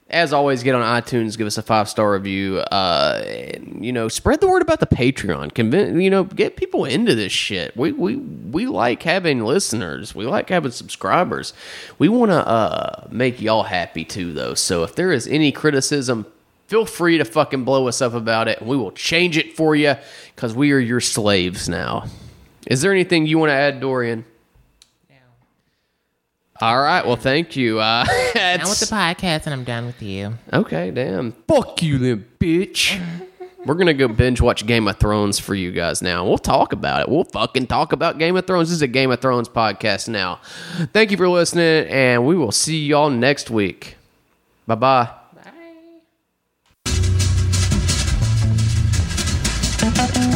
As 0.08 0.32
always, 0.32 0.62
get 0.62 0.74
on 0.74 0.82
iTunes, 0.82 1.36
give 1.38 1.46
us 1.46 1.56
a 1.58 1.62
five 1.62 1.88
star 1.88 2.12
review. 2.12 2.58
Uh, 2.58 3.22
and, 3.26 3.84
you 3.84 3.92
know, 3.92 4.08
spread 4.08 4.40
the 4.40 4.48
word 4.48 4.62
about 4.62 4.80
the 4.80 4.86
Patreon. 4.86 5.54
Convince, 5.54 6.00
you 6.00 6.10
know, 6.10 6.24
get 6.24 6.56
people 6.56 6.84
into 6.84 7.14
this 7.14 7.32
shit. 7.32 7.76
We 7.76 7.92
we 7.92 8.16
we 8.16 8.66
like 8.66 9.02
having 9.02 9.44
listeners. 9.44 10.14
We 10.14 10.26
like 10.26 10.48
having 10.48 10.70
subscribers. 10.72 11.54
We 11.98 12.08
want 12.08 12.30
to 12.30 12.46
uh, 12.46 13.08
make 13.10 13.40
y'all 13.40 13.64
happy 13.64 14.04
too, 14.04 14.32
though. 14.32 14.54
So 14.54 14.84
if 14.84 14.94
there 14.94 15.10
is 15.10 15.26
any 15.26 15.50
criticism, 15.50 16.26
feel 16.66 16.86
free 16.86 17.18
to 17.18 17.24
fucking 17.24 17.64
blow 17.64 17.88
us 17.88 18.00
up 18.02 18.14
about 18.14 18.48
it, 18.48 18.60
and 18.60 18.68
we 18.68 18.76
will 18.76 18.92
change 18.92 19.36
it 19.36 19.56
for 19.56 19.74
you 19.76 19.94
because 20.34 20.54
we 20.54 20.72
are 20.72 20.78
your 20.78 21.00
slaves 21.00 21.68
now. 21.68 22.06
Is 22.66 22.82
there 22.82 22.92
anything 22.92 23.26
you 23.26 23.38
want 23.38 23.50
to 23.50 23.54
add, 23.54 23.80
Dorian? 23.80 24.24
No. 25.08 25.16
All 26.60 26.78
right. 26.80 27.06
Well, 27.06 27.16
thank 27.16 27.54
you. 27.56 27.78
Uh, 27.78 28.04
Now 28.34 28.68
with 28.68 28.80
the 28.80 28.86
podcast, 28.86 29.44
and 29.46 29.52
I'm 29.54 29.64
done 29.64 29.86
with 29.86 30.02
you. 30.02 30.34
Okay, 30.52 30.90
damn. 30.90 31.32
Fuck 31.48 31.82
you 31.82 31.98
then, 31.98 32.24
bitch. 32.40 33.00
We're 33.66 33.74
gonna 33.74 33.94
go 33.94 34.06
binge 34.06 34.40
watch 34.40 34.64
Game 34.64 34.86
of 34.86 34.96
Thrones 34.98 35.40
for 35.40 35.52
you 35.54 35.72
guys 35.72 36.00
now. 36.00 36.24
We'll 36.24 36.38
talk 36.38 36.72
about 36.72 37.00
it. 37.02 37.08
We'll 37.08 37.24
fucking 37.24 37.66
talk 37.66 37.92
about 37.92 38.16
Game 38.16 38.36
of 38.36 38.46
Thrones. 38.46 38.68
This 38.68 38.76
is 38.76 38.82
a 38.82 38.86
Game 38.86 39.10
of 39.10 39.20
Thrones 39.20 39.48
podcast 39.48 40.08
now. 40.08 40.40
Thank 40.92 41.10
you 41.10 41.16
for 41.16 41.28
listening, 41.28 41.88
and 41.88 42.24
we 42.24 42.36
will 42.36 42.52
see 42.52 42.86
y'all 42.86 43.10
next 43.10 43.50
week. 43.50 43.96
Bye. 44.68 44.76
Bye. 44.76 45.10
Thank 49.88 50.16
you. 50.16 50.35